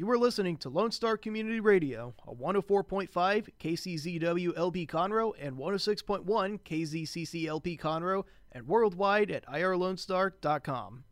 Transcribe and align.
You 0.00 0.10
are 0.10 0.16
listening 0.16 0.56
to 0.56 0.70
Lone 0.70 0.92
Star 0.92 1.18
Community 1.18 1.60
Radio, 1.60 2.14
a 2.26 2.34
104.5 2.34 3.10
KCZW 3.60 4.56
LP 4.56 4.86
Conroe 4.86 5.34
and 5.38 5.58
106.1 5.58 6.24
KZCC 6.60 7.46
LP 7.46 7.76
Conroe, 7.76 8.24
and 8.50 8.66
worldwide 8.66 9.30
at 9.30 9.44
irlonestar.com. 9.44 11.04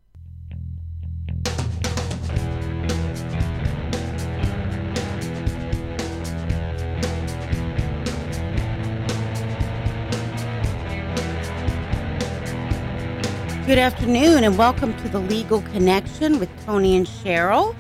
Good 13.67 13.79
afternoon, 13.79 14.45
and 14.45 14.57
welcome 14.57 14.97
to 15.03 15.09
the 15.11 15.21
Legal 15.21 15.61
Connection 15.61 16.39
with 16.39 16.49
Toni 16.65 16.97
and 16.97 17.07
Cheryl. 17.07 17.77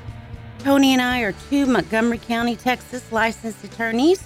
Toni 0.58 0.92
and 0.92 1.00
I 1.00 1.20
are 1.20 1.32
two 1.48 1.64
Montgomery 1.66 2.18
County, 2.18 2.56
Texas 2.56 3.12
licensed 3.12 3.62
attorneys, 3.62 4.24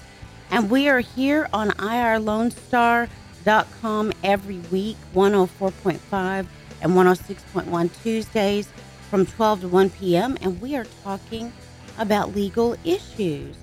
and 0.49 0.67
we 0.69 0.89
are 0.89 0.99
here 0.99 1.47
on 1.53 1.69
irlonestar.com 1.71 4.13
every 4.23 4.57
week, 4.71 4.97
104.5 5.13 6.47
and 6.81 6.93
106.1 6.93 8.01
Tuesdays 8.01 8.67
from 9.09 9.27
12 9.27 9.61
to 9.61 9.67
1 9.67 9.91
p.m., 9.91 10.35
and 10.41 10.59
we 10.59 10.75
are 10.75 10.87
talking 11.03 11.53
about 11.99 12.33
legal 12.35 12.75
issues. 12.83 13.55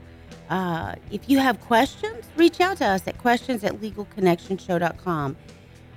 Uh, 0.49 0.95
if 1.11 1.29
you 1.29 1.39
have 1.39 1.61
questions, 1.61 2.25
reach 2.37 2.61
out 2.61 2.77
to 2.77 2.87
us 2.87 3.05
at 3.09 3.19
questions 3.19 3.65
at 3.65 3.81
legalconnectionshow.com. 3.81 5.37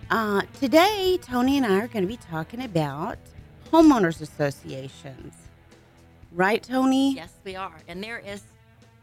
Uh, 0.10 0.42
today, 0.60 1.20
Toni 1.22 1.58
and 1.58 1.68
I 1.68 1.82
are 1.82 1.88
going 1.88 2.04
to 2.04 2.08
be 2.08 2.18
talking 2.18 2.64
about 2.64 3.20
homeowners 3.72 4.22
associations. 4.22 5.43
Right, 6.34 6.64
Toni? 6.64 7.14
Yes, 7.14 7.32
we 7.44 7.56
are. 7.56 7.76
And 7.88 8.04
there 8.04 8.18
is, 8.18 8.42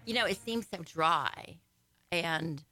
you 0.05 0.15
know, 0.15 0.27
it 0.27 0.37
seems 0.43 0.67
so 0.73 0.83
dry. 0.83 1.59
And, 2.11 2.63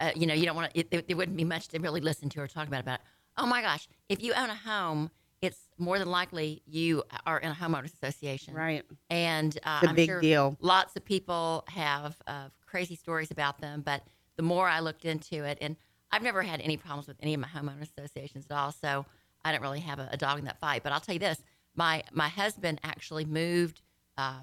uh, 0.00 0.10
you 0.14 0.26
know, 0.26 0.34
you 0.34 0.44
don't 0.44 0.54
want 0.54 0.72
to, 0.74 0.84
there, 0.90 1.00
there 1.00 1.16
wouldn't 1.16 1.36
be 1.36 1.44
much 1.44 1.68
to 1.68 1.78
really 1.78 2.02
listen 2.02 2.28
to 2.30 2.40
or 2.40 2.46
talk 2.46 2.68
about. 2.68 2.80
About, 2.80 3.00
oh 3.38 3.46
my 3.46 3.62
gosh, 3.62 3.88
if 4.10 4.22
you 4.22 4.34
own 4.34 4.50
a 4.50 4.54
home, 4.54 5.10
it's 5.40 5.58
more 5.78 5.98
than 5.98 6.10
likely 6.10 6.62
you 6.66 7.02
are 7.26 7.38
in 7.38 7.50
a 7.50 7.54
homeowners 7.54 7.94
association. 7.94 8.54
Right. 8.54 8.84
And 9.08 9.58
uh, 9.64 9.80
It's 9.82 9.86
a 9.86 9.88
I'm 9.90 9.96
big 9.96 10.08
sure 10.08 10.20
deal. 10.20 10.56
lots 10.60 10.94
of 10.94 11.04
people 11.04 11.64
have 11.68 12.16
uh, 12.26 12.48
crazy 12.66 12.96
stories 12.96 13.30
about 13.30 13.60
them. 13.60 13.80
But 13.80 14.02
the 14.36 14.42
more 14.42 14.68
I 14.68 14.80
looked 14.80 15.06
into 15.06 15.44
it, 15.44 15.56
and 15.62 15.76
I've 16.10 16.22
never 16.22 16.42
had 16.42 16.60
any 16.60 16.76
problems 16.76 17.08
with 17.08 17.16
any 17.22 17.32
of 17.32 17.40
my 17.40 17.48
homeowners 17.48 17.88
associations 17.96 18.44
at 18.50 18.54
all. 18.56 18.72
So 18.72 19.06
I 19.42 19.52
don't 19.52 19.62
really 19.62 19.80
have 19.80 19.98
a, 19.98 20.10
a 20.12 20.16
dog 20.18 20.38
in 20.38 20.44
that 20.44 20.60
fight. 20.60 20.82
But 20.82 20.92
I'll 20.92 21.00
tell 21.00 21.14
you 21.14 21.18
this: 21.18 21.42
my 21.74 22.02
my 22.12 22.28
husband 22.28 22.78
actually 22.84 23.24
moved 23.24 23.80
uh, 24.18 24.40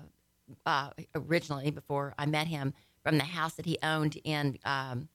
uh, 0.65 0.89
originally 1.15 1.71
before 1.71 2.13
I 2.17 2.25
met 2.25 2.47
him 2.47 2.73
from 3.03 3.17
the 3.17 3.23
house 3.23 3.53
that 3.55 3.65
he 3.65 3.77
owned 3.83 4.17
in 4.23 4.57
um, 4.65 5.07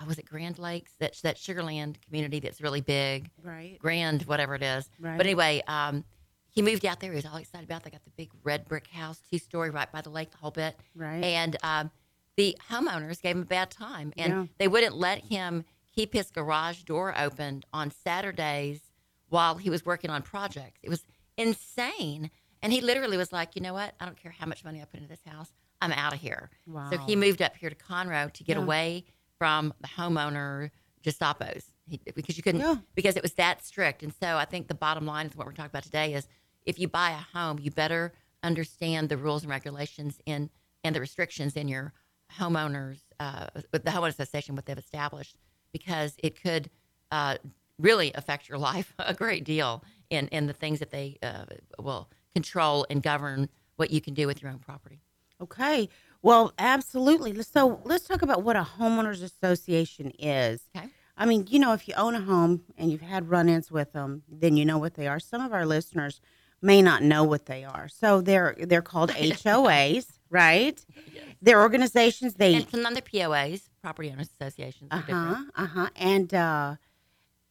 uh, 0.00 0.04
was 0.06 0.18
it 0.18 0.24
Grand 0.26 0.58
Lakes 0.58 0.92
that 0.98 1.16
that 1.22 1.38
Sugar 1.38 1.62
Land 1.62 1.98
community 2.04 2.40
that's 2.40 2.60
really 2.60 2.80
big, 2.80 3.30
Right. 3.42 3.78
Grand 3.78 4.22
whatever 4.22 4.54
it 4.54 4.62
is. 4.62 4.88
Right. 5.00 5.16
But 5.16 5.26
anyway, 5.26 5.62
um, 5.68 6.04
he 6.48 6.60
moved 6.62 6.84
out 6.84 7.00
there. 7.00 7.10
He 7.12 7.16
was 7.16 7.24
all 7.26 7.36
excited 7.36 7.64
about. 7.68 7.80
It. 7.82 7.84
They 7.84 7.90
got 7.90 8.04
the 8.04 8.10
big 8.16 8.30
red 8.42 8.66
brick 8.66 8.88
house, 8.88 9.20
two 9.30 9.38
story, 9.38 9.70
right 9.70 9.90
by 9.90 10.00
the 10.02 10.10
lake, 10.10 10.30
the 10.32 10.36
whole 10.38 10.50
bit. 10.50 10.76
Right. 10.94 11.22
And 11.24 11.56
um, 11.62 11.90
the 12.36 12.56
homeowners 12.70 13.22
gave 13.22 13.36
him 13.36 13.42
a 13.42 13.46
bad 13.46 13.70
time, 13.70 14.12
and 14.18 14.32
Yeah. 14.32 14.46
they 14.58 14.68
wouldn't 14.68 14.96
let 14.96 15.18
him 15.20 15.64
keep 15.94 16.12
his 16.12 16.30
garage 16.30 16.82
door 16.82 17.14
open 17.18 17.62
on 17.72 17.90
Saturdays 17.90 18.80
while 19.28 19.54
he 19.56 19.70
was 19.70 19.86
working 19.86 20.10
on 20.10 20.22
projects. 20.22 20.80
It 20.82 20.90
was 20.90 21.04
insane. 21.38 22.30
And 22.62 22.72
he 22.72 22.80
literally 22.80 23.16
was 23.16 23.32
like, 23.32 23.56
you 23.56 23.62
know 23.62 23.72
what? 23.74 23.94
I 24.00 24.04
don't 24.06 24.16
care 24.16 24.32
how 24.36 24.46
much 24.46 24.64
money 24.64 24.80
I 24.80 24.84
put 24.84 24.98
into 25.00 25.08
this 25.08 25.22
house. 25.26 25.52
I'm 25.80 25.92
out 25.92 26.12
of 26.14 26.20
here. 26.20 26.50
So 26.90 26.98
he 26.98 27.16
moved 27.16 27.42
up 27.42 27.56
here 27.56 27.68
to 27.68 27.74
Conroe 27.76 28.32
to 28.32 28.44
get 28.44 28.56
Yeah. 28.56 28.62
away 28.62 29.04
from 29.38 29.74
the 29.80 29.88
homeowner 29.88 30.70
Gestapos 31.02 31.64
he, 31.88 32.00
because 32.14 32.36
you 32.36 32.44
couldn't 32.44 32.60
Yeah. 32.60 32.76
because 32.94 33.16
it 33.16 33.22
was 33.22 33.32
that 33.34 33.64
strict. 33.64 34.04
And 34.04 34.14
so 34.14 34.36
I 34.36 34.44
think 34.44 34.68
the 34.68 34.74
bottom 34.74 35.04
line 35.04 35.26
is 35.26 35.34
what 35.34 35.46
we're 35.46 35.52
talking 35.52 35.70
about 35.70 35.82
today 35.82 36.14
is 36.14 36.28
if 36.64 36.78
you 36.78 36.86
buy 36.86 37.10
a 37.10 37.36
home, 37.36 37.58
you 37.58 37.72
better 37.72 38.12
understand 38.44 39.08
the 39.08 39.16
rules 39.16 39.42
and 39.42 39.50
regulations 39.50 40.20
in 40.26 40.50
and 40.84 40.94
the 40.94 41.00
restrictions 41.00 41.56
in 41.56 41.66
your 41.68 41.92
homeowners 42.38 43.00
uh, 43.20 43.46
with 43.72 43.84
the 43.84 43.90
homeowners 43.90 44.10
association 44.20 44.54
what 44.54 44.66
they've 44.66 44.78
established 44.78 45.36
because 45.72 46.14
it 46.22 46.40
could 46.40 46.70
uh, 47.10 47.36
really 47.78 48.12
affect 48.14 48.48
your 48.48 48.58
life 48.70 48.94
a 49.00 49.14
great 49.14 49.44
deal 49.44 49.84
in 50.10 50.28
in 50.28 50.46
the 50.46 50.52
things 50.52 50.78
that 50.78 50.90
they 50.90 51.18
uh, 51.22 51.44
will 51.80 52.08
control 52.34 52.86
and 52.90 53.02
govern 53.02 53.48
what 53.76 53.90
you 53.90 54.00
can 54.00 54.14
do 54.14 54.26
with 54.26 54.42
your 54.42 54.50
own 54.50 54.58
property. 54.58 55.00
Okay. 55.40 55.88
Well, 56.22 56.52
absolutely. 56.58 57.40
So 57.42 57.80
let's 57.84 58.06
talk 58.06 58.22
about 58.22 58.42
what 58.42 58.54
a 58.56 58.66
homeowners 58.78 59.22
association 59.22 60.12
is. 60.18 60.62
Okay. 60.76 60.86
I 61.16 61.26
mean, 61.26 61.46
you 61.50 61.58
know, 61.58 61.72
if 61.72 61.88
you 61.88 61.94
own 61.94 62.14
a 62.14 62.20
home 62.20 62.62
and 62.78 62.90
you've 62.90 63.00
had 63.02 63.28
run-ins 63.28 63.70
with 63.70 63.92
them, 63.92 64.22
then 64.30 64.56
you 64.56 64.64
know 64.64 64.78
what 64.78 64.94
they 64.94 65.08
are. 65.08 65.18
Some 65.20 65.40
of 65.42 65.52
our 65.52 65.66
listeners 65.66 66.20
may 66.62 66.80
not 66.80 67.02
know 67.02 67.24
what 67.24 67.46
they 67.46 67.64
are. 67.64 67.88
So 67.88 68.20
they're 68.20 68.54
they're 68.58 68.82
called 68.82 69.10
HOAs, 69.12 70.06
right? 70.30 70.84
Yes. 71.12 71.24
They're 71.42 71.60
organizations. 71.60 72.34
They 72.34 72.54
And 72.54 72.70
some 72.70 72.86
other 72.86 73.00
POAs, 73.00 73.68
property 73.82 74.10
owners 74.10 74.30
associations, 74.40 74.88
uh 74.92 74.98
different. 75.00 75.36
huh 75.36 75.44
uh 75.56 75.66
huh 75.66 75.88
and 75.96 76.32
uh 76.32 76.76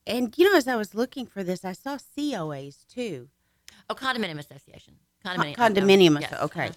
and 0.08 0.34
you 0.38 0.50
know 0.50 0.58
as 0.58 0.68
I 0.68 0.76
was 0.78 0.96
looking 0.96 1.26
for 1.26 1.44
this, 1.44 1.64
I 1.66 1.74
saw 1.74 1.98
COAs 2.18 2.86
too. 2.88 3.28
Oh, 3.90 3.96
condominium 3.96 4.40
association. 4.40 4.96
Co- 5.24 5.32
Condominium. 5.32 5.56
condominium. 5.56 6.22
Yes. 6.22 6.34
Okay. 6.34 6.70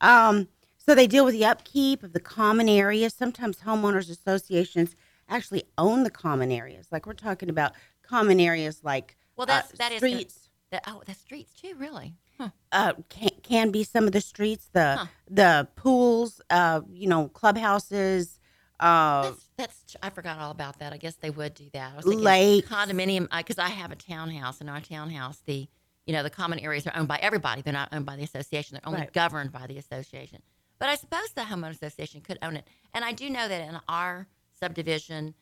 Uh-huh. 0.00 0.28
Um, 0.30 0.48
so 0.78 0.94
they 0.94 1.06
deal 1.06 1.24
with 1.24 1.34
the 1.34 1.44
upkeep 1.44 2.02
of 2.02 2.12
the 2.12 2.20
common 2.20 2.68
areas. 2.68 3.14
Sometimes 3.14 3.58
homeowners 3.58 4.10
associations 4.10 4.96
actually 5.28 5.64
own 5.78 6.02
the 6.04 6.10
common 6.10 6.50
areas. 6.50 6.86
Like 6.90 7.06
we're 7.06 7.12
talking 7.12 7.50
about 7.50 7.72
common 8.02 8.40
areas 8.40 8.80
like 8.82 9.16
Well, 9.36 9.46
that's 9.46 9.72
uh, 9.72 9.76
that 9.78 9.92
is 9.92 9.98
streets. 9.98 10.50
The, 10.70 10.80
oh, 10.86 11.02
the 11.04 11.14
streets 11.14 11.52
too. 11.52 11.74
Really? 11.76 12.14
Huh. 12.38 12.50
Uh, 12.72 12.92
can, 13.08 13.28
can 13.42 13.70
be 13.70 13.84
some 13.84 14.06
of 14.06 14.12
the 14.12 14.20
streets, 14.20 14.70
the 14.72 14.96
Huh. 14.96 15.06
the 15.28 15.68
pools, 15.76 16.40
uh, 16.48 16.80
you 16.90 17.08
know, 17.08 17.28
clubhouses, 17.28 18.38
uh, 18.80 19.22
That's, 19.24 19.48
that's 19.58 19.96
I 20.02 20.08
forgot 20.10 20.38
all 20.38 20.50
about 20.50 20.78
that. 20.78 20.92
I 20.92 20.96
guess 20.96 21.16
they 21.16 21.28
would 21.30 21.54
do 21.54 21.68
that. 21.74 21.92
I 21.92 21.96
was 21.96 22.06
Lakes. 22.06 22.68
condominium 22.68 23.28
because 23.36 23.58
I 23.58 23.68
have 23.68 23.92
a 23.92 23.96
townhouse. 23.96 24.60
and 24.60 24.70
our 24.70 24.80
townhouse, 24.80 25.42
the 25.44 25.68
you 26.10 26.16
know 26.16 26.24
the 26.24 26.30
common 26.30 26.58
areas 26.58 26.88
are 26.88 26.96
owned 26.96 27.06
by 27.06 27.18
everybody. 27.22 27.62
They're 27.62 27.72
not 27.72 27.90
owned 27.92 28.04
by 28.04 28.16
the 28.16 28.24
association. 28.24 28.74
They're 28.74 28.88
only 28.88 29.02
Right. 29.02 29.12
governed 29.12 29.52
by 29.52 29.68
the 29.68 29.78
association. 29.78 30.42
But 30.80 30.88
I 30.88 30.96
suppose 30.96 31.30
the 31.36 31.42
homeowner 31.42 31.70
association 31.70 32.20
could 32.20 32.36
own 32.42 32.56
it. 32.56 32.66
And 32.92 33.04
I 33.04 33.12
do 33.12 33.30
know 33.30 33.46
that 33.46 33.60
in 33.68 33.78
our 33.88 34.26
subdivision, 34.58 35.34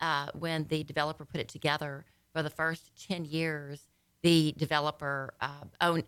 uh, 0.00 0.28
when 0.32 0.66
the 0.68 0.82
developer 0.82 1.26
put 1.26 1.40
it 1.42 1.48
together 1.48 2.06
for 2.32 2.42
the 2.42 2.48
first 2.48 2.90
ten 3.06 3.26
years, 3.26 3.86
the 4.22 4.54
developer 4.56 5.34
uh, 5.42 5.64
owned 5.82 6.04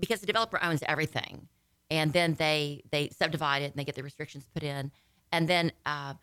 because 0.00 0.18
the 0.18 0.26
developer 0.26 0.60
owns 0.60 0.82
everything, 0.88 1.46
and 1.88 2.12
then 2.12 2.34
they 2.34 2.82
they 2.90 3.10
subdivide 3.10 3.62
it 3.62 3.66
and 3.66 3.76
they 3.76 3.84
get 3.84 3.94
the 3.94 4.02
restrictions 4.02 4.44
put 4.52 4.64
in, 4.64 4.90
and 5.30 5.46
then 5.46 5.70
uh, 5.86 6.14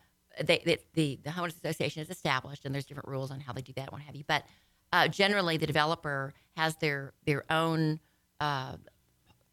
they, 0.43 0.61
they 0.65 0.77
the 0.93 1.19
the 1.23 1.29
homeowners 1.29 1.55
association 1.63 2.01
is 2.01 2.09
established, 2.09 2.65
and 2.65 2.75
there's 2.75 2.85
different 2.85 3.07
rules 3.07 3.31
on 3.31 3.39
how 3.39 3.53
they 3.53 3.61
do 3.61 3.71
that, 3.77 3.93
what 3.93 4.01
have 4.01 4.17
you. 4.17 4.25
But 4.27 4.43
uh, 4.91 5.07
generally, 5.07 5.55
the 5.55 5.67
developer 5.67 6.33
has 6.59 6.75
their 6.75 7.13
their 7.25 7.45
own 7.49 7.99
uh, 8.41 8.75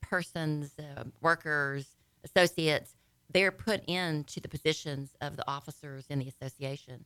persons, 0.00 0.72
uh, 0.78 1.04
workers, 1.20 1.86
associates. 2.24 2.96
They're 3.32 3.52
put 3.52 3.84
into 3.88 4.40
the 4.40 4.48
positions 4.48 5.10
of 5.20 5.36
the 5.36 5.48
officers 5.48 6.06
in 6.10 6.18
the 6.18 6.28
association, 6.28 7.04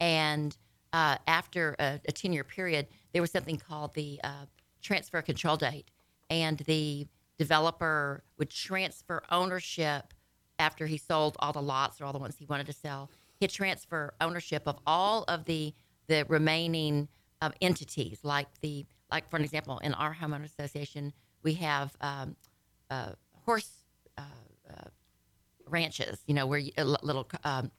and 0.00 0.56
uh, 0.94 1.16
after 1.26 1.76
a, 1.78 2.00
a 2.06 2.12
10 2.12 2.32
year 2.32 2.44
period, 2.44 2.86
there 3.12 3.22
was 3.22 3.30
something 3.30 3.58
called 3.58 3.94
the 3.94 4.20
uh, 4.24 4.46
transfer 4.82 5.20
control 5.20 5.56
date, 5.56 5.90
and 6.30 6.58
the 6.60 7.06
developer 7.38 8.22
would 8.38 8.50
transfer 8.50 9.22
ownership 9.30 10.14
after 10.58 10.86
he 10.86 10.96
sold 10.96 11.36
all 11.40 11.52
the 11.52 11.62
lots 11.62 12.00
or 12.00 12.04
all 12.06 12.12
the 12.12 12.18
ones 12.18 12.36
he 12.38 12.46
wanted 12.46 12.66
to 12.66 12.72
sell. 12.72 13.10
He'd 13.40 13.50
transfer 13.50 14.14
ownership 14.20 14.62
of 14.66 14.78
all 14.86 15.24
of 15.28 15.44
the 15.44 15.74
the 16.08 16.24
remaining 16.28 17.08
um, 17.42 17.52
entities, 17.60 18.20
like 18.22 18.48
the 18.60 18.86
like 19.12 19.28
for 19.28 19.36
an 19.36 19.44
example, 19.44 19.78
in 19.78 19.94
our 19.94 20.14
homeowner 20.14 20.44
association, 20.44 21.12
we 21.42 21.54
have 21.54 21.94
um, 22.00 22.34
uh, 22.90 23.10
horse 23.44 23.70
uh, 24.18 24.22
uh, 24.68 24.88
ranches. 25.68 26.20
You 26.26 26.34
know, 26.34 26.46
where 26.46 26.58
you, 26.58 26.72
a 26.76 26.84
little. 26.84 27.28
Um, 27.44 27.70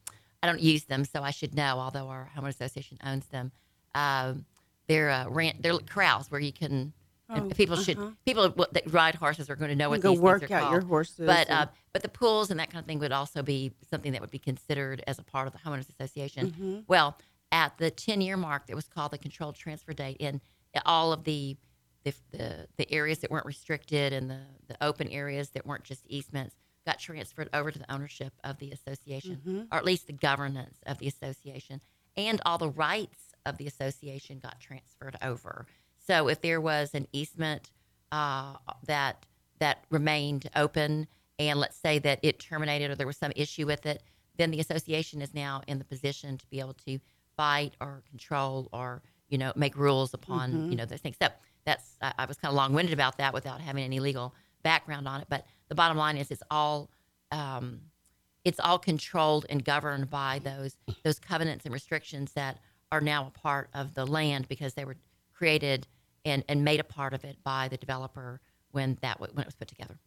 I 0.42 0.48
don't 0.48 0.62
use 0.62 0.84
them, 0.86 1.06
so 1.06 1.24
I 1.24 1.32
should 1.32 1.56
know. 1.56 1.80
Although 1.80 2.08
our 2.08 2.30
homeowner 2.36 2.50
association 2.50 2.98
owns 3.04 3.26
them, 3.28 3.52
um, 3.96 4.46
they're 4.88 5.10
uh, 5.10 5.30
rant, 5.30 5.62
they're 5.62 5.78
corrals 5.80 6.30
where 6.30 6.42
you 6.42 6.54
can. 6.54 6.94
Oh, 7.30 7.50
people 7.56 7.78
should 7.78 7.98
uh-huh. 7.98 8.12
people 8.26 8.54
that 8.74 8.84
ride 8.94 9.16
horses 9.16 9.50
are 9.50 9.56
going 9.56 9.70
to 9.70 9.76
know 9.76 9.90
what 9.90 10.02
go 10.02 10.12
these 10.12 10.20
work 10.20 10.42
things 10.42 10.52
are 10.52 10.56
out 10.56 10.62
called. 10.64 10.74
your 10.74 10.82
horses. 10.82 11.26
But 11.26 11.50
and- 11.50 11.58
uh, 11.58 11.66
but 11.94 12.02
the 12.04 12.10
pools 12.10 12.52
and 12.52 12.60
that 12.60 12.70
kind 12.70 12.82
of 12.84 12.86
thing 12.86 13.00
would 13.00 13.14
also 13.14 13.42
be 13.42 13.72
something 13.90 14.12
that 14.12 14.22
would 14.22 14.30
be 14.30 14.40
considered 14.40 15.04
as 15.08 15.20
a 15.20 15.24
part 15.24 15.48
of 15.48 15.54
the 15.54 15.60
homeowners 15.60 15.88
association. 15.90 16.52
Mhm. 16.52 16.84
Well, 16.88 17.18
at 17.52 17.78
the 17.78 17.90
ten 17.90 18.20
year 18.20 18.36
mark, 18.36 18.68
that 18.68 18.76
was 18.76 18.90
called 18.90 19.12
the 19.14 19.18
controlled 19.18 19.56
transfer 19.56 19.94
date, 19.94 20.18
and 20.20 20.42
all 20.86 21.14
of 21.14 21.24
the 21.24 21.58
the, 22.04 22.14
the 22.32 22.68
the 22.78 22.92
areas 22.92 23.20
that 23.20 23.32
weren't 23.32 23.46
restricted 23.46 24.12
and 24.14 24.30
the 24.30 24.40
the 24.68 24.76
open 24.84 25.08
areas 25.10 25.50
that 25.52 25.66
weren't 25.66 25.84
just 25.84 26.06
easements 26.08 26.56
got 26.86 27.00
transferred 27.00 27.50
over 27.54 27.72
to 27.72 27.80
the 27.80 27.94
ownership 27.94 28.34
of 28.44 28.58
the 28.60 28.72
association, 28.72 29.40
or 29.72 29.78
at 29.78 29.86
least 29.86 30.08
the 30.08 30.14
governance 30.14 30.78
of 30.86 30.98
the 30.98 31.08
association, 31.08 31.80
and 32.18 32.42
all 32.46 32.58
the 32.58 32.70
rights 32.70 33.34
of 33.46 33.58
the 33.58 33.68
association 33.68 34.40
got 34.40 34.60
transferred 34.60 35.16
over. 35.22 35.66
So 36.06 36.28
if 36.28 36.42
there 36.42 36.60
was 36.60 36.94
an 36.94 37.08
easement 37.14 37.72
uh, 38.12 38.56
that 38.86 39.26
that 39.60 39.86
remained 39.90 40.50
open, 40.56 41.08
and 41.40 41.60
let's 41.60 41.78
say 41.78 42.00
that 42.00 42.20
it 42.22 42.40
terminated 42.40 42.92
or 42.92 42.96
there 42.96 43.08
was 43.08 43.18
some 43.18 43.32
issue 43.36 43.66
with 43.66 43.86
it, 43.86 44.04
then 44.38 44.52
the 44.52 44.60
association 44.60 45.22
is 45.22 45.34
now 45.34 45.62
in 45.68 45.78
the 45.80 45.86
position 45.86 46.38
to 46.38 46.46
be 46.48 46.60
able 46.60 46.74
to 46.86 47.00
fight 47.38 47.74
or 47.80 48.04
control 48.10 48.68
or 48.74 49.02
you 49.34 49.40
know 49.40 49.52
make 49.56 49.76
rules 49.76 50.14
upon 50.14 50.68
you 50.70 50.78
know 50.78 50.86
those 50.86 51.02
things. 51.02 51.18
So 51.22 51.28
that's 51.66 51.98
I, 52.02 52.14
I 52.20 52.26
was 52.26 52.38
kind 52.38 52.52
of 52.52 52.56
long 52.56 52.72
winded 52.74 52.94
about 52.94 53.18
that 53.18 53.34
without 53.34 53.60
having 53.60 53.84
any 53.84 54.00
legal 54.00 54.34
background 54.62 55.08
on 55.08 55.22
it. 55.22 55.28
But 55.30 55.46
the 55.70 55.76
bottom 55.76 55.98
line 55.98 56.18
is 56.18 56.30
it's 56.30 56.44
all 56.52 56.92
um, 57.32 57.82
it's 58.46 58.60
all 58.60 58.78
controlled 58.78 59.46
and 59.50 59.66
governed 59.66 60.10
by 60.10 60.40
those 60.44 60.78
those 61.04 61.20
covenants 61.20 61.66
and 61.66 61.74
restrictions 61.74 62.34
that 62.34 62.60
are 62.92 63.02
now 63.02 63.26
a 63.28 63.32
part 63.32 63.70
of 63.74 63.96
the 63.96 64.06
land 64.06 64.48
because 64.48 64.76
they 64.76 64.86
were 64.86 64.98
created 65.34 65.88
and, 66.26 66.44
and 66.48 66.64
made 66.64 66.80
a 66.80 66.84
part 66.84 67.14
of 67.16 67.26
it 67.26 67.38
by 67.44 67.68
the 67.68 67.78
developer 67.78 68.40
when 68.72 68.98
that 69.02 69.20
when 69.20 69.30
it 69.32 69.46
was 69.46 69.56
put 69.56 69.68
together. 69.68 69.98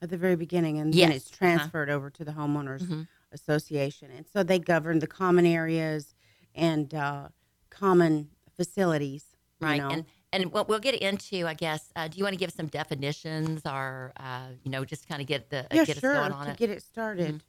at 0.00 0.08
the 0.10 0.16
very 0.16 0.36
beginning, 0.36 0.78
and 0.78 0.94
Yes. 0.94 1.08
then 1.08 1.16
it's 1.16 1.26
Uh-huh. 1.30 1.36
transferred 1.38 1.90
over 1.90 2.08
to 2.10 2.24
the 2.24 2.30
homeowners 2.32 2.82
Mhm. 2.86 3.08
association, 3.32 4.12
and 4.12 4.24
so 4.32 4.44
they 4.44 4.60
govern 4.60 5.00
the 5.00 5.08
common 5.08 5.44
areas 5.46 6.14
and 6.54 6.94
uh, 6.94 7.28
common 7.70 8.30
facilities. 8.58 9.24
you 9.60 9.66
right 9.68 9.80
know. 9.82 9.88
and 9.94 10.04
and 10.34 10.52
what 10.52 10.68
we'll 10.68 10.78
get 10.88 10.94
into 10.96 11.46
i 11.46 11.54
guess 11.54 11.82
uh, 11.96 12.06
do 12.08 12.14
you 12.18 12.24
want 12.26 12.34
to 12.34 12.38
give 12.44 12.52
some 12.52 12.66
definitions 12.80 13.62
or 13.64 14.12
uh, 14.18 14.48
you 14.64 14.70
know 14.70 14.84
just 14.84 15.08
kind 15.08 15.20
of 15.22 15.26
get 15.26 15.48
the 15.50 15.60
yeah, 15.72 15.84
get 15.84 15.96
sure. 15.98 16.12
us 16.16 16.18
going 16.18 16.32
on 16.32 16.44
to 16.46 16.50
it 16.52 16.54
Mm-hmm. 16.54 16.64
get 16.64 16.70
it 16.76 16.82
started, 16.82 17.42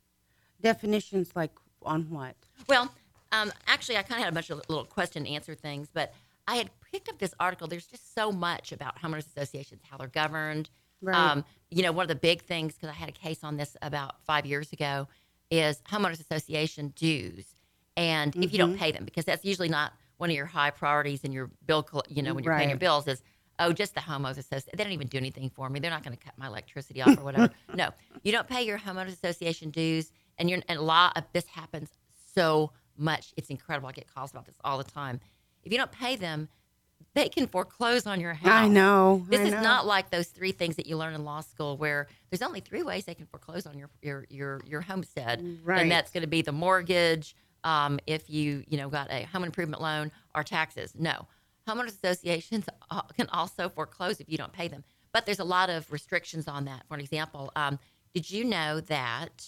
definitions 0.62 1.30
like 1.36 1.52
on 1.84 2.10
what? 2.10 2.36
well 2.68 2.92
um, 3.32 3.52
actually 3.68 3.98
i 3.98 4.02
kind 4.02 4.20
of 4.20 4.24
had 4.26 4.32
a 4.34 4.36
bunch 4.36 4.50
of 4.50 4.62
little 4.70 4.86
question 4.86 5.26
and 5.26 5.36
answer 5.36 5.56
things 5.56 5.88
but 5.94 6.14
i 6.48 6.56
had 6.56 6.70
picked 6.92 7.10
up 7.10 7.18
this 7.20 7.34
article 7.40 7.68
there's 7.68 7.86
just 7.88 8.14
so 8.14 8.32
much 8.32 8.72
about 8.72 9.00
homeowners 9.02 9.28
associations 9.36 9.82
how 9.90 9.98
they're 9.98 10.08
governed 10.08 10.70
Right. 11.02 11.16
um, 11.16 11.46
you 11.72 11.82
know 11.82 11.94
one 11.94 12.04
of 12.04 12.10
the 12.10 12.16
big 12.16 12.42
things 12.42 12.74
because 12.76 12.90
i 12.90 12.94
had 12.94 13.08
a 13.08 13.14
case 13.14 13.42
on 13.44 13.56
this 13.56 13.78
about 13.82 14.22
five 14.26 14.46
years 14.46 14.74
ago 14.74 15.08
is 15.50 15.82
homeowners 15.90 16.20
association 16.20 16.90
dues 16.96 17.46
and 17.96 18.36
if 18.36 18.52
you 18.52 18.58
don't 18.58 18.72
Mm-hmm. 18.72 18.80
pay 18.80 18.92
them 18.92 19.06
because 19.06 19.24
that's 19.24 19.46
usually 19.46 19.70
not 19.70 19.94
one 20.20 20.30
of 20.30 20.36
your 20.36 20.46
high 20.46 20.70
priorities 20.70 21.24
in 21.24 21.32
your 21.32 21.50
bill 21.66 21.88
you 22.08 22.22
know 22.22 22.34
when 22.34 22.44
you're 22.44 22.56
paying 22.56 22.70
your 22.70 22.78
bills 22.78 23.08
is 23.08 23.24
oh 23.58 23.74
just 23.74 23.96
the 23.96 24.02
homeowners 24.02 24.38
association 24.38 24.70
they 24.78 24.84
don't 24.84 24.94
even 24.94 25.08
do 25.08 25.18
anything 25.18 25.50
for 25.50 25.70
me 25.70 25.80
they're 25.80 25.90
not 25.92 26.04
going 26.04 26.16
to 26.16 26.24
cut 26.24 26.34
my 26.38 26.48
electricity 26.48 27.02
off 27.02 27.18
or 27.18 27.24
whatever 27.24 27.50
no 27.76 27.90
you 28.24 28.32
don't 28.32 28.48
pay 28.48 28.62
your 28.62 28.78
homeowners 28.78 29.14
association 29.14 29.70
dues 29.70 30.12
and 30.38 30.50
you're 30.50 30.60
and 30.70 30.78
a 30.78 30.82
lot 30.82 31.18
of 31.18 31.24
this 31.34 31.48
happens 31.48 31.90
so 32.36 32.72
much 32.98 33.34
it's 33.38 33.50
incredible 33.50 33.90
i 33.90 33.92
get 33.92 34.14
calls 34.14 34.30
about 34.32 34.46
this 34.46 34.56
all 34.64 34.78
the 34.78 34.84
time 34.84 35.20
if 35.64 35.72
you 35.72 35.78
don't 35.78 35.92
pay 35.92 36.16
them 36.16 36.48
they 37.14 37.30
can 37.30 37.48
foreclose 37.48 38.06
on 38.06 38.20
your 38.20 38.34
house 38.34 38.52
I 38.52 38.68
know. 38.68 39.26
this 39.30 39.40
I 39.40 39.44
is 39.44 39.52
know. 39.54 39.62
not 39.62 39.86
like 39.88 40.10
those 40.12 40.28
three 40.28 40.52
things 40.52 40.76
that 40.76 40.86
you 40.86 40.98
learn 40.98 41.14
in 41.16 41.24
law 41.24 41.40
school, 41.40 41.78
where 41.78 42.08
there's 42.30 42.42
only 42.42 42.60
three 42.60 42.84
ways 42.84 43.06
they 43.06 43.16
can 43.16 43.26
foreclose 43.26 43.66
on 43.66 43.78
your 43.80 43.90
your 44.02 44.26
your, 44.30 44.62
your 44.68 44.82
homestead, 44.82 45.42
Right. 45.64 45.82
and 45.82 45.90
that's 45.90 46.12
going 46.12 46.22
to 46.22 46.28
be 46.28 46.42
the 46.42 46.52
mortgage, 46.52 47.36
um, 47.64 48.00
if 48.08 48.30
you 48.30 48.64
you 48.68 48.78
know 48.78 48.90
got 48.90 49.12
a 49.12 49.24
home 49.24 49.44
improvement 49.44 49.82
loan, 49.82 50.12
or 50.36 50.44
taxes. 50.44 50.94
No, 50.98 51.28
homeowners 51.68 52.04
associations 52.04 52.66
uh, 52.90 53.02
can 53.18 53.28
also 53.30 53.70
foreclose 53.70 54.20
if 54.20 54.30
you 54.30 54.38
don't 54.38 54.54
pay 54.54 54.68
them, 54.68 54.84
but 55.14 55.26
there's 55.26 55.40
a 55.40 55.46
lot 55.46 55.70
of 55.70 55.92
restrictions 55.92 56.48
on 56.48 56.66
that. 56.66 56.84
For 56.88 56.96
an 56.96 57.02
example, 57.02 57.52
um, 57.56 57.80
did 58.14 58.30
you 58.30 58.44
know 58.44 58.80
that? 58.82 59.46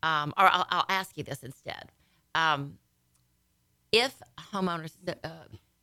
Um, 0.00 0.32
or 0.38 0.44
I'll, 0.46 0.66
I'll 0.70 0.86
ask 0.88 1.16
you 1.16 1.24
this 1.24 1.42
instead. 1.42 1.90
Um, 2.36 2.78
if 3.90 4.14
homeowners, 4.52 4.92
uh, 5.24 5.28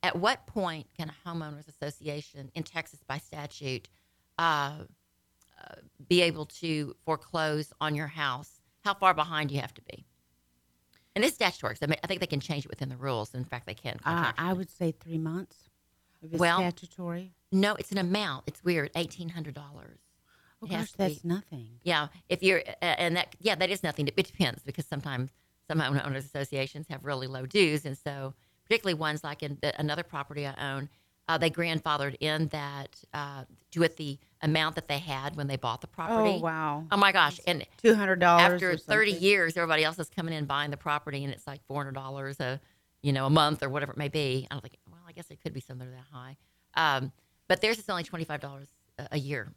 at 0.02 0.16
what 0.16 0.46
point 0.46 0.86
can 0.96 1.10
a 1.10 1.28
homeowners 1.28 1.68
association 1.68 2.50
in 2.54 2.62
Texas 2.62 3.00
by 3.06 3.18
statute 3.18 3.88
uh, 4.38 4.84
uh, 5.60 5.74
be 6.08 6.22
able 6.22 6.46
to 6.46 6.94
foreclose 7.04 7.72
on 7.80 7.94
your 7.94 8.06
house? 8.06 8.60
How 8.84 8.94
far 8.94 9.14
behind 9.14 9.50
you 9.50 9.60
have 9.60 9.74
to 9.74 9.82
be? 9.82 10.06
And 11.16 11.24
it's 11.24 11.34
statutory. 11.34 11.74
'cause 11.74 11.82
I, 11.82 11.86
mean, 11.86 11.98
I 12.04 12.06
think 12.06 12.20
they 12.20 12.26
can 12.26 12.40
change 12.40 12.66
it 12.66 12.68
within 12.68 12.90
the 12.90 12.96
rules. 12.96 13.34
In 13.34 13.44
fact, 13.44 13.66
they 13.66 13.74
can. 13.74 13.98
Uh, 14.04 14.32
I 14.36 14.52
would 14.52 14.70
say 14.70 14.92
three 14.92 15.18
months. 15.18 15.56
Well, 16.22 16.58
statutory. 16.58 17.32
no, 17.50 17.74
it's 17.74 17.90
an 17.90 17.98
amount. 17.98 18.44
It's 18.46 18.62
weird. 18.62 18.90
Eighteen 18.94 19.30
hundred 19.30 19.54
dollars. 19.54 19.98
Oh 20.62 20.66
gosh, 20.66 20.92
that's 20.92 21.20
be. 21.20 21.28
nothing. 21.28 21.80
Yeah, 21.82 22.08
if 22.28 22.42
you're, 22.42 22.60
uh, 22.60 22.84
and 22.84 23.16
that, 23.16 23.34
yeah, 23.40 23.54
that 23.54 23.70
is 23.70 23.82
nothing. 23.82 24.08
It 24.08 24.16
depends 24.16 24.62
because 24.62 24.86
sometimes 24.86 25.30
some 25.68 25.80
owners 25.80 26.24
associations 26.24 26.86
have 26.88 27.04
really 27.04 27.26
low 27.26 27.46
dues, 27.46 27.84
and 27.84 27.96
so 27.96 28.34
particularly 28.64 28.94
ones 28.94 29.22
like 29.24 29.42
in 29.42 29.58
the, 29.62 29.78
another 29.80 30.02
property 30.02 30.46
I 30.46 30.54
own, 30.74 30.88
uh, 31.28 31.38
they 31.38 31.50
grandfathered 31.50 32.16
in 32.20 32.48
that 32.48 32.96
uh, 33.12 33.44
with 33.76 33.96
the 33.96 34.18
amount 34.46 34.74
that 34.76 34.88
they 34.88 34.98
had 34.98 35.36
when 35.36 35.46
they 35.46 35.56
bought 35.56 35.80
the 35.82 35.86
property. 35.86 36.36
Oh 36.38 36.40
wow. 36.40 36.84
Oh 36.90 36.96
my 36.96 37.12
gosh! 37.12 37.38
And 37.46 37.66
Two 37.82 37.94
hundred 37.94 38.20
dollars. 38.20 38.54
after 38.54 38.76
30 38.78 39.12
years, 39.12 39.56
everybody 39.56 39.84
else 39.84 39.98
is 39.98 40.08
coming 40.08 40.32
in 40.34 40.46
buying 40.46 40.70
the 40.70 40.76
property, 40.76 41.22
and 41.24 41.32
it's 41.32 41.46
like 41.46 41.60
four 41.66 41.76
hundred 41.78 41.94
dollars 41.94 42.40
a, 42.40 42.60
you 43.02 43.12
know, 43.12 43.26
a 43.26 43.30
month 43.30 43.62
or 43.62 43.68
whatever 43.68 43.92
it 43.92 43.98
may 43.98 44.08
be. 44.08 44.46
I 44.50 44.54
don't 44.54 44.62
think. 44.62 44.76
Well, 44.90 45.00
I 45.06 45.12
guess 45.12 45.30
it 45.30 45.40
could 45.42 45.52
be 45.52 45.60
something 45.60 45.90
that 45.90 46.04
high, 46.12 46.36
um, 46.74 47.12
but 47.48 47.60
theirs 47.60 47.78
is 47.78 47.88
only 47.88 48.04
twenty 48.04 48.24
five 48.24 48.40
dollars 48.40 48.68
a 49.10 49.18
year. 49.18 49.52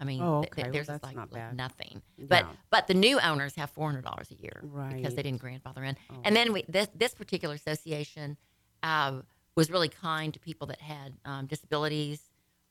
I 0.00 0.04
mean, 0.04 0.20
Oh, 0.20 0.42
th- 0.42 0.52
th- 0.54 0.66
okay. 0.66 0.80
Well, 0.86 0.96
is 0.96 1.02
like, 1.04 1.14
not 1.16 1.32
like 1.32 1.54
nothing. 1.54 2.02
But 2.18 2.44
Yeah. 2.44 2.52
but 2.70 2.88
the 2.88 2.94
new 2.94 3.20
owners 3.20 3.54
have 3.54 3.70
four 3.70 3.88
hundred 3.88 4.04
dollars 4.04 4.30
a 4.32 4.34
year 4.42 4.58
because 4.62 4.70
Right. 4.72 5.06
Oh. 5.06 5.10
they 5.10 5.22
didn't 5.22 5.40
grandfather 5.40 5.84
in. 5.84 5.96
And 6.24 6.34
then 6.34 6.52
we 6.52 6.64
this 6.68 6.88
this 6.94 7.14
particular 7.14 7.54
association 7.54 8.36
uh, 8.82 9.20
was 9.54 9.70
really 9.70 9.88
kind 9.88 10.34
to 10.34 10.40
people 10.40 10.66
that 10.68 10.80
had 10.80 11.12
um, 11.24 11.46
disabilities 11.46 12.20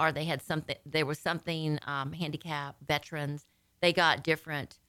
or 0.02 0.12
they 0.12 0.26
had 0.26 0.42
something. 0.42 0.76
There 0.86 1.06
was 1.06 1.20
something 1.20 1.80
um, 1.86 2.12
handicap 2.12 2.76
veterans. 2.86 3.46
They 3.82 3.94
got 3.94 4.24
different. 4.24 4.80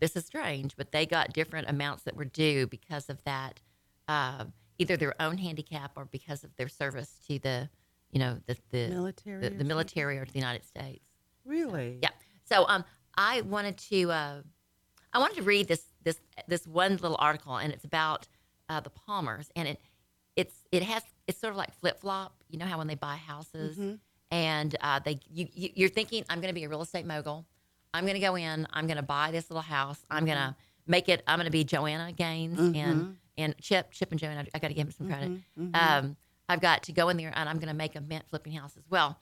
This 0.00 0.16
is 0.16 0.24
strange, 0.24 0.76
but 0.76 0.92
they 0.92 1.06
got 1.06 1.32
different 1.32 1.68
amounts 1.68 2.04
that 2.04 2.16
were 2.16 2.24
due 2.24 2.66
because 2.66 3.08
of 3.08 3.22
that, 3.24 3.60
uh, 4.08 4.46
either 4.78 4.96
their 4.96 5.14
own 5.20 5.38
handicap 5.38 5.92
or 5.96 6.06
because 6.06 6.42
of 6.42 6.56
their 6.56 6.68
service 6.68 7.20
to 7.28 7.38
the, 7.38 7.68
you 8.10 8.18
know, 8.18 8.38
the 8.46 8.56
the 8.70 8.88
Military 8.88 9.40
the, 9.40 9.46
or 9.48 9.50
the 9.50 9.64
military 9.64 10.18
or 10.18 10.24
to 10.24 10.32
the 10.32 10.38
United 10.38 10.64
States. 10.64 11.04
Really? 11.44 11.98
Yeah. 12.02 12.10
So 12.44 12.64
um, 12.68 12.84
I 13.16 13.42
wanted 13.42 13.76
to 13.90 14.10
uh, 14.10 14.42
I 15.12 15.18
wanted 15.18 15.36
to 15.36 15.42
read 15.42 15.68
this 15.68 15.84
this 16.02 16.18
this 16.48 16.66
one 16.66 16.96
little 16.96 17.18
article, 17.20 17.56
and 17.56 17.72
it's 17.72 17.84
about 17.84 18.26
uh, 18.68 18.80
the 18.80 18.90
Palmers, 18.90 19.50
and 19.54 19.68
it 19.68 19.80
it's 20.34 20.54
it 20.72 20.82
has 20.82 21.02
it's 21.26 21.38
sort 21.38 21.52
of 21.52 21.58
like 21.58 21.72
flip 21.78 22.00
flop. 22.00 22.34
You 22.48 22.58
know 22.58 22.66
how 22.66 22.78
when 22.78 22.86
they 22.86 22.94
buy 22.96 23.16
houses, 23.16 23.76
Mm-hmm. 23.76 23.94
And 24.32 24.74
uh, 24.80 24.98
they 24.98 25.20
you, 25.30 25.46
you 25.52 25.68
you're 25.74 25.88
thinking 25.90 26.24
I'm 26.28 26.40
going 26.40 26.48
to 26.48 26.54
be 26.54 26.64
a 26.64 26.68
real 26.68 26.82
estate 26.82 27.06
mogul. 27.06 27.46
I'm 27.94 28.04
going 28.04 28.14
to 28.14 28.20
go 28.20 28.34
in. 28.34 28.66
I'm 28.72 28.86
going 28.86 28.96
to 28.96 29.02
buy 29.02 29.30
this 29.30 29.50
little 29.50 29.62
house. 29.62 30.00
I'm 30.10 30.24
going 30.24 30.38
to 30.38 30.56
make 30.86 31.08
it. 31.08 31.22
I'm 31.28 31.38
going 31.38 31.44
to 31.44 31.52
be 31.52 31.62
Joanna 31.62 32.10
Gaines 32.12 32.58
and 32.74 33.18
and 33.36 33.54
Chip 33.60 33.92
Chip 33.92 34.10
and 34.10 34.18
Joanna. 34.18 34.46
I 34.54 34.58
got 34.58 34.68
to 34.68 34.74
give 34.74 34.86
them 34.86 34.94
some 34.96 35.06
credit. 35.08 35.30
Um, 35.74 36.16
I've 36.48 36.60
got 36.60 36.82
to 36.84 36.92
go 36.92 37.10
in 37.10 37.18
there 37.18 37.32
and 37.34 37.48
I'm 37.48 37.56
going 37.58 37.68
to 37.68 37.74
make 37.74 37.94
a 37.94 38.00
mint 38.00 38.24
flipping 38.30 38.54
house 38.54 38.76
as 38.76 38.84
well. 38.90 39.18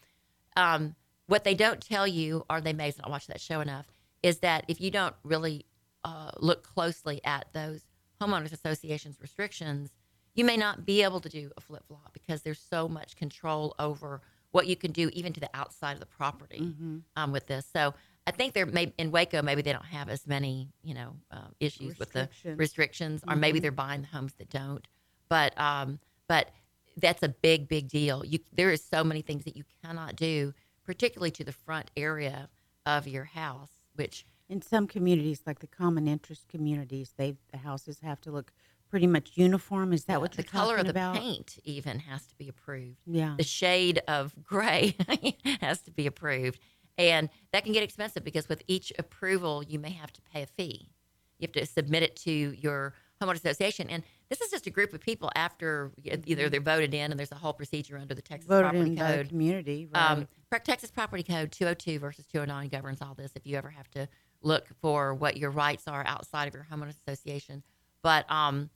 Um, 0.56 0.94
what 1.26 1.44
they 1.44 1.54
don't 1.54 1.80
tell 1.80 2.06
you, 2.06 2.44
or 2.48 2.60
they 2.60 2.72
may 2.72 2.92
not 2.98 3.10
watch 3.10 3.26
that 3.26 3.40
show 3.40 3.60
enough, 3.60 3.86
is 4.22 4.38
that 4.38 4.64
if 4.68 4.80
you 4.80 4.90
don't 4.90 5.14
really 5.22 5.66
uh, 6.04 6.30
look 6.38 6.62
closely 6.62 7.20
at 7.24 7.46
those 7.52 7.82
homeowners 8.20 8.52
associations 8.52 9.18
restrictions, 9.20 9.90
you 10.34 10.44
may 10.44 10.56
not 10.56 10.86
be 10.86 11.02
able 11.02 11.20
to 11.20 11.28
do 11.28 11.50
a 11.56 11.60
flip 11.60 11.84
flop 11.88 12.12
because 12.12 12.42
there's 12.42 12.60
so 12.60 12.88
much 12.88 13.16
control 13.16 13.74
over 13.78 14.22
what 14.52 14.66
you 14.66 14.76
can 14.76 14.92
do, 14.92 15.10
even 15.12 15.32
to 15.32 15.40
the 15.40 15.50
outside 15.54 15.92
of 15.94 16.00
the 16.00 16.06
property 16.06 16.60
Mm-hmm. 16.60 16.98
um, 17.16 17.32
with 17.32 17.46
this. 17.46 17.66
So 17.72 17.94
I 18.26 18.32
think 18.32 18.54
there 18.54 18.66
may 18.66 18.92
in 18.98 19.10
Waco 19.10 19.42
maybe 19.42 19.62
they 19.62 19.72
don't 19.72 19.84
have 19.86 20.08
as 20.08 20.26
many 20.26 20.68
you 20.82 20.94
know 20.94 21.16
uh, 21.30 21.48
issues 21.60 21.98
with 21.98 22.12
the 22.12 22.20
Restrictions. 22.28 22.58
restrictions, 22.58 23.22
or 23.28 23.36
maybe 23.36 23.60
they're 23.60 23.72
buying 23.72 24.02
the 24.02 24.08
homes 24.08 24.34
that 24.34 24.50
don't. 24.50 24.86
But 25.28 25.58
um, 25.60 25.98
but 26.28 26.50
that's 26.96 27.22
a 27.22 27.28
big 27.28 27.68
big 27.68 27.88
deal. 27.88 28.24
You 28.24 28.40
there 28.52 28.70
is 28.70 28.84
so 28.84 29.04
many 29.04 29.22
things 29.22 29.44
that 29.44 29.56
you 29.56 29.64
cannot 29.82 30.16
do, 30.16 30.52
particularly 30.84 31.30
to 31.32 31.44
the 31.44 31.52
front 31.52 31.90
area 31.96 32.48
of 32.86 33.06
your 33.06 33.24
house, 33.24 33.70
which 33.94 34.24
In 34.48 34.60
some 34.62 34.86
communities, 34.88 35.42
like 35.46 35.60
the 35.60 35.68
common 35.68 36.08
interest 36.08 36.48
communities, 36.48 37.14
they 37.16 37.36
the 37.52 37.58
houses 37.58 38.00
have 38.00 38.20
to 38.22 38.30
look 38.32 38.52
pretty 38.90 39.06
much 39.06 39.30
uniform. 39.34 39.92
Is 39.92 40.04
that 40.06 40.20
what 40.20 40.32
the 40.32 40.42
you're 40.42 40.50
color 40.50 40.76
of 40.76 40.84
the 40.84 40.90
about? 40.90 41.16
paint 41.16 41.58
even 41.64 42.00
has 42.00 42.26
to 42.26 42.34
be 42.36 42.48
approved. 42.48 42.98
Yeah. 43.06 43.34
the 43.38 43.44
shade 43.44 44.02
of 44.08 44.34
gray 44.42 44.96
has 45.60 45.80
to 45.82 45.90
be 45.90 46.06
approved. 46.06 46.58
And 46.98 47.30
that 47.52 47.64
can 47.64 47.72
get 47.72 47.82
expensive 47.82 48.24
because 48.24 48.48
with 48.48 48.62
each 48.66 48.92
approval, 48.98 49.62
you 49.62 49.78
may 49.78 49.90
have 49.90 50.12
to 50.12 50.20
pay 50.32 50.42
a 50.42 50.46
fee. 50.46 50.90
You 51.38 51.46
have 51.46 51.52
to 51.52 51.64
submit 51.64 52.02
it 52.02 52.16
to 52.16 52.30
your 52.30 52.92
homeowner 53.22 53.36
association. 53.36 53.88
And 53.88 54.02
this 54.28 54.40
is 54.40 54.50
just 54.50 54.66
a 54.66 54.70
group 54.70 54.92
of 54.92 55.00
people 55.00 55.30
after 55.34 55.92
either 56.04 56.48
they're 56.50 56.60
voted 56.60 56.92
in 56.92 57.10
and 57.10 57.18
there's 57.18 57.32
a 57.32 57.36
whole 57.36 57.52
procedure 57.52 57.96
under 57.96 58.14
the 58.14 58.20
Texas 58.22 58.48
Voted 58.48 58.64
Property 58.70 58.90
in 58.90 58.94
by 58.96 59.10
the 59.12 59.16
Code. 59.18 59.28
community, 59.28 59.88
right? 59.94 60.10
Um, 60.10 60.28
Texas 60.64 60.90
Property 60.90 61.22
Code 61.22 61.52
202 61.52 61.98
versus 61.98 62.26
209 62.26 62.68
governs 62.68 63.00
all 63.00 63.14
this. 63.14 63.32
If 63.34 63.46
you 63.46 63.56
ever 63.56 63.70
have 63.70 63.90
to 63.92 64.08
look 64.42 64.66
for 64.80 65.14
what 65.14 65.36
your 65.36 65.50
rights 65.50 65.86
are 65.86 66.04
outside 66.06 66.48
of 66.48 66.54
your 66.54 66.66
homeowners 66.70 66.96
association, 67.06 67.62
but 68.02 68.30
um, 68.30 68.70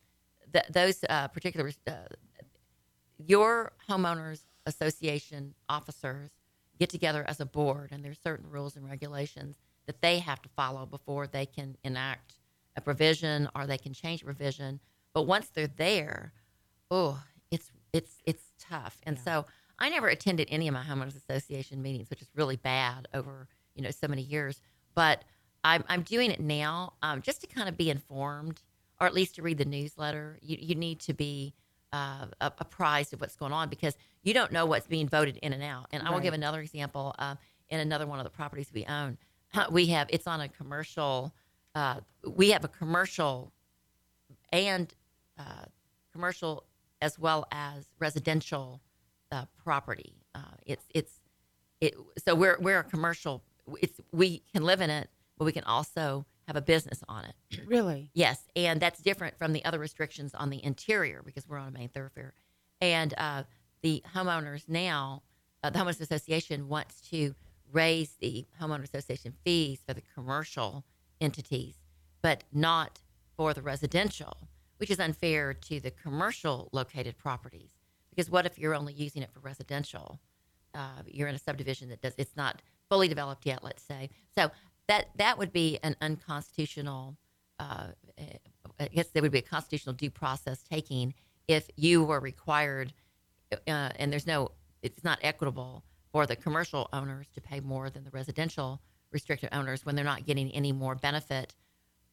th- 0.54 0.66
those 0.70 1.04
uh, 1.10 1.28
particular 1.28 1.70
uh, 1.86 1.92
your 3.18 3.72
homeowners 3.88 4.40
association 4.66 5.54
officers 5.68 6.30
get 6.78 6.88
together 6.88 7.24
as 7.28 7.40
a 7.40 7.46
board, 7.46 7.90
and 7.92 8.04
there's 8.04 8.18
certain 8.18 8.48
rules 8.50 8.76
and 8.76 8.88
regulations 8.88 9.56
that 9.86 10.00
they 10.00 10.18
have 10.18 10.40
to 10.42 10.48
follow 10.50 10.86
before 10.86 11.26
they 11.26 11.46
can 11.46 11.76
enact 11.84 12.38
a 12.76 12.80
provision 12.80 13.48
or 13.54 13.66
they 13.66 13.78
can 13.78 13.92
change 13.92 14.22
a 14.22 14.24
provision. 14.24 14.80
But 15.12 15.22
once 15.24 15.48
they're 15.48 15.66
there, 15.66 16.32
oh, 16.90 17.22
it's 17.50 17.70
it's 17.92 18.16
it's 18.24 18.44
tough. 18.58 18.98
And 19.04 19.18
so 19.18 19.46
I 19.78 19.88
never 19.90 20.08
attended 20.08 20.48
any 20.50 20.68
of 20.68 20.74
my 20.74 20.82
homeowners 20.82 21.16
association 21.16 21.82
meetings, 21.82 22.10
which 22.10 22.22
is 22.22 22.28
really 22.34 22.56
bad 22.56 23.08
over 23.12 23.48
you 23.74 23.82
know 23.82 23.90
so 23.90 24.08
many 24.08 24.22
years. 24.22 24.60
But 24.94 25.24
I'm 25.62 25.84
I'm 25.88 26.02
doing 26.02 26.30
it 26.30 26.40
now 26.40 26.94
um, 27.02 27.22
just 27.22 27.40
to 27.42 27.46
kind 27.46 27.68
of 27.68 27.76
be 27.76 27.90
informed, 27.90 28.62
or 29.00 29.06
at 29.06 29.14
least 29.14 29.36
to 29.36 29.42
read 29.42 29.58
the 29.58 29.64
newsletter. 29.64 30.38
You 30.42 30.56
you 30.60 30.74
need 30.74 31.00
to 31.00 31.14
be 31.14 31.54
uh, 31.92 32.26
apprised 32.40 33.12
of 33.12 33.20
what's 33.20 33.36
going 33.36 33.52
on 33.52 33.68
because 33.68 33.96
you 34.22 34.34
don't 34.34 34.50
know 34.50 34.66
what's 34.66 34.86
being 34.86 35.08
voted 35.08 35.38
in 35.38 35.52
and 35.52 35.62
out. 35.62 35.86
And 35.92 36.02
I 36.02 36.10
will 36.10 36.20
give 36.20 36.34
another 36.34 36.60
example. 36.60 37.14
Uh, 37.18 37.36
in 37.70 37.80
another 37.80 38.06
one 38.06 38.18
of 38.18 38.24
the 38.24 38.30
properties 38.30 38.70
we 38.74 38.84
own, 38.86 39.16
we 39.70 39.86
have 39.86 40.06
it's 40.10 40.26
on 40.26 40.40
a 40.40 40.48
commercial. 40.48 41.34
Uh, 41.74 42.00
we 42.26 42.50
have 42.50 42.64
a 42.64 42.68
commercial 42.68 43.52
and 44.52 44.94
uh, 45.38 45.64
commercial 46.12 46.64
as 47.02 47.18
well 47.18 47.46
as 47.52 47.86
residential 47.98 48.80
uh, 49.32 49.44
property. 49.62 50.14
Uh, 50.34 50.40
it's 50.66 50.84
it's 50.94 51.20
it. 51.80 51.94
So 52.24 52.34
we're 52.34 52.58
we're 52.60 52.80
a 52.80 52.84
commercial. 52.84 53.42
It's 53.80 54.00
we 54.12 54.42
can 54.52 54.62
live 54.62 54.80
in 54.80 54.90
it, 54.90 55.08
but 55.38 55.44
we 55.44 55.52
can 55.52 55.64
also 55.64 56.24
have 56.46 56.56
a 56.56 56.62
business 56.62 57.02
on 57.08 57.24
it. 57.24 57.60
really? 57.66 58.10
Yes, 58.14 58.42
and 58.54 58.80
that's 58.80 59.00
different 59.00 59.38
from 59.38 59.52
the 59.52 59.64
other 59.64 59.78
restrictions 59.78 60.34
on 60.34 60.50
the 60.50 60.62
interior 60.64 61.22
because 61.24 61.48
we're 61.48 61.58
on 61.58 61.68
a 61.68 61.72
main 61.72 61.88
thoroughfare. 61.88 62.34
And 62.80 63.14
uh, 63.16 63.44
the 63.82 64.02
homeowners 64.14 64.68
now, 64.68 65.22
uh, 65.62 65.70
the 65.70 65.78
homeowners 65.78 66.00
association 66.00 66.68
wants 66.68 67.00
to 67.10 67.34
raise 67.72 68.16
the 68.20 68.46
homeowner 68.60 68.84
association 68.84 69.34
fees 69.44 69.80
for 69.86 69.94
the 69.94 70.02
commercial 70.14 70.84
entities, 71.20 71.76
but 72.22 72.44
not 72.52 73.00
for 73.36 73.54
the 73.54 73.62
residential, 73.62 74.48
which 74.76 74.90
is 74.90 75.00
unfair 75.00 75.54
to 75.54 75.80
the 75.80 75.90
commercial 75.90 76.68
located 76.72 77.16
properties. 77.16 77.72
Because 78.10 78.30
what 78.30 78.46
if 78.46 78.58
you're 78.58 78.74
only 78.74 78.92
using 78.92 79.22
it 79.22 79.30
for 79.32 79.40
residential? 79.40 80.20
uh, 80.74 81.02
you're 81.06 81.28
in 81.28 81.34
a 81.34 81.38
subdivision 81.38 81.88
that 81.88 82.00
does 82.00 82.14
it's 82.18 82.36
not 82.36 82.60
fully 82.88 83.08
developed 83.08 83.46
yet 83.46 83.62
let's 83.62 83.82
say 83.82 84.10
so 84.36 84.50
that 84.88 85.08
that 85.16 85.38
would 85.38 85.52
be 85.52 85.78
an 85.82 85.96
unconstitutional 86.00 87.16
uh, 87.58 87.86
i 88.80 88.86
guess 88.88 89.08
there 89.08 89.22
would 89.22 89.32
be 89.32 89.38
a 89.38 89.42
constitutional 89.42 89.94
due 89.94 90.10
process 90.10 90.62
taking 90.62 91.14
if 91.48 91.68
you 91.76 92.02
were 92.04 92.20
required 92.20 92.92
uh, 93.52 93.90
and 93.96 94.12
there's 94.12 94.26
no 94.26 94.50
it's 94.82 95.04
not 95.04 95.18
equitable 95.22 95.84
for 96.12 96.26
the 96.26 96.36
commercial 96.36 96.88
owners 96.92 97.26
to 97.34 97.40
pay 97.40 97.60
more 97.60 97.90
than 97.90 98.04
the 98.04 98.10
residential 98.10 98.80
restricted 99.12 99.48
owners 99.52 99.84
when 99.86 99.94
they're 99.94 100.04
not 100.04 100.26
getting 100.26 100.50
any 100.52 100.72
more 100.72 100.94
benefit 100.94 101.54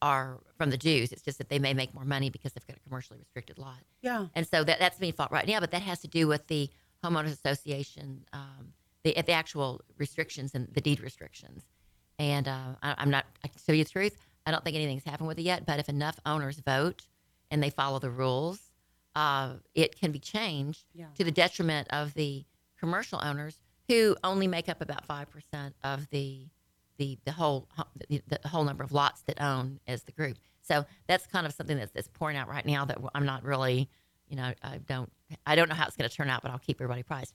are 0.03 0.39
from 0.57 0.69
the 0.69 0.77
dues 0.77 1.11
it's 1.11 1.21
just 1.21 1.37
that 1.37 1.49
they 1.49 1.59
may 1.59 1.73
make 1.73 1.93
more 1.93 2.05
money 2.05 2.29
because 2.29 2.53
they've 2.53 2.65
got 2.67 2.77
a 2.77 2.79
commercially 2.79 3.19
restricted 3.19 3.57
lot 3.57 3.77
Yeah. 4.01 4.27
and 4.35 4.47
so 4.47 4.63
that, 4.63 4.79
that's 4.79 4.97
being 4.97 5.13
fought 5.13 5.31
right 5.31 5.47
now, 5.47 5.59
but 5.59 5.71
that 5.71 5.81
has 5.83 5.99
to 6.01 6.07
do 6.07 6.27
with 6.27 6.47
the 6.47 6.69
homeowners 7.03 7.33
association, 7.33 8.25
um, 8.33 8.73
the, 9.03 9.13
the 9.13 9.31
actual 9.31 9.81
restrictions 9.97 10.53
and 10.55 10.67
the 10.73 10.81
deed 10.81 10.99
restrictions. 11.01 11.63
And 12.21 12.47
uh, 12.47 12.75
I, 12.83 12.93
I'm 12.99 13.09
not, 13.09 13.25
I 13.43 13.47
can 13.47 13.59
tell 13.65 13.73
you 13.73 13.83
the 13.83 13.89
truth, 13.89 14.15
I 14.45 14.51
don't 14.51 14.63
think 14.63 14.75
anything's 14.75 15.03
happened 15.03 15.27
with 15.27 15.39
it 15.39 15.41
yet, 15.41 15.65
but 15.65 15.79
if 15.79 15.89
enough 15.89 16.19
owners 16.23 16.59
vote 16.59 17.07
and 17.49 17.63
they 17.63 17.71
follow 17.71 17.97
the 17.97 18.11
rules, 18.11 18.59
uh, 19.15 19.53
it 19.73 19.99
can 19.99 20.11
be 20.11 20.19
changed 20.19 20.83
Yeah. 20.93 21.07
to 21.17 21.23
the 21.23 21.31
detriment 21.31 21.87
of 21.89 22.13
the 22.13 22.45
commercial 22.79 23.19
owners 23.23 23.59
who 23.87 24.15
only 24.23 24.45
make 24.45 24.69
up 24.69 24.81
about 24.81 25.07
5% 25.07 25.73
of 25.83 26.09
the 26.11 26.45
the 26.97 27.17
the 27.25 27.31
whole 27.31 27.67
the, 28.09 28.21
the 28.43 28.47
whole 28.47 28.63
number 28.63 28.83
of 28.83 28.91
lots 28.91 29.21
that 29.23 29.41
own 29.41 29.79
as 29.87 30.03
the 30.03 30.11
group. 30.11 30.37
So 30.61 30.85
that's 31.07 31.25
kind 31.25 31.47
of 31.47 31.53
something 31.53 31.75
that's, 31.77 31.91
that's 31.91 32.07
pouring 32.07 32.37
out 32.37 32.47
right 32.47 32.65
now 32.65 32.85
that 32.85 32.99
I'm 33.15 33.25
not 33.25 33.43
really, 33.43 33.89
you 34.27 34.35
know, 34.35 34.53
I 34.61 34.77
don't 34.77 35.11
I 35.47 35.55
don't 35.55 35.67
know 35.69 35.73
how 35.75 35.87
it's 35.87 35.95
going 35.97 36.07
to 36.07 36.15
turn 36.15 36.29
out, 36.29 36.43
but 36.43 36.51
I'll 36.51 36.59
keep 36.59 36.77
everybody 36.77 37.01
apprised. 37.01 37.33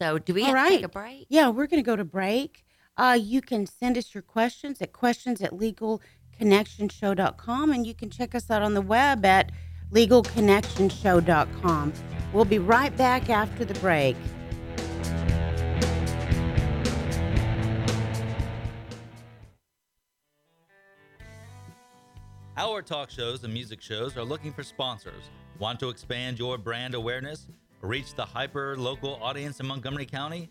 So 0.00 0.18
do 0.18 0.34
we 0.34 0.42
All 0.42 0.52
have 0.54 0.68
to 0.68 0.74
take 0.74 0.84
a 0.84 0.88
break? 0.88 1.26
Yeah, 1.28 1.48
we're 1.50 1.68
going 1.68 1.80
to 1.82 1.86
go 1.86 1.94
to 1.94 2.04
break. 2.04 2.64
Uh, 2.96 3.18
you 3.20 3.40
can 3.40 3.66
send 3.66 3.98
us 3.98 4.14
your 4.14 4.22
questions 4.22 4.80
at 4.80 4.92
questions 4.92 5.42
at 5.42 5.50
legalconnectionshow.com 5.52 7.72
and 7.72 7.84
you 7.86 7.94
can 7.94 8.08
check 8.08 8.32
us 8.34 8.50
out 8.50 8.62
on 8.62 8.74
the 8.74 8.80
web 8.80 9.24
at 9.24 9.52
legalconnectionshow.com. 9.92 11.92
We'll 12.32 12.44
be 12.44 12.58
right 12.58 12.96
back 12.96 13.30
after 13.30 13.64
the 13.64 13.74
break. 13.74 14.16
Our 22.56 22.82
talk 22.82 23.10
shows 23.10 23.42
and 23.42 23.52
music 23.52 23.82
shows 23.82 24.16
are 24.16 24.22
looking 24.22 24.52
for 24.52 24.62
sponsors. 24.62 25.24
Want 25.58 25.80
to 25.80 25.88
expand 25.88 26.38
your 26.38 26.56
brand 26.56 26.94
awareness? 26.94 27.48
Reach 27.82 28.14
the 28.14 28.24
hyper 28.24 28.76
local 28.76 29.18
audience 29.20 29.58
in 29.58 29.66
Montgomery 29.66 30.06
County? 30.06 30.50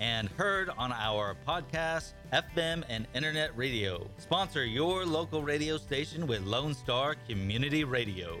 and 0.00 0.28
heard 0.30 0.70
on 0.76 0.92
our 0.92 1.36
podcast, 1.46 2.14
FM, 2.32 2.82
and 2.88 3.06
internet 3.14 3.56
radio. 3.56 4.08
Sponsor 4.16 4.64
your 4.64 5.04
local 5.04 5.42
radio 5.42 5.76
station 5.76 6.26
with 6.26 6.42
Lone 6.42 6.74
Star 6.74 7.14
Community 7.28 7.84
Radio. 7.84 8.40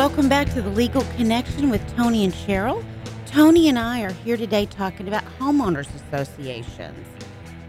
Welcome 0.00 0.30
back 0.30 0.48
to 0.54 0.62
the 0.62 0.70
Legal 0.70 1.02
Connection 1.16 1.68
with 1.68 1.86
Toni 1.94 2.24
and 2.24 2.32
Cheryl. 2.32 2.82
Toni 3.26 3.68
and 3.68 3.78
I 3.78 4.00
are 4.00 4.14
here 4.14 4.38
today 4.38 4.64
talking 4.64 5.06
about 5.06 5.22
homeowners 5.38 5.88
associations. 5.94 7.06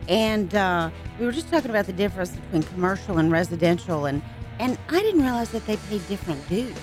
And 0.07 0.55
uh, 0.55 0.91
we 1.19 1.25
were 1.25 1.33
just 1.33 1.49
talking 1.49 1.69
about 1.69 1.87
the 1.87 1.93
difference 1.93 2.31
between 2.31 2.63
commercial 2.63 3.17
and 3.17 3.33
residential 3.33 4.05
and 4.05 4.21
And 4.59 4.77
I 4.87 5.01
didn't 5.01 5.23
realize 5.23 5.49
that 5.49 5.65
they 5.67 5.75
pay 5.75 5.97
different 6.07 6.47
dues. 6.47 6.73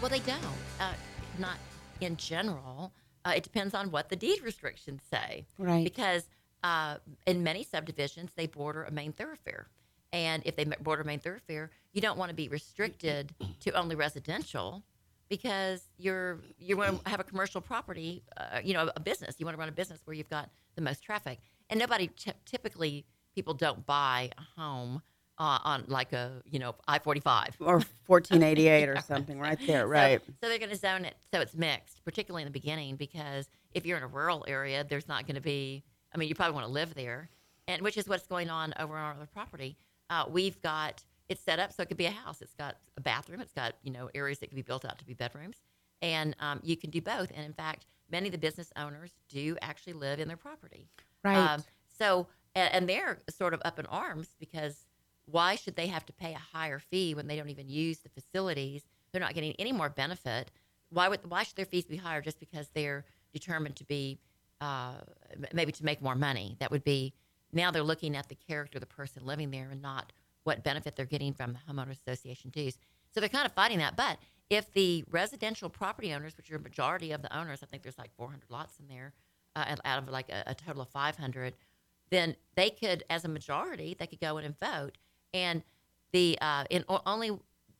Well, 0.00 0.10
they 0.10 0.20
don't. 0.20 0.38
Uh, 0.78 0.92
not 1.40 1.56
in 2.00 2.16
general. 2.16 2.92
Uh, 3.24 3.32
it 3.34 3.42
depends 3.42 3.74
on 3.74 3.90
what 3.90 4.10
the 4.10 4.16
deed 4.16 4.42
restrictions 4.44 5.02
say. 5.12 5.44
Right. 5.58 5.82
Because 5.82 6.28
uh, 6.62 6.98
in 7.26 7.42
many 7.42 7.64
subdivisions, 7.64 8.30
they 8.36 8.46
border 8.46 8.84
a 8.84 8.92
main 8.92 9.10
thoroughfare. 9.12 9.66
And 10.12 10.44
if 10.46 10.54
they 10.54 10.66
border 10.66 11.02
a 11.02 11.04
main 11.04 11.18
thoroughfare, 11.18 11.72
you 11.94 12.00
don't 12.02 12.18
want 12.18 12.28
to 12.28 12.34
be 12.34 12.48
restricted 12.48 13.32
to 13.60 13.72
only 13.72 13.94
residential 13.94 14.82
because 15.30 15.88
you're 15.96 16.40
you 16.58 16.76
want 16.76 17.02
to 17.02 17.08
have 17.08 17.20
a 17.20 17.24
commercial 17.24 17.60
property, 17.60 18.22
uh, 18.36 18.60
you 18.62 18.74
know, 18.74 18.90
a 18.94 19.00
business. 19.00 19.36
You 19.38 19.46
want 19.46 19.56
to 19.56 19.60
run 19.60 19.68
a 19.68 19.72
business 19.72 20.00
where 20.04 20.14
you've 20.14 20.28
got 20.28 20.50
the 20.74 20.82
most 20.82 21.02
traffic. 21.02 21.38
And 21.70 21.80
nobody 21.80 22.08
t- 22.08 22.32
typically 22.44 23.06
people 23.34 23.54
don't 23.54 23.86
buy 23.86 24.30
a 24.36 24.60
home 24.60 25.00
uh, 25.38 25.58
on 25.64 25.84
like 25.88 26.12
a 26.12 26.42
you 26.50 26.58
know 26.58 26.74
I 26.86 26.98
forty 26.98 27.20
five 27.20 27.56
or 27.60 27.80
fourteen 28.04 28.42
eighty 28.42 28.68
eight 28.68 28.88
or 28.88 29.00
something 29.06 29.38
right 29.38 29.58
there, 29.66 29.86
right? 29.86 30.20
So, 30.26 30.32
so 30.42 30.48
they're 30.48 30.58
going 30.58 30.70
to 30.70 30.76
zone 30.76 31.04
it 31.04 31.14
so 31.32 31.40
it's 31.40 31.54
mixed, 31.54 32.04
particularly 32.04 32.42
in 32.42 32.48
the 32.48 32.52
beginning, 32.52 32.96
because 32.96 33.48
if 33.72 33.86
you're 33.86 33.96
in 33.96 34.02
a 34.02 34.08
rural 34.08 34.44
area, 34.48 34.84
there's 34.84 35.08
not 35.08 35.26
going 35.26 35.36
to 35.36 35.40
be. 35.40 35.84
I 36.12 36.18
mean, 36.18 36.28
you 36.28 36.34
probably 36.34 36.54
want 36.54 36.66
to 36.66 36.72
live 36.72 36.94
there, 36.94 37.30
and 37.66 37.82
which 37.82 37.96
is 37.96 38.08
what's 38.08 38.26
going 38.26 38.50
on 38.50 38.74
over 38.78 38.96
on 38.96 39.04
our 39.04 39.12
other 39.14 39.28
property. 39.32 39.76
Uh, 40.10 40.26
we've 40.28 40.60
got 40.60 41.02
it's 41.28 41.42
set 41.42 41.58
up 41.58 41.72
so 41.72 41.82
it 41.82 41.88
could 41.88 41.96
be 41.96 42.06
a 42.06 42.10
house. 42.10 42.42
It's 42.42 42.54
got 42.54 42.76
a 42.96 43.00
bathroom. 43.00 43.40
It's 43.40 43.52
got 43.52 43.74
you 43.82 43.92
know 43.92 44.10
areas 44.14 44.38
that 44.40 44.48
can 44.48 44.56
be 44.56 44.62
built 44.62 44.84
out 44.84 44.98
to 44.98 45.04
be 45.04 45.14
bedrooms, 45.14 45.56
and 46.02 46.36
um, 46.40 46.60
you 46.62 46.76
can 46.76 46.90
do 46.90 47.00
both. 47.00 47.30
And 47.34 47.44
in 47.44 47.52
fact, 47.52 47.86
many 48.10 48.28
of 48.28 48.32
the 48.32 48.38
business 48.38 48.72
owners 48.76 49.12
do 49.28 49.56
actually 49.62 49.94
live 49.94 50.20
in 50.20 50.28
their 50.28 50.36
property. 50.36 50.88
Right. 51.22 51.36
Um, 51.36 51.64
so 51.88 52.26
and, 52.54 52.74
and 52.74 52.88
they're 52.88 53.18
sort 53.30 53.54
of 53.54 53.62
up 53.64 53.78
in 53.78 53.86
arms 53.86 54.28
because 54.38 54.86
why 55.26 55.56
should 55.56 55.76
they 55.76 55.86
have 55.86 56.04
to 56.06 56.12
pay 56.12 56.34
a 56.34 56.56
higher 56.56 56.78
fee 56.78 57.14
when 57.14 57.26
they 57.26 57.36
don't 57.36 57.48
even 57.48 57.68
use 57.68 57.98
the 57.98 58.08
facilities? 58.10 58.82
They're 59.12 59.20
not 59.20 59.34
getting 59.34 59.54
any 59.58 59.72
more 59.72 59.88
benefit. 59.88 60.50
Why 60.90 61.08
would 61.08 61.28
why 61.28 61.42
should 61.42 61.56
their 61.56 61.64
fees 61.64 61.84
be 61.84 61.96
higher 61.96 62.20
just 62.20 62.38
because 62.38 62.68
they're 62.74 63.04
determined 63.32 63.76
to 63.76 63.84
be 63.84 64.18
uh, 64.60 64.94
maybe 65.52 65.72
to 65.72 65.84
make 65.84 66.02
more 66.02 66.14
money? 66.14 66.56
That 66.60 66.70
would 66.70 66.84
be 66.84 67.14
now 67.52 67.70
they're 67.70 67.82
looking 67.82 68.16
at 68.16 68.28
the 68.28 68.34
character 68.34 68.76
of 68.76 68.80
the 68.80 68.86
person 68.86 69.24
living 69.24 69.50
there 69.50 69.68
and 69.70 69.80
not 69.80 70.12
what 70.44 70.62
benefit 70.62 70.96
they're 70.96 71.06
getting 71.06 71.34
from 71.34 71.52
the 71.52 71.58
homeowners 71.72 71.98
association 72.06 72.50
dues. 72.50 72.78
So 73.12 73.20
they're 73.20 73.28
kind 73.28 73.46
of 73.46 73.52
fighting 73.52 73.78
that. 73.78 73.96
But 73.96 74.18
if 74.50 74.72
the 74.72 75.04
residential 75.10 75.68
property 75.68 76.12
owners, 76.12 76.36
which 76.36 76.50
are 76.50 76.56
a 76.56 76.60
majority 76.60 77.12
of 77.12 77.22
the 77.22 77.36
owners, 77.36 77.60
I 77.62 77.66
think 77.66 77.82
there's 77.82 77.98
like 77.98 78.14
400 78.16 78.44
lots 78.50 78.78
in 78.78 78.88
there, 78.88 79.12
uh, 79.56 79.76
out 79.84 80.02
of 80.02 80.08
like 80.08 80.30
a, 80.30 80.44
a 80.46 80.54
total 80.54 80.82
of 80.82 80.88
500, 80.88 81.54
then 82.10 82.36
they 82.54 82.70
could, 82.70 83.04
as 83.08 83.24
a 83.24 83.28
majority, 83.28 83.96
they 83.98 84.06
could 84.06 84.20
go 84.20 84.38
in 84.38 84.44
and 84.44 84.58
vote 84.58 84.98
and 85.34 85.62
the 86.12 86.38
uh, 86.40 86.64
in 86.70 86.84
only 87.04 87.32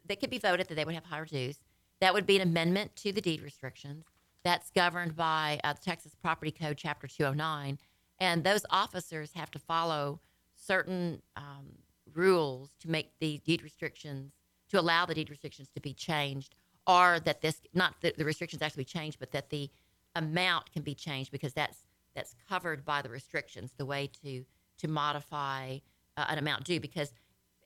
they 0.04 0.16
could 0.16 0.28
be 0.28 0.38
voted 0.38 0.68
that 0.68 0.74
they 0.74 0.84
would 0.84 0.94
have 0.94 1.04
higher 1.04 1.24
dues. 1.24 1.60
That 2.00 2.12
would 2.12 2.26
be 2.26 2.36
an 2.36 2.42
amendment 2.42 2.94
to 2.96 3.12
the 3.12 3.22
deed 3.22 3.40
restrictions. 3.40 4.04
That's 4.42 4.70
governed 4.70 5.16
by 5.16 5.60
uh, 5.64 5.72
the 5.72 5.80
Texas 5.80 6.14
Property 6.20 6.50
Code, 6.50 6.76
Chapter 6.76 7.06
209, 7.06 7.78
and 8.18 8.44
those 8.44 8.66
officers 8.68 9.32
have 9.34 9.50
to 9.52 9.58
follow 9.58 10.20
certain 10.54 11.22
um, 11.36 11.78
rules 12.14 12.70
to 12.80 12.90
make 12.90 13.12
the 13.20 13.38
deed 13.44 13.62
restrictions 13.62 14.32
to 14.70 14.80
allow 14.80 15.06
the 15.06 15.14
deed 15.14 15.30
restrictions 15.30 15.68
to 15.74 15.80
be 15.80 15.92
changed, 15.92 16.54
or 16.86 17.20
that 17.20 17.40
this 17.40 17.60
not 17.72 17.94
that 18.02 18.16
the 18.16 18.24
restrictions 18.24 18.62
actually 18.62 18.84
changed, 18.84 19.18
but 19.18 19.32
that 19.32 19.50
the 19.50 19.70
amount 20.14 20.72
can 20.72 20.82
be 20.82 20.94
changed 20.94 21.30
because 21.30 21.52
that's 21.52 21.86
that's 22.14 22.34
covered 22.48 22.84
by 22.84 23.02
the 23.02 23.08
restrictions. 23.08 23.72
The 23.76 23.86
way 23.86 24.10
to 24.22 24.44
to 24.78 24.88
modify 24.88 25.78
uh, 26.16 26.24
an 26.28 26.38
amount 26.38 26.64
due 26.64 26.80
because 26.80 27.12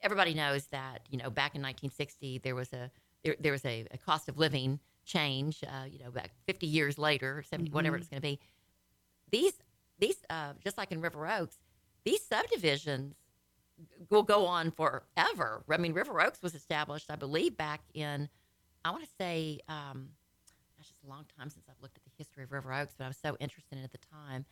everybody 0.02 0.34
knows 0.34 0.66
that 0.66 1.02
you 1.10 1.18
know 1.18 1.30
back 1.30 1.54
in 1.54 1.62
1960 1.62 2.38
there 2.38 2.54
was 2.54 2.72
a 2.72 2.90
there, 3.24 3.36
there 3.40 3.52
was 3.52 3.64
a, 3.64 3.86
a, 3.90 3.98
cost 3.98 4.28
of 4.28 4.38
living 4.38 4.78
change. 5.04 5.64
Uh, 5.64 5.86
you 5.90 5.98
know, 5.98 6.10
back 6.10 6.30
50 6.46 6.66
years 6.66 6.98
later, 6.98 7.42
70, 7.42 7.68
mm-hmm. 7.68 7.74
whatever 7.74 7.96
it's 7.96 8.08
going 8.08 8.20
to 8.20 8.28
be. 8.28 8.38
These 9.30 9.54
these 9.98 10.16
uh, 10.30 10.52
just 10.62 10.78
like 10.78 10.92
in 10.92 11.00
River 11.00 11.26
Oaks, 11.26 11.58
these 12.04 12.24
subdivisions 12.24 13.16
will 14.10 14.22
go 14.22 14.46
on 14.46 14.70
forever. 14.70 15.62
I 15.68 15.76
mean, 15.76 15.92
River 15.92 16.20
Oaks 16.20 16.42
was 16.42 16.54
established, 16.54 17.10
I 17.10 17.16
believe, 17.16 17.56
back 17.56 17.82
in 17.94 18.28
I 18.84 18.90
want 18.90 19.04
to 19.04 19.10
say. 19.18 19.60
Um, 19.68 20.10
gosh, 20.76 20.90
it's 20.90 21.04
a 21.04 21.08
long 21.08 21.26
time 21.38 21.50
since 21.50 21.66
I've 21.68 21.80
looked 21.82 21.96
at 21.96 22.04
the 22.04 22.10
history 22.16 22.44
of 22.44 22.52
River 22.52 22.72
Oaks, 22.72 22.94
but 22.96 23.04
I 23.04 23.08
was 23.08 23.18
so 23.22 23.36
interested 23.40 23.76
in 23.76 23.78
it 23.80 23.84
at 23.84 23.92
the 23.92 23.98
time. 23.98 24.44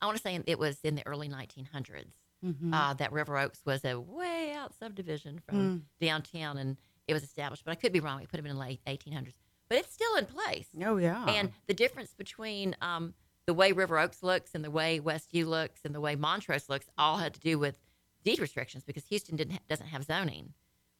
I 0.00 0.06
want 0.06 0.16
to 0.16 0.22
say 0.22 0.40
it 0.46 0.58
was 0.58 0.80
in 0.82 0.96
the 0.96 1.06
early 1.06 1.28
1900s 1.28 2.12
mm-hmm. 2.44 2.74
uh, 2.74 2.94
that 2.94 3.12
River 3.12 3.38
Oaks 3.38 3.60
was 3.64 3.84
a 3.84 3.98
way 3.98 4.52
out 4.56 4.72
subdivision 4.74 5.40
from 5.46 5.56
mm. 5.56 5.82
downtown, 6.04 6.58
and 6.58 6.76
it 7.06 7.14
was 7.14 7.22
established. 7.22 7.64
But 7.64 7.72
I 7.72 7.74
could 7.76 7.92
be 7.92 8.00
wrong. 8.00 8.20
We 8.20 8.26
put 8.26 8.38
them 8.38 8.46
in 8.46 8.54
the 8.54 8.60
late 8.60 8.80
1800s, 8.86 9.34
but 9.68 9.78
it's 9.78 9.92
still 9.92 10.16
in 10.16 10.26
place. 10.26 10.68
Oh 10.84 10.96
yeah. 10.96 11.24
And 11.26 11.52
the 11.66 11.74
difference 11.74 12.14
between 12.14 12.74
um, 12.82 13.14
the 13.46 13.54
way 13.54 13.72
River 13.72 13.98
Oaks 13.98 14.22
looks 14.22 14.54
and 14.54 14.64
the 14.64 14.70
way 14.70 15.00
West 15.00 15.32
Westview 15.32 15.46
looks 15.46 15.80
and 15.84 15.94
the 15.94 16.00
way 16.00 16.16
Montrose 16.16 16.68
looks 16.68 16.86
all 16.98 17.18
had 17.18 17.34
to 17.34 17.40
do 17.40 17.58
with 17.58 17.78
deed 18.24 18.38
restrictions 18.38 18.84
because 18.84 19.04
Houston 19.06 19.36
didn't 19.36 19.54
ha- 19.54 19.62
doesn't 19.68 19.86
have 19.86 20.04
zoning, 20.04 20.52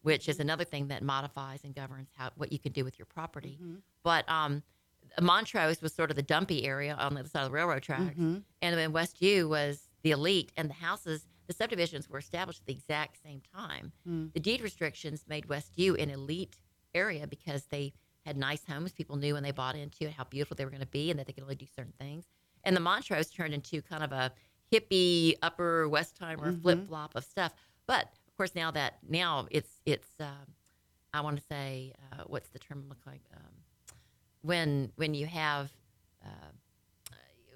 which 0.02 0.28
is 0.28 0.40
another 0.40 0.64
thing 0.64 0.88
that 0.88 1.02
modifies 1.02 1.64
and 1.64 1.74
governs 1.74 2.08
how 2.16 2.30
what 2.36 2.52
you 2.52 2.58
can 2.58 2.72
do 2.72 2.84
with 2.84 2.98
your 2.98 3.06
property. 3.06 3.58
Mm-hmm. 3.62 3.76
But 4.02 4.28
um, 4.28 4.62
Montrose 5.20 5.80
was 5.82 5.94
sort 5.94 6.10
of 6.10 6.16
the 6.16 6.22
dumpy 6.22 6.64
area 6.64 6.94
on 6.94 7.14
the 7.14 7.20
other 7.20 7.28
side 7.28 7.42
of 7.42 7.50
the 7.50 7.54
railroad 7.54 7.82
tracks, 7.82 8.02
mm-hmm. 8.02 8.38
and 8.62 8.78
then 8.78 8.92
Westview 8.92 9.48
was 9.48 9.88
the 10.02 10.10
elite, 10.10 10.52
and 10.56 10.68
the 10.68 10.74
houses 10.74 11.26
the 11.46 11.52
subdivisions 11.52 12.08
were 12.08 12.18
established 12.18 12.60
at 12.60 12.66
the 12.66 12.72
exact 12.72 13.22
same 13.22 13.42
time. 13.54 13.92
Mm. 14.08 14.32
The 14.32 14.40
deed 14.40 14.62
restrictions 14.62 15.24
made 15.28 15.46
Westview 15.46 16.00
an 16.00 16.10
elite 16.10 16.56
area 16.94 17.26
because 17.26 17.66
they 17.66 17.92
had 18.24 18.36
nice 18.36 18.64
homes. 18.66 18.92
People 18.92 19.16
knew 19.16 19.34
when 19.34 19.42
they 19.42 19.50
bought 19.50 19.76
into 19.76 20.04
it 20.04 20.12
how 20.12 20.24
beautiful 20.24 20.54
they 20.54 20.64
were 20.64 20.70
going 20.70 20.80
to 20.80 20.86
be 20.86 21.10
and 21.10 21.18
that 21.18 21.26
they 21.26 21.32
could 21.32 21.42
only 21.42 21.54
do 21.54 21.66
certain 21.76 21.92
things. 21.98 22.24
And 22.64 22.74
the 22.74 22.80
Montrose 22.80 23.28
turned 23.28 23.52
into 23.52 23.82
kind 23.82 24.02
of 24.02 24.12
a 24.12 24.32
hippie 24.72 25.34
upper 25.42 25.88
Westheimer 25.88 26.38
mm-hmm. 26.38 26.60
flip 26.60 26.86
flop 26.86 27.14
of 27.14 27.24
stuff. 27.24 27.52
But 27.86 28.06
of 28.26 28.36
course, 28.36 28.54
now 28.54 28.70
that 28.72 28.98
now 29.08 29.46
it's 29.50 29.80
it's 29.86 30.08
um, 30.20 30.54
I 31.12 31.20
want 31.20 31.36
to 31.36 31.42
say 31.48 31.92
uh, 32.12 32.24
what's 32.26 32.48
the 32.48 32.58
term 32.58 32.84
look 32.88 32.98
like 33.06 33.22
um, 33.34 33.52
when 34.42 34.92
when 34.96 35.14
you 35.14 35.26
have 35.26 35.70
uh, 36.24 36.50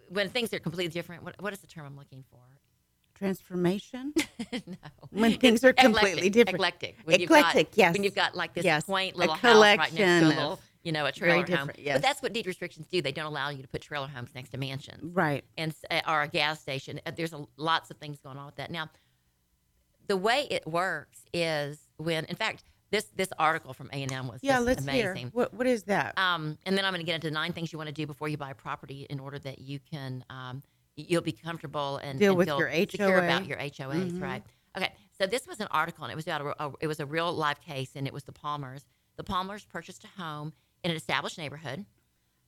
when 0.09 0.29
things 0.29 0.53
are 0.53 0.59
completely 0.59 0.92
different. 0.92 1.25
What 1.25 1.40
what 1.40 1.53
is 1.53 1.61
the 1.61 1.66
term 1.66 1.87
I'm 1.87 1.97
looking 1.97 2.25
for? 2.31 2.40
transformation? 3.18 4.14
no. 4.53 4.77
When 5.11 5.38
things 5.38 5.64
are 5.64 5.73
completely 5.73 6.29
eclectic, 6.29 6.33
different. 6.33 6.55
Eclectic. 6.55 6.97
When 7.05 7.21
eclectic, 7.21 7.71
got, 7.71 7.79
yes. 7.79 7.92
When 7.92 8.05
you've 8.05 8.14
got 8.14 8.35
like 8.35 8.55
this 8.55 8.64
yes. 8.64 8.85
quaint 8.85 9.16
little 9.16 9.35
house 9.35 9.62
right 9.62 9.92
next 9.92 9.97
to 9.97 10.03
a 10.03 10.21
of 10.21 10.29
little, 10.29 10.61
you 10.88 10.92
know, 10.92 11.05
a 11.05 11.12
trailer 11.12 11.44
home. 11.55 11.70
Yes. 11.77 11.96
But 11.96 12.03
that's 12.03 12.22
what 12.22 12.33
deed 12.33 12.46
restrictions 12.46 12.87
do. 12.90 13.03
They 13.03 13.12
don't 13.12 13.27
allow 13.27 13.51
you 13.51 13.61
to 13.61 13.68
put 13.68 13.83
trailer 13.83 14.09
homes 14.09 14.31
next 14.35 14.48
to 14.53 14.57
mansions. 14.57 15.14
Right. 15.14 15.44
And 15.59 15.74
uh, 15.90 16.01
or 16.09 16.22
a 16.22 16.29
gas 16.29 16.62
station. 16.62 16.98
Uh, 17.05 17.11
there's 17.14 17.35
a, 17.35 17.44
lots 17.59 17.90
of 17.90 17.98
things 17.98 18.18
going 18.20 18.38
on 18.38 18.46
with 18.46 18.55
that. 18.57 18.70
Now, 18.70 18.88
the 20.07 20.16
way 20.16 20.46
it 20.51 20.66
works 20.66 21.18
is 21.35 21.79
when, 21.98 22.24
in 22.24 22.37
fact, 22.37 22.64
this 22.90 23.05
this 23.14 23.29
article 23.38 23.74
from 23.74 23.90
A 23.92 24.03
and 24.03 24.11
M 24.11 24.29
was 24.29 24.40
yeah, 24.42 24.61
let's 24.61 24.83
amazing. 24.83 25.16
Hear. 25.16 25.31
What 25.35 25.53
what 25.53 25.66
is 25.66 25.83
that? 25.85 26.16
Um, 26.18 26.57
and 26.64 26.74
then 26.79 26.87
I'm 26.87 26.92
going 26.94 27.05
to 27.05 27.07
get 27.07 27.16
into 27.16 27.31
nine 27.31 27.53
things 27.53 27.70
you 27.70 27.77
want 27.77 27.88
to 27.88 27.94
do 27.94 28.07
before 28.07 28.29
you 28.31 28.38
buy 28.38 28.53
a 28.53 28.55
property 28.55 29.07
in 29.11 29.20
order 29.20 29.38
that 29.40 29.59
you 29.59 29.79
can 29.79 30.24
um, 30.31 30.62
you'll 30.96 31.20
be 31.20 31.33
comfortable 31.33 31.98
and 31.98 32.18
deal 32.18 32.31
and 32.31 32.38
with 32.38 32.48
feel 32.48 32.59
your 32.59 32.70
HOA. 32.70 32.81
secure 32.90 33.18
about 33.18 33.44
your 33.46 33.59
HOAs, 33.59 34.12
Mhm. 34.12 34.22
right? 34.22 34.42
Okay, 34.74 34.90
so 35.20 35.27
this 35.27 35.46
was 35.46 35.61
an 35.61 35.68
article, 35.70 36.05
and 36.05 36.12
it 36.12 36.16
was 36.16 36.27
about 36.27 36.40
a, 36.40 36.64
a- 36.68 36.72
it 36.81 36.87
was 36.87 36.98
a 36.98 37.05
real 37.07 37.31
live 37.31 37.61
case, 37.61 37.90
and 37.94 38.07
it 38.07 38.12
was 38.14 38.24
the 38.24 38.33
Palmers. 38.33 38.87
The 39.16 39.24
Palmers 39.24 39.66
purchased 39.66 40.05
a 40.05 40.20
home 40.22 40.55
in 40.85 40.91
an 40.91 40.97
established 40.97 41.38
neighborhood. 41.38 41.85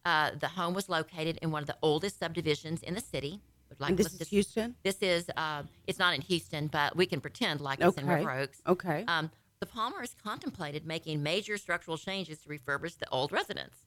Uh, 0.05 0.31
the 0.39 0.49
home 0.49 0.75
was 0.75 0.89
located 0.89 1.39
in 1.43 1.51
one 1.51 1.63
of 1.63 1.67
the 1.67 1.77
oldest 1.83 2.19
subdivisions 2.19 2.83
in 2.83 2.95
the 2.95 3.01
city. 3.01 3.41
Like 3.79 3.97
this 3.97 4.13
is 4.21 4.29
Houston. 4.29 4.75
This 4.83 5.01
is 5.01 5.31
uh, 5.37 5.63
it's 5.87 5.99
not 5.99 6.15
in 6.15 6.23
Houston, 6.23 6.67
but 6.67 6.97
we 6.97 7.07
can 7.07 7.21
pretend 7.21 7.61
like 7.61 7.81
it's 7.81 7.97
in. 7.97 8.07
River 8.07 8.31
Oaks. 8.31 8.61
Okay. 8.67 9.05
Um, 9.07 9.31
the 9.61 9.67
Palmers 9.67 10.17
contemplated 10.23 10.87
making 10.87 11.23
major 11.23 11.57
structural 11.57 11.97
changes 11.97 12.39
to 12.41 12.49
refurbish 12.49 12.99
the 12.99 13.09
old 13.11 13.33
residence. 13.33 13.77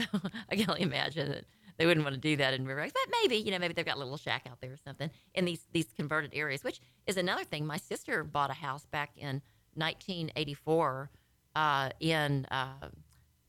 So 0.00 0.20
I 0.50 0.56
can 0.56 0.68
only 0.68 0.82
imagine 0.82 1.28
that 1.28 1.44
they 1.76 1.86
wouldn't 1.86 2.04
want 2.04 2.14
to 2.14 2.20
do 2.20 2.36
that 2.36 2.54
in 2.54 2.66
River 2.66 2.80
Oaks, 2.80 2.92
but 2.92 3.14
maybe 3.22 3.36
you 3.36 3.52
know 3.52 3.58
maybe 3.58 3.72
they've 3.72 3.86
got 3.86 3.96
a 3.96 4.00
little 4.00 4.16
shack 4.16 4.46
out 4.50 4.60
there 4.60 4.72
or 4.72 4.78
something 4.84 5.10
in 5.34 5.44
these 5.44 5.64
these 5.72 5.86
converted 5.96 6.32
areas, 6.34 6.64
which 6.64 6.80
is 7.06 7.16
another 7.16 7.44
thing. 7.44 7.66
My 7.66 7.76
sister 7.76 8.24
bought 8.24 8.50
a 8.50 8.54
house 8.54 8.84
back 8.86 9.10
in 9.16 9.42
1984 9.74 11.10
uh, 11.54 11.90
in 12.00 12.46
uh, 12.50 12.88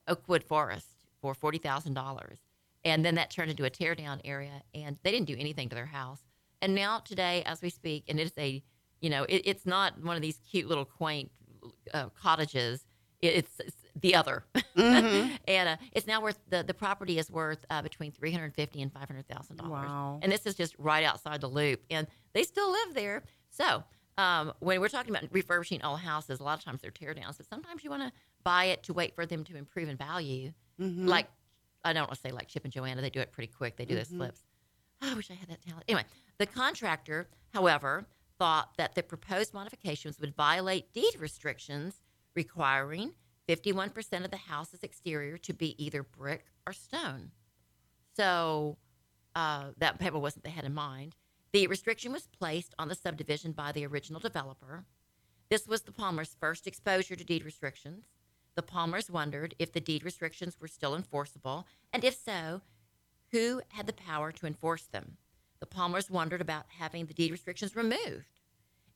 Oakwood 0.08 0.44
Forest 0.44 0.88
for 1.22 1.34
forty 1.34 1.58
thousand 1.58 1.94
dollars, 1.94 2.40
and 2.84 3.04
then 3.06 3.16
that 3.16 3.30
turned 3.32 3.52
into 3.52 3.66
a 3.66 3.70
tear 3.70 3.96
down 3.96 4.22
area, 4.26 4.62
and 4.74 4.98
they 5.04 5.12
didn't 5.12 5.28
do 5.28 5.36
anything 5.38 5.70
to 5.70 5.76
their 5.76 5.86
house. 5.86 6.20
And 6.62 6.76
now 6.76 7.00
today, 7.00 7.44
as 7.46 7.62
we 7.62 7.70
speak, 7.70 8.06
and 8.08 8.20
it's 8.20 8.38
a 8.38 8.64
you 9.02 9.10
know 9.10 9.24
it, 9.24 9.42
it's 9.46 9.66
not 9.66 10.02
one 10.02 10.16
of 10.16 10.22
these 10.22 10.40
cute 10.50 10.68
little 10.68 10.86
quaint 10.86 11.32
uh, 11.94 12.10
cottages. 12.10 12.86
It, 13.22 13.36
it's, 13.36 13.60
it's 13.60 13.78
the 14.02 14.16
other, 14.16 14.44
Mhm. 14.76 15.38
and 15.48 15.70
uh, 15.70 15.78
it's 15.94 16.08
now 16.08 16.22
worth 16.22 16.40
the 16.50 16.64
the 16.64 16.74
property 16.74 17.20
is 17.20 17.32
worth 17.32 17.64
uh, 17.70 17.82
between 17.82 18.12
three 18.12 18.32
hundred 18.32 18.54
fifty 18.54 18.82
and 18.82 18.92
five 18.92 19.08
hundred 19.08 19.28
thousand 19.30 19.58
dollars. 19.58 19.72
Wow. 19.72 20.20
And 20.22 20.32
this 20.32 20.46
is 20.46 20.56
just 20.56 20.76
right 20.78 21.06
outside 21.06 21.40
the 21.40 21.48
loop, 21.48 21.82
and 21.90 22.08
they 22.34 22.44
still 22.44 22.70
live 22.72 22.94
there. 22.94 23.24
So 23.50 23.84
um, 24.18 24.54
when 24.60 24.80
we're 24.82 24.90
talking 24.90 25.16
about 25.16 25.30
refurbishing 25.32 25.84
old 25.84 26.00
houses, 26.00 26.40
a 26.40 26.44
lot 26.44 26.58
of 26.60 26.64
times 26.66 26.82
they're 26.82 26.92
tear 26.92 27.14
downs, 27.14 27.38
but 27.38 27.48
sometimes 27.48 27.84
you 27.84 27.90
want 27.90 28.04
to 28.04 28.12
buy 28.44 28.66
it 28.66 28.84
to 28.84 28.94
wait 28.94 29.16
for 29.16 29.26
them 29.26 29.44
to 29.46 29.56
improve 29.58 29.90
in 29.90 29.98
value. 29.98 30.54
Mhm. 30.80 31.08
Like, 31.08 31.28
I 31.84 31.94
don't 31.94 32.04
want 32.08 32.16
to 32.16 32.22
say 32.22 32.32
like 32.32 32.48
Chip 32.48 32.64
and 32.64 32.72
Joanna, 32.74 33.02
they 33.02 33.10
do 33.10 33.20
it 33.20 33.32
pretty 33.32 33.52
quick. 33.52 33.76
They 33.78 33.86
do 33.86 33.96
those 33.96 34.10
Mhm. 34.10 34.18
flips. 34.18 34.42
Oh, 35.02 35.12
I 35.12 35.14
wish 35.16 35.30
I 35.32 35.34
had 35.34 35.50
that 35.50 35.62
talent. 35.62 35.84
Anyway, 35.88 36.06
the 36.38 36.46
contractor, 36.46 37.30
however, 37.54 38.06
thought 38.40 38.76
that 38.78 38.96
the 38.96 39.04
proposed 39.04 39.54
modifications 39.54 40.20
would 40.20 40.36
violate 40.36 40.94
deed 40.94 41.16
restrictions 41.18 42.02
requiring 42.36 43.14
51% 43.48 44.24
of 44.26 44.32
the 44.32 44.38
house's 44.38 44.84
exterior 44.84 45.38
to 45.38 45.54
be 45.54 45.82
either 45.84 46.04
brick 46.04 46.46
or 46.66 46.74
stone. 46.74 47.32
So 48.16 48.78
uh, 49.36 49.72
that 49.78 50.00
paper 50.00 50.20
wasn't 50.20 50.44
they 50.44 50.52
had 50.52 50.66
in 50.66 50.74
mind. 50.74 51.16
The 51.54 51.68
restriction 51.68 52.12
was 52.12 52.26
placed 52.26 52.74
on 52.80 52.88
the 52.88 52.96
subdivision 52.96 53.52
by 53.52 53.72
the 53.72 53.86
original 53.86 54.20
developer. 54.20 54.86
This 55.50 55.68
was 55.68 55.84
the 55.84 55.92
Palmers' 55.92 56.36
first 56.40 56.66
exposure 56.66 57.16
to 57.16 57.24
deed 57.24 57.46
restrictions. 57.46 58.06
The 58.56 58.64
Palmers 58.64 59.12
wondered 59.12 59.54
if 59.60 59.72
the 59.72 59.80
deed 59.80 60.04
restrictions 60.04 60.58
were 60.60 60.68
still 60.68 60.96
enforceable, 60.96 61.68
and 61.94 62.04
if 62.04 62.16
so, 62.16 62.62
who 63.32 63.62
had 63.70 63.86
the 63.86 63.94
power 63.94 64.32
to 64.32 64.48
enforce 64.48 64.86
them. 64.86 65.18
The 65.60 65.68
Palmers 65.68 66.10
wondered 66.10 66.42
about 66.42 66.66
having 66.80 67.06
the 67.06 67.14
deed 67.14 67.32
restrictions 67.32 67.76
removed. 67.76 68.40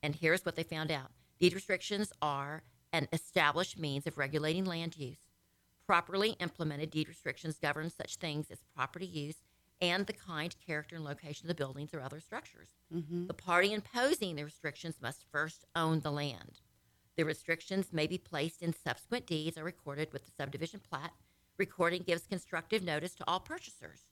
And 0.02 0.16
here's 0.16 0.44
what 0.44 0.56
they 0.56 0.64
found 0.64 0.90
out 0.90 1.12
deed 1.40 1.54
restrictions 1.54 2.12
are 2.24 2.64
an 2.92 3.08
established 3.14 3.78
means 3.78 4.08
of 4.08 4.18
regulating 4.18 4.66
land 4.66 4.98
use. 4.98 5.30
Properly 5.86 6.32
implemented 6.40 6.90
deed 6.90 7.08
restrictions 7.08 7.60
govern 7.60 7.92
such 7.92 8.16
things 8.16 8.50
as 8.50 8.66
property 8.76 9.06
use 9.06 9.44
and 9.82 10.06
the 10.08 10.14
kind, 10.14 10.56
character, 10.66 10.96
and 10.96 11.06
location 11.06 11.46
of 11.46 11.50
the 11.50 11.56
buildings 11.64 11.94
or 11.94 12.02
other 12.02 12.20
structures. 12.20 12.70
Mhm. 12.94 13.28
The 13.28 13.34
party 13.34 13.74
imposing 13.74 14.36
the 14.36 14.44
restrictions 14.46 15.00
must 15.02 15.24
first 15.32 15.66
own 15.76 16.00
the 16.00 16.12
land. 16.12 16.62
The 17.16 17.26
restrictions 17.26 17.92
may 17.94 18.08
be 18.08 18.18
placed 18.18 18.62
in 18.62 18.74
subsequent 18.74 19.26
deeds 19.26 19.58
or 19.58 19.64
recorded 19.64 20.14
with 20.14 20.26
the 20.26 20.32
subdivision 20.32 20.80
plat. 20.80 21.14
Recording 21.58 22.04
gives 22.04 22.28
constructive 22.28 22.84
notice 22.84 23.16
to 23.16 23.24
all 23.28 23.40
purchasers. 23.40 24.06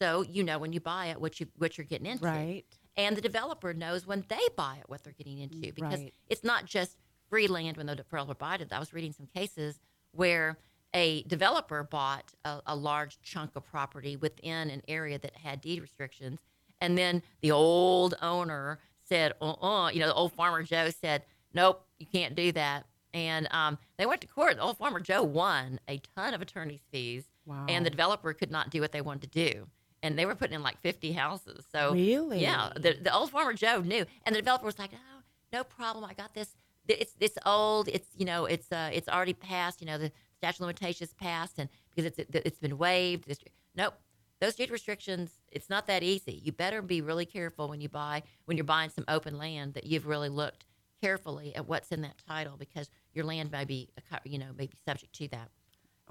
So 0.00 0.22
you 0.22 0.42
know 0.42 0.58
when 0.58 0.72
you 0.72 0.80
buy 0.80 1.06
it 1.06 1.20
what 1.20 1.40
you 1.40 1.46
what 1.56 1.78
you're 1.78 1.86
getting 1.86 2.06
into. 2.06 2.24
Right. 2.24 2.64
And 2.96 3.16
the 3.16 3.20
developer 3.22 3.72
knows 3.72 4.06
when 4.06 4.24
they 4.28 4.40
buy 4.56 4.76
it 4.80 4.88
what 4.88 5.02
they're 5.02 5.12
getting 5.14 5.38
into 5.38 5.72
because 5.72 6.00
Right. 6.00 6.14
it's 6.28 6.44
not 6.44 6.66
just 6.66 6.98
free 7.30 7.46
land 7.46 7.76
when 7.78 7.86
the 7.86 7.96
developer 7.96 8.34
buys 8.34 8.60
it. 8.60 8.72
I 8.72 8.78
was 8.78 8.92
reading 8.92 9.12
some 9.12 9.26
cases 9.26 9.80
where 10.10 10.58
a 10.94 11.22
developer 11.24 11.82
bought 11.82 12.32
a, 12.44 12.60
a 12.66 12.76
large 12.76 13.20
chunk 13.22 13.52
of 13.56 13.64
property 13.64 14.16
within 14.16 14.70
an 14.70 14.82
area 14.88 15.18
that 15.18 15.36
had 15.36 15.60
deed 15.60 15.80
restrictions, 15.80 16.40
and 16.80 16.98
then 16.98 17.22
the 17.40 17.52
old 17.52 18.14
owner 18.20 18.78
said, 19.08 19.32
"Uh, 19.40 19.52
uh 19.52 19.90
you 19.90 20.00
know, 20.00 20.06
the 20.06 20.14
old 20.14 20.32
farmer 20.32 20.62
Joe 20.62 20.90
said, 20.90 21.22
nope, 21.54 21.84
you 21.98 22.06
can't 22.06 22.34
do 22.34 22.52
that." 22.52 22.86
And 23.14 23.46
um, 23.50 23.78
they 23.98 24.06
went 24.06 24.22
to 24.22 24.26
court. 24.26 24.56
The 24.56 24.62
old 24.62 24.78
farmer 24.78 25.00
Joe 25.00 25.22
won 25.22 25.80
a 25.88 26.00
ton 26.16 26.34
of 26.34 26.40
attorney's 26.40 26.82
fees, 26.90 27.24
Wow. 27.44 27.66
and 27.68 27.84
the 27.84 27.90
developer 27.90 28.32
could 28.32 28.50
not 28.50 28.70
do 28.70 28.80
what 28.80 28.92
they 28.92 29.00
wanted 29.00 29.32
to 29.32 29.50
do. 29.52 29.66
And 30.02 30.18
they 30.18 30.26
were 30.26 30.34
putting 30.34 30.54
in 30.54 30.62
like 30.62 30.80
50 30.80 31.12
houses. 31.12 31.64
So 31.70 31.92
Really? 31.92 32.40
yeah, 32.40 32.70
the, 32.74 32.96
the 33.00 33.14
old 33.14 33.30
farmer 33.30 33.52
Joe 33.52 33.80
knew, 33.80 34.04
and 34.24 34.34
the 34.34 34.40
developer 34.40 34.66
was 34.66 34.78
like, 34.78 34.90
"Oh, 34.94 35.22
no 35.52 35.64
problem. 35.64 36.04
I 36.04 36.14
got 36.14 36.34
this. 36.34 36.56
It's 36.88 37.14
it's 37.20 37.38
old. 37.46 37.88
It's 37.88 38.08
you 38.16 38.24
know 38.24 38.46
it's 38.46 38.72
uh 38.72 38.90
it's 38.92 39.08
already 39.08 39.34
passed. 39.34 39.80
You 39.80 39.86
know 39.86 39.98
the 39.98 40.10
statute 40.42 40.56
of 40.56 40.60
limitations 40.62 41.14
passed, 41.14 41.58
and 41.58 41.68
because 41.94 42.12
it's 42.16 42.34
it's 42.34 42.58
been 42.58 42.78
waived. 42.78 43.28
This, 43.28 43.38
nope, 43.76 43.94
those 44.40 44.56
deed 44.56 44.70
restrictions. 44.70 45.30
It's 45.52 45.70
not 45.70 45.86
that 45.86 46.02
easy. 46.02 46.40
You 46.44 46.50
better 46.50 46.82
be 46.82 47.00
really 47.00 47.26
careful 47.26 47.68
when 47.68 47.80
you 47.80 47.88
buy 47.88 48.24
when 48.46 48.56
you're 48.56 48.64
buying 48.64 48.90
some 48.90 49.04
open 49.06 49.38
land 49.38 49.74
that 49.74 49.86
you've 49.86 50.06
really 50.06 50.28
looked 50.28 50.66
carefully 51.00 51.54
at 51.54 51.68
what's 51.68 51.90
in 51.92 52.02
that 52.02 52.16
title 52.28 52.56
because 52.56 52.90
your 53.12 53.24
land 53.24 53.50
may 53.52 53.64
be 53.64 53.88
a 53.96 54.28
you 54.28 54.38
know 54.38 54.48
may 54.58 54.66
be 54.66 54.76
subject 54.84 55.12
to 55.14 55.28
that. 55.28 55.48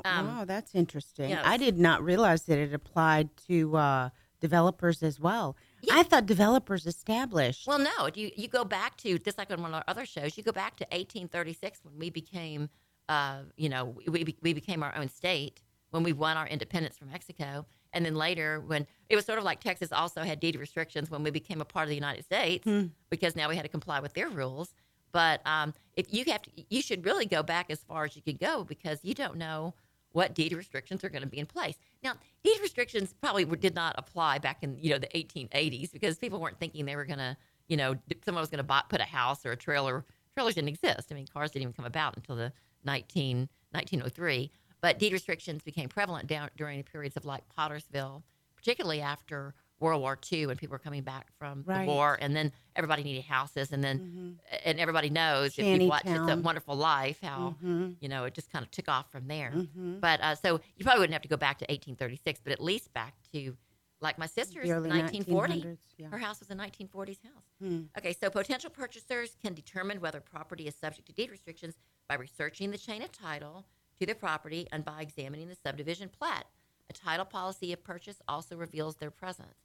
Um, 0.05 0.27
wow, 0.27 0.45
that's 0.45 0.73
interesting. 0.73 1.29
yeah, 1.29 1.41
I 1.43 1.57
did 1.57 1.77
not 1.77 2.03
realize 2.03 2.43
that 2.43 2.57
it 2.57 2.73
applied 2.73 3.29
to 3.47 3.75
uh, 3.75 4.09
developers 4.39 5.03
as 5.03 5.19
well. 5.19 5.55
Yeah. 5.81 5.95
I 5.97 6.03
thought 6.03 6.25
developers 6.25 6.85
established. 6.85 7.67
Well, 7.67 7.79
no. 7.79 8.09
You 8.13 8.31
you 8.35 8.47
go 8.47 8.63
back 8.63 8.97
to 8.97 9.17
just 9.19 9.37
like 9.37 9.51
on 9.51 9.61
one 9.61 9.71
of 9.71 9.75
our 9.75 9.83
other 9.87 10.05
shows. 10.05 10.37
You 10.37 10.43
go 10.43 10.51
back 10.51 10.77
to 10.77 10.83
1836 10.85 11.81
when 11.83 11.97
we 11.97 12.09
became, 12.09 12.69
uh, 13.11 13.39
you 13.63 13.69
know, 13.73 13.83
we 14.07 14.23
we- 14.41 14.53
became 14.53 14.81
our 14.83 14.95
own 14.95 15.09
state 15.09 15.61
when 15.91 16.03
we 16.03 16.13
won 16.13 16.37
our 16.37 16.47
independence 16.47 16.95
from 16.97 17.09
Mexico, 17.11 17.65
and 17.93 18.05
then 18.05 18.15
later 18.15 18.49
when 18.71 18.87
it 19.09 19.15
was 19.17 19.25
sort 19.25 19.37
of 19.37 19.43
like 19.43 19.59
Texas 19.59 19.91
also 19.91 20.21
had 20.29 20.39
deed 20.39 20.55
restrictions 20.55 21.11
when 21.11 21.21
we 21.23 21.31
became 21.31 21.59
a 21.61 21.65
part 21.73 21.83
of 21.83 21.89
the 21.89 21.95
United 22.05 22.23
States 22.23 22.63
Hmm. 22.63 22.85
because 23.09 23.35
now 23.35 23.49
we 23.49 23.55
had 23.57 23.63
to 23.69 23.73
comply 23.77 23.99
with 23.99 24.13
their 24.13 24.29
rules. 24.29 24.73
But 25.11 25.41
um, 25.45 25.73
if 26.01 26.05
you 26.13 26.23
have 26.31 26.41
to, 26.43 26.51
you 26.69 26.81
should 26.81 27.01
really 27.05 27.25
go 27.25 27.43
back 27.43 27.65
as 27.69 27.79
far 27.89 28.05
as 28.05 28.15
you 28.15 28.21
can 28.21 28.37
go 28.37 28.63
because 28.63 28.97
you 29.03 29.13
don't 29.13 29.35
know 29.35 29.73
what 30.13 30.33
deed 30.33 30.53
restrictions 30.53 31.03
are 31.03 31.09
going 31.09 31.21
to 31.27 31.27
be 31.35 31.39
in 31.39 31.45
place. 31.45 31.75
Now, 32.01 32.13
deed 32.45 32.57
restrictions 32.61 33.13
probably 33.21 33.43
were, 33.43 33.57
did 33.57 33.75
not 33.75 33.93
apply 33.97 34.39
back 34.39 34.57
in 34.63 34.77
you 34.79 34.89
know 34.91 34.99
the 35.05 35.07
1880s 35.07 35.91
because 35.91 36.17
people 36.17 36.39
weren't 36.39 36.59
thinking 36.59 36.85
they 36.85 36.95
were 36.95 37.09
going 37.13 37.19
to, 37.19 37.35
you 37.67 37.75
know, 37.75 37.95
someone 38.23 38.41
was 38.41 38.49
going 38.49 38.65
to 38.65 38.83
put 38.87 39.01
a 39.01 39.11
house 39.19 39.45
or 39.45 39.51
a 39.51 39.57
trailer. 39.57 40.05
Trailers 40.33 40.55
didn't 40.55 40.69
exist. 40.69 41.05
I 41.11 41.13
mean, 41.15 41.27
cars 41.27 41.51
didn't 41.51 41.63
even 41.63 41.73
come 41.73 41.85
about 41.85 42.15
until 42.15 42.37
the 42.37 42.53
19, 42.83 43.49
1903. 43.71 44.51
But 44.81 44.97
deed 44.99 45.13
restrictions 45.13 45.61
became 45.63 45.89
prevalent 45.89 46.27
down 46.27 46.49
during 46.57 46.81
periods 46.83 47.15
of 47.15 47.25
like 47.25 47.43
Pottersville, 47.55 48.23
particularly 48.55 49.01
after 49.01 49.53
World 49.79 50.01
War 50.01 50.17
II 50.31 50.47
when 50.47 50.57
people 50.57 50.73
were 50.73 50.79
coming 50.79 51.01
back 51.03 51.31
from 51.39 51.63
Right. 51.65 51.85
the 51.85 51.91
war, 51.91 52.17
and 52.21 52.35
then 52.35 52.51
everybody 52.75 53.03
needed 53.03 53.23
houses, 53.25 53.71
and 53.71 53.83
then 53.83 54.37
Mhm. 54.39 54.59
and 54.63 54.79
everybody 54.79 55.09
knows 55.09 55.57
if 55.57 55.81
you 55.81 55.87
watch 55.87 56.03
It's 56.05 56.29
a 56.29 56.37
Wonderful 56.37 56.75
Life 56.75 57.19
how 57.21 57.55
Mhm. 57.63 57.95
you 57.99 58.07
know 58.07 58.25
it 58.25 58.33
just 58.35 58.51
kind 58.51 58.63
of 58.63 58.69
took 58.71 58.87
off 58.89 59.11
from 59.11 59.27
there. 59.27 59.51
Mhm. 59.51 59.99
But 59.99 60.21
uh, 60.21 60.35
so 60.35 60.61
you 60.75 60.83
probably 60.83 60.99
wouldn't 60.99 61.13
have 61.13 61.23
to 61.23 61.27
go 61.27 61.37
back 61.37 61.57
to 61.59 61.65
1836, 61.71 62.39
but 62.43 62.53
at 62.53 62.61
least 62.61 62.93
back 62.93 63.15
to 63.33 63.57
like 64.01 64.17
my 64.17 64.25
sister's 64.25 64.67
The 64.67 64.79
1940. 64.81 65.77
yeah. 65.97 66.09
Her 66.09 66.17
house 66.17 66.39
was 66.39 66.49
a 66.49 66.55
1940s 66.55 67.19
house. 67.23 67.43
Hmm. 67.59 67.83
Okay, 67.97 68.13
so 68.13 68.29
potential 68.31 68.71
purchasers 68.71 69.35
can 69.35 69.53
determine 69.53 69.99
whether 70.01 70.19
property 70.19 70.67
is 70.67 70.75
subject 70.75 71.05
to 71.07 71.13
deed 71.13 71.29
restrictions 71.29 71.75
by 72.11 72.17
researching 72.17 72.71
the 72.71 72.77
chain 72.77 73.01
of 73.01 73.09
title 73.13 73.65
to 73.97 74.05
the 74.05 74.13
property 74.13 74.67
and 74.73 74.83
by 74.83 74.99
examining 74.99 75.47
the 75.47 75.55
subdivision 75.55 76.09
plat. 76.09 76.45
A 76.89 76.93
title 76.93 77.23
policy 77.23 77.71
of 77.71 77.81
purchase 77.85 78.21
also 78.27 78.57
reveals 78.57 78.97
their 78.97 79.09
presence. 79.09 79.55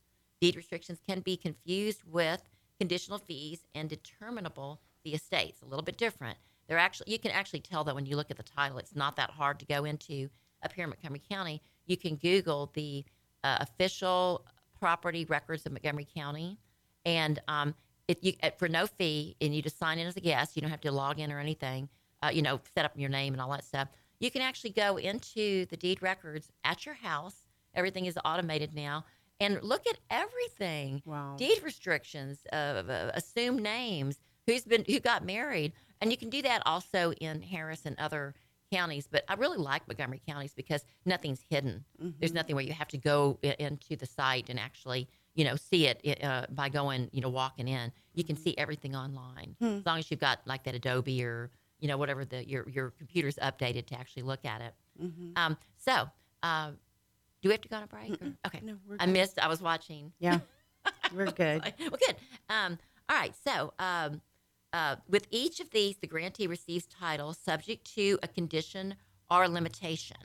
Deed 0.41 0.55
restrictions 0.55 1.01
can 1.05 1.19
be 1.23 1.37
confused 1.37 2.03
with 2.09 2.49
conditional 2.79 3.19
fees 3.19 3.67
and 3.75 3.89
determinable 3.89 4.81
fee 5.03 5.15
estates. 5.15 5.61
A 5.61 5.65
little 5.65 5.83
bit 5.83 5.97
different. 5.99 6.39
They're 6.69 6.79
actually 6.79 7.11
you 7.11 7.19
can 7.19 7.33
actually 7.33 7.63
tell 7.63 7.83
that 7.83 7.97
when 7.97 8.07
you 8.07 8.15
look 8.15 8.31
at 8.31 8.37
the 8.37 8.45
title. 8.45 8.79
It's 8.79 8.95
not 8.95 9.17
that 9.17 9.31
hard 9.31 9.59
to 9.59 9.67
go 9.67 9.85
into 9.85 10.29
up 10.63 10.73
here 10.73 10.85
in 10.85 10.91
Montgomery 10.91 11.23
County. 11.29 11.61
You 11.87 11.97
can 11.97 12.15
Google 12.15 12.71
the 12.75 13.05
uh, 13.43 13.57
official 13.59 14.47
property 14.79 15.25
records 15.25 15.67
of 15.67 15.73
Montgomery 15.73 16.07
County, 16.15 16.61
and 17.05 17.41
um, 17.49 17.75
if 18.07 18.23
you 18.23 18.35
uh, 18.45 18.51
for 18.57 18.69
no 18.69 18.87
fee, 18.87 19.35
and 19.41 19.53
you 19.53 19.63
just 19.63 19.81
sign 19.81 19.99
in 19.99 20.07
as 20.07 20.17
a 20.17 20.21
guest. 20.21 20.55
You 20.55 20.63
don't 20.63 20.71
have 20.71 20.81
to 20.83 20.93
log 20.93 21.19
in 21.19 21.33
or 21.33 21.41
anything. 21.41 21.89
Uh, 22.27 22.31
you 22.31 22.43
know, 22.43 22.61
set 22.75 22.85
up 22.85 22.93
your 22.97 23.09
name 23.11 23.33
and 23.35 23.41
all 23.41 23.51
that 23.51 23.65
stuff. 23.65 23.89
You 24.21 24.31
can 24.31 24.43
actually 24.43 24.71
go 24.71 24.97
into 24.97 25.67
the 25.67 25.77
deed 25.77 26.03
records 26.03 26.51
at 26.65 26.85
your 26.87 26.95
house. 26.97 27.45
Everything 27.75 28.07
is 28.07 28.19
automated 28.25 28.75
now, 28.75 29.05
and 29.39 29.63
look 29.63 29.87
at 29.87 29.99
everything 30.11 31.03
Wow. 31.05 31.37
deed 31.37 31.63
restrictions, 31.63 32.39
uh, 32.53 32.57
uh, 32.57 33.11
assumed 33.15 33.63
names, 33.63 34.19
who's 34.47 34.65
been 34.65 34.85
who 34.89 34.99
got 35.01 35.25
married, 35.25 35.73
and 36.01 36.11
you 36.11 36.17
can 36.17 36.31
do 36.31 36.41
that 36.43 36.63
also 36.67 37.13
in 37.13 37.43
Harris 37.43 37.83
and 37.85 37.97
other 37.99 38.35
counties. 38.73 39.07
But 39.11 39.25
I 39.29 39.35
really 39.35 39.59
like 39.59 39.87
Montgomery 39.87 40.23
counties 40.27 40.55
because 40.55 40.85
nothing's 41.05 41.43
hidden. 41.51 41.85
There's 42.19 42.33
nothing 42.33 42.57
where 42.57 42.65
you 42.65 42.73
have 42.73 42.89
to 42.89 42.99
go 42.99 43.39
i- 43.45 43.55
into 43.59 43.95
the 43.95 44.07
site 44.07 44.49
and 44.49 44.59
actually 44.59 45.07
you 45.35 45.45
know 45.45 45.55
see 45.57 45.87
it 45.87 46.25
uh, 46.25 46.47
by 46.51 46.71
going 46.71 47.11
you 47.13 47.21
know 47.21 47.29
walking 47.29 47.69
in. 47.69 47.93
You 48.15 48.25
can 48.25 48.37
see 48.37 48.57
everything 48.57 48.97
online 48.97 49.55
as 49.61 49.85
long 49.85 49.99
as 49.99 50.11
you've 50.11 50.21
got 50.21 50.41
like 50.47 50.65
that 50.65 50.75
Adobe 50.75 51.23
or 51.23 51.51
you 51.81 51.89
know 51.89 51.97
whatever 51.97 52.25
the 52.25 52.47
your 52.49 52.69
your 52.69 52.91
computer's 52.91 53.37
updated 53.37 53.87
to 53.87 53.99
actually 53.99 54.23
look 54.23 54.45
at 54.45 54.61
it. 54.61 54.75
Mhm. 55.03 55.37
Um, 55.39 55.57
so. 55.77 56.09
Uh, 56.43 56.71
do 57.43 57.49
we 57.49 57.53
have 57.53 57.61
to 57.61 57.69
go 57.69 57.77
on 57.77 57.83
a 57.83 57.87
break? 57.87 58.11
or- 58.23 58.33
Okay. 58.47 58.61
No, 58.63 58.77
we're 58.89 58.97
I 58.99 59.07
missed. 59.07 59.39
I 59.39 59.47
was 59.47 59.61
watching. 59.63 60.13
Yeah, 60.19 60.41
we're 61.15 61.27
good. 61.31 61.63
well, 61.81 61.91
good. 61.91 62.17
Um, 62.49 62.79
all 63.09 63.17
right. 63.17 63.35
So, 63.47 63.73
um, 63.79 64.21
uh, 64.73 64.97
with 65.09 65.27
each 65.31 65.61
of 65.61 65.71
these, 65.71 65.97
the 65.99 66.07
grantee 66.07 66.47
receives 66.47 66.87
title 66.87 67.35
subject 67.35 67.95
to 67.95 68.19
a 68.23 68.29
condition 68.29 68.95
or 69.31 69.47
limitation, 69.49 70.17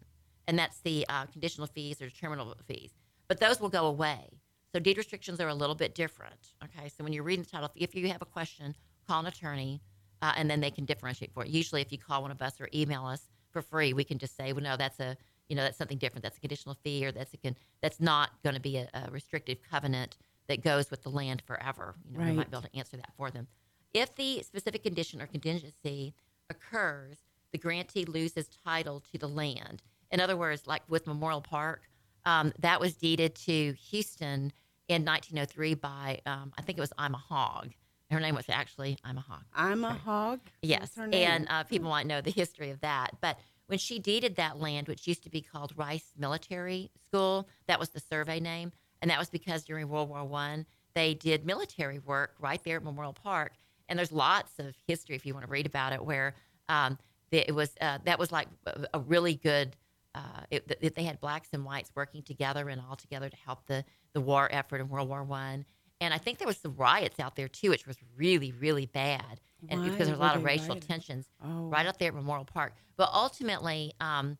and 0.47 0.57
that's 0.57 0.79
the 0.81 1.05
uh, 1.09 1.25
conditional 1.27 1.67
fees 1.67 2.01
or 2.01 2.07
determinable 2.07 2.55
fees. 2.65 2.91
But 3.27 3.39
those 3.39 3.59
will 3.59 3.69
go 3.69 3.85
away. 3.87 4.29
So 4.73 4.79
deed 4.79 4.97
restrictions 4.97 5.39
are 5.41 5.47
a 5.49 5.53
little 5.55 5.75
bit 5.75 5.93
different. 5.93 6.53
Okay. 6.63 6.89
So 6.89 7.03
when 7.03 7.13
you're 7.13 7.23
reading 7.23 7.43
the 7.43 7.49
title, 7.51 7.69
if 7.75 7.93
you 7.93 8.07
have 8.09 8.21
a 8.21 8.25
question, 8.25 8.73
call 9.07 9.19
an 9.19 9.25
attorney, 9.27 9.81
uh, 10.21 10.33
and 10.35 10.49
then 10.49 10.59
they 10.61 10.71
can 10.71 10.85
differentiate 10.85 11.31
for 11.33 11.43
it. 11.43 11.49
Usually, 11.49 11.81
if 11.81 11.91
you 11.91 11.97
call 11.97 12.21
one 12.21 12.31
of 12.31 12.41
us 12.41 12.59
or 12.61 12.69
email 12.73 13.05
us 13.05 13.29
for 13.51 13.61
free, 13.61 13.93
we 13.93 14.03
can 14.03 14.17
just 14.17 14.35
say, 14.37 14.53
well, 14.53 14.63
no, 14.63 14.77
that's 14.77 14.99
a 14.99 15.17
you 15.49 15.55
know 15.55 15.63
that's 15.63 15.77
something 15.77 15.97
different. 15.97 16.23
That's 16.23 16.37
a 16.37 16.41
conditional 16.41 16.75
fee, 16.83 17.05
or 17.05 17.11
that's 17.11 17.33
a 17.33 17.37
con- 17.37 17.57
that's 17.81 17.99
not 17.99 18.29
going 18.43 18.55
to 18.55 18.61
be 18.61 18.77
a, 18.77 18.89
a 18.93 19.11
restrictive 19.11 19.57
covenant 19.69 20.15
that 20.47 20.63
goes 20.63 20.89
with 20.91 21.01
the 21.03 21.09
land 21.09 21.41
forever. 21.45 21.95
You 22.09 22.17
know, 22.17 22.25
we 22.25 22.31
might 22.33 22.49
be 22.51 22.57
able 22.57 22.67
to 22.67 22.75
answer 22.77 22.97
that 22.97 23.11
for 23.17 23.29
them. 23.31 23.47
if 23.93 24.15
the 24.15 24.41
specific 24.43 24.83
condition 24.83 25.21
or 25.21 25.27
contingency 25.27 26.13
occurs, 26.49 27.17
the 27.51 27.57
grantee 27.57 28.05
loses 28.05 28.47
title 28.65 29.01
to 29.11 29.17
the 29.17 29.27
land. 29.27 29.81
In 30.11 30.19
other 30.21 30.37
words, 30.37 30.67
like 30.67 30.81
with 30.89 31.07
Memorial 31.07 31.41
Park, 31.41 31.83
um, 32.25 32.53
that 32.59 32.79
was 32.79 32.93
deeded 32.95 33.35
to 33.35 33.73
Houston 33.89 34.51
in 34.87 35.05
1903 35.05 35.73
by, 35.75 36.21
um, 36.25 36.51
I 36.57 36.61
think 36.61 36.77
it 36.77 36.81
was 36.81 36.93
Ima 36.99 37.17
Hogg. 37.17 37.71
Her 38.11 38.19
name 38.19 38.35
was 38.35 38.49
actually 38.49 38.97
Ima 39.09 39.21
Hogg. 39.21 39.43
I'm 39.55 39.83
a 39.83 39.93
hog. 39.93 40.41
Yes, 40.61 40.91
and 40.97 41.47
uh, 41.49 41.63
people 41.63 41.89
might 41.89 42.05
know 42.05 42.21
the 42.21 42.31
history 42.31 42.69
of 42.69 42.81
that. 42.81 43.11
But 43.21 43.39
when 43.67 43.79
she 43.79 43.99
deeded 43.99 44.35
that 44.35 44.59
land, 44.59 44.89
which 44.89 45.07
used 45.07 45.23
to 45.23 45.29
be 45.29 45.41
called 45.41 45.71
Rice 45.77 46.11
Military 46.17 46.91
School, 47.07 47.47
that 47.67 47.79
was 47.79 47.89
the 47.89 48.01
survey 48.01 48.39
name, 48.41 48.73
and 49.01 49.09
that 49.09 49.17
was 49.17 49.29
because 49.29 49.63
during 49.63 49.87
World 49.87 50.09
War 50.09 50.25
One 50.25 50.65
they 50.93 51.13
did 51.13 51.45
military 51.45 51.99
work 51.99 52.35
right 52.39 52.61
there 52.63 52.77
at 52.77 52.83
Memorial 52.83 53.13
Park. 53.13 53.53
And 53.87 53.97
there's 53.97 54.11
lots 54.11 54.59
of 54.59 54.75
history 54.87 55.15
if 55.15 55.25
you 55.25 55.33
want 55.33 55.45
to 55.45 55.51
read 55.51 55.65
about 55.65 55.93
it, 55.93 56.03
where 56.03 56.33
um, 56.69 56.97
it 57.31 57.53
was 57.53 57.71
uh, 57.81 57.99
that 58.05 58.19
was 58.19 58.31
like 58.31 58.47
a, 58.65 58.87
a 58.93 58.99
really 58.99 59.35
good. 59.35 59.75
Uh, 60.13 60.41
it, 60.49 60.77
it, 60.81 60.95
they 60.95 61.03
had 61.03 61.21
blacks 61.21 61.47
and 61.53 61.63
whites 61.63 61.89
working 61.95 62.21
together 62.21 62.67
and 62.67 62.81
all 62.89 62.97
together 62.97 63.29
to 63.29 63.37
help 63.37 63.65
the 63.67 63.85
the 64.13 64.19
war 64.19 64.49
effort 64.51 64.81
in 64.81 64.89
World 64.89 65.07
War 65.07 65.23
One. 65.23 65.65
And 66.01 66.13
I 66.15 66.17
think 66.17 66.39
there 66.39 66.47
was 66.47 66.57
some 66.57 66.75
riots 66.75 67.19
out 67.19 67.35
there 67.35 67.47
too, 67.47 67.69
which 67.69 67.85
was 67.85 67.95
really, 68.17 68.51
really 68.53 68.87
bad, 68.87 69.39
and 69.69 69.79
Why 69.81 69.89
because 69.89 70.07
there's 70.07 70.17
a 70.17 70.21
lot 70.21 70.35
of 70.35 70.43
racial 70.43 70.69
rioting? 70.69 70.87
tensions 70.87 71.27
Oh. 71.43 71.69
right 71.69 71.85
up 71.85 71.97
there 71.99 72.09
at 72.09 72.15
Memorial 72.15 72.43
Park. 72.43 72.73
But 72.97 73.09
ultimately, 73.13 73.93
um, 74.01 74.37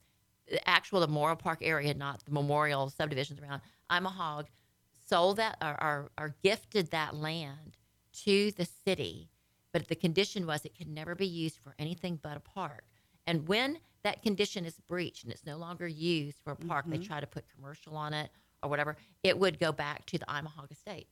the 0.50 0.68
actual 0.68 1.00
the 1.00 1.08
Memorial 1.08 1.36
Park 1.38 1.60
area, 1.62 1.94
not 1.94 2.26
the 2.26 2.32
memorial 2.32 2.90
subdivisions 2.90 3.40
around 3.40 3.62
Ima 3.96 4.10
Hogg, 4.10 4.48
sold 5.08 5.38
that 5.38 5.58
or, 5.62 5.82
or, 5.84 6.12
or 6.18 6.36
gifted 6.44 6.90
that 6.92 7.16
land 7.16 7.78
to 8.24 8.52
the 8.54 8.66
city. 8.66 9.30
But 9.72 9.88
the 9.88 9.96
condition 9.96 10.48
was 10.48 10.66
it 10.66 10.76
could 10.76 10.90
never 10.90 11.14
be 11.14 11.28
used 11.28 11.58
for 11.64 11.76
anything 11.78 12.20
but 12.22 12.36
a 12.36 12.40
park. 12.42 12.84
And 13.28 13.48
when 13.48 13.78
that 14.04 14.24
condition 14.24 14.66
is 14.66 14.80
breached 14.88 15.24
and 15.24 15.32
it's 15.32 15.46
no 15.46 15.58
longer 15.58 15.88
used 15.88 16.40
for 16.44 16.52
a 16.54 16.56
park, 16.56 16.86
they 16.88 16.98
try 16.98 17.20
to 17.20 17.28
put 17.28 17.46
commercial 17.56 17.96
on 17.96 18.14
it 18.16 18.32
or 18.64 18.70
whatever, 18.70 18.98
it 19.24 19.38
would 19.38 19.60
go 19.60 19.72
back 19.72 20.06
to 20.08 20.18
the 20.18 20.26
Ima 20.28 20.50
Hogg 20.50 20.72
estate. 20.72 21.08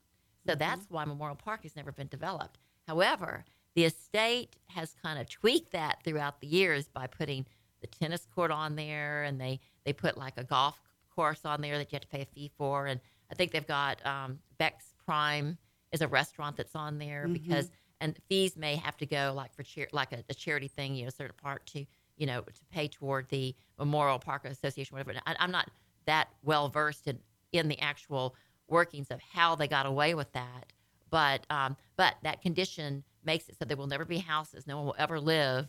So 0.49 0.55
that's 0.55 0.89
why 0.89 1.05
Memorial 1.05 1.35
Park 1.35 1.61
has 1.61 1.75
never 1.75 1.91
been 1.91 2.07
developed. 2.07 2.57
However, 2.87 3.45
the 3.75 3.85
estate 3.85 4.55
has 4.69 4.95
kind 5.03 5.19
of 5.19 5.29
tweaked 5.29 5.73
that 5.73 6.03
throughout 6.03 6.41
the 6.41 6.47
years 6.47 6.87
by 6.87 7.05
putting 7.05 7.45
the 7.81 7.87
tennis 7.87 8.25
court 8.33 8.49
on 8.49 8.75
there, 8.75 9.23
and 9.23 9.39
they 9.39 9.59
they 9.85 9.93
put 9.93 10.17
like 10.17 10.33
a 10.37 10.43
golf 10.43 10.81
course 11.15 11.41
on 11.45 11.61
there 11.61 11.77
that 11.77 11.91
you 11.91 11.95
have 11.97 12.01
to 12.01 12.07
pay 12.07 12.21
a 12.21 12.25
fee 12.25 12.51
for, 12.57 12.87
and 12.87 12.99
I 13.31 13.35
think 13.35 13.51
they've 13.51 13.67
got 13.67 14.03
um, 14.07 14.39
Beck's 14.57 14.95
Prime 15.05 15.59
is 15.91 16.01
a 16.01 16.07
restaurant 16.07 16.57
that's 16.57 16.75
on 16.75 16.97
there 16.97 17.27
because 17.27 17.69
and 18.01 18.17
fees 18.27 18.57
may 18.57 18.75
have 18.75 18.97
to 18.97 19.05
go 19.05 19.33
like 19.35 19.53
for 19.53 19.61
char- 19.61 19.89
like 19.91 20.13
a, 20.13 20.23
a 20.29 20.33
charity 20.33 20.67
thing, 20.67 20.95
you 20.95 21.03
know, 21.03 21.09
a 21.09 21.11
certain 21.11 21.35
part 21.39 21.63
to 21.67 21.85
you 22.17 22.25
know 22.25 22.41
to 22.41 22.65
pay 22.71 22.87
toward 22.87 23.29
the 23.29 23.55
Memorial 23.77 24.17
Park 24.17 24.45
Association, 24.45 24.97
whatever. 24.97 25.19
I, 25.27 25.35
I'm 25.37 25.51
not 25.51 25.69
that 26.07 26.29
well 26.41 26.69
versed 26.69 27.05
in 27.05 27.19
in 27.51 27.67
the 27.67 27.79
actual 27.79 28.35
workings 28.69 29.07
of 29.11 29.19
how 29.21 29.55
they 29.55 29.67
got 29.67 29.85
away 29.85 30.13
with 30.15 30.31
that, 30.33 30.73
but 31.09 31.45
um, 31.49 31.75
but 31.97 32.15
that 32.23 32.41
condition 32.41 33.03
makes 33.23 33.49
it 33.49 33.57
so 33.57 33.65
there 33.65 33.77
will 33.77 33.87
never 33.87 34.05
be 34.05 34.17
houses. 34.19 34.65
No 34.67 34.77
one 34.77 34.85
will 34.85 34.95
ever 34.97 35.19
live. 35.19 35.67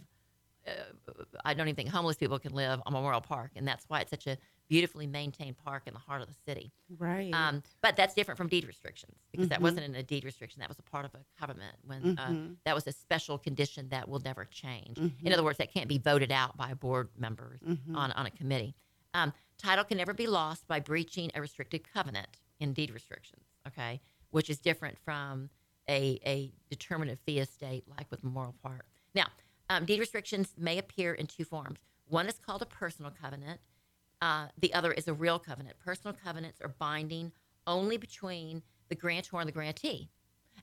Uh, 0.66 0.72
I 1.44 1.54
don't 1.54 1.66
even 1.68 1.74
think 1.76 1.88
homeless 1.88 2.16
people 2.16 2.38
can 2.38 2.52
live 2.52 2.80
on 2.84 2.92
Memorial 2.92 3.20
Park, 3.22 3.52
and 3.56 3.66
that's 3.66 3.84
why 3.88 4.00
it's 4.00 4.10
such 4.10 4.26
a 4.26 4.36
beautifully 4.68 5.06
maintained 5.06 5.56
park 5.56 5.84
in 5.86 5.94
the 5.94 5.98
heart 5.98 6.22
of 6.22 6.28
the 6.28 6.34
city. 6.46 6.70
Right. 6.96 7.32
Um, 7.34 7.62
but 7.82 7.96
that's 7.96 8.14
different 8.14 8.38
from 8.38 8.46
deed 8.48 8.64
restrictions 8.66 9.16
because 9.32 9.48
that 9.48 9.58
Mhm. 9.58 9.62
wasn't 9.62 9.86
in 9.86 9.94
a 9.96 10.02
deed 10.02 10.24
restriction. 10.24 10.60
That 10.60 10.68
was 10.68 10.78
a 10.78 10.82
part 10.82 11.04
of 11.04 11.14
a 11.14 11.24
covenant 11.38 11.76
when 11.82 12.16
uh, 12.18 12.26
Mhm. 12.28 12.56
that 12.64 12.74
was 12.74 12.86
a 12.86 12.92
special 12.92 13.36
condition 13.38 13.88
that 13.88 14.08
will 14.08 14.20
never 14.20 14.44
change. 14.44 14.98
In 14.98 15.10
Mhm. 15.10 15.32
other 15.32 15.42
words, 15.42 15.58
that 15.58 15.72
can't 15.72 15.88
be 15.88 15.98
voted 15.98 16.30
out 16.30 16.56
by 16.56 16.74
board 16.74 17.08
members 17.18 17.60
Mhm. 17.62 17.96
on, 17.96 18.12
on 18.12 18.26
a 18.26 18.30
committee. 18.30 18.76
Um, 19.12 19.32
title 19.58 19.84
can 19.84 19.96
never 19.96 20.14
be 20.14 20.28
lost 20.28 20.68
by 20.68 20.78
breaching 20.78 21.32
a 21.34 21.40
restricted 21.40 21.82
covenant 21.92 22.38
in 22.60 22.72
deed 22.72 22.92
restrictions, 22.92 23.44
okay, 23.66 24.00
which 24.30 24.48
is 24.48 24.58
different 24.58 24.98
from 24.98 25.50
a, 25.88 26.20
a 26.24 26.52
determinative 26.68 27.18
fee 27.26 27.40
estate 27.40 27.84
like 27.88 28.10
with 28.10 28.22
Memorial 28.22 28.54
Park. 28.62 28.86
Now, 29.14 29.26
um, 29.68 29.84
deed 29.84 29.98
restrictions 29.98 30.54
may 30.56 30.78
appear 30.78 31.14
in 31.14 31.26
two 31.26 31.44
forms. 31.44 31.80
One 32.06 32.26
is 32.26 32.38
called 32.38 32.62
a 32.62 32.66
personal 32.66 33.10
covenant, 33.10 33.60
uh, 34.22 34.46
the 34.58 34.74
other 34.74 34.92
is 34.92 35.08
a 35.08 35.14
real 35.14 35.38
covenant. 35.38 35.78
Personal 35.78 36.14
covenants 36.22 36.60
are 36.60 36.74
binding 36.78 37.32
only 37.66 37.96
between 37.96 38.62
the 38.88 38.94
grantor 38.94 39.40
and 39.40 39.48
the 39.48 39.52
grantee. 39.52 40.10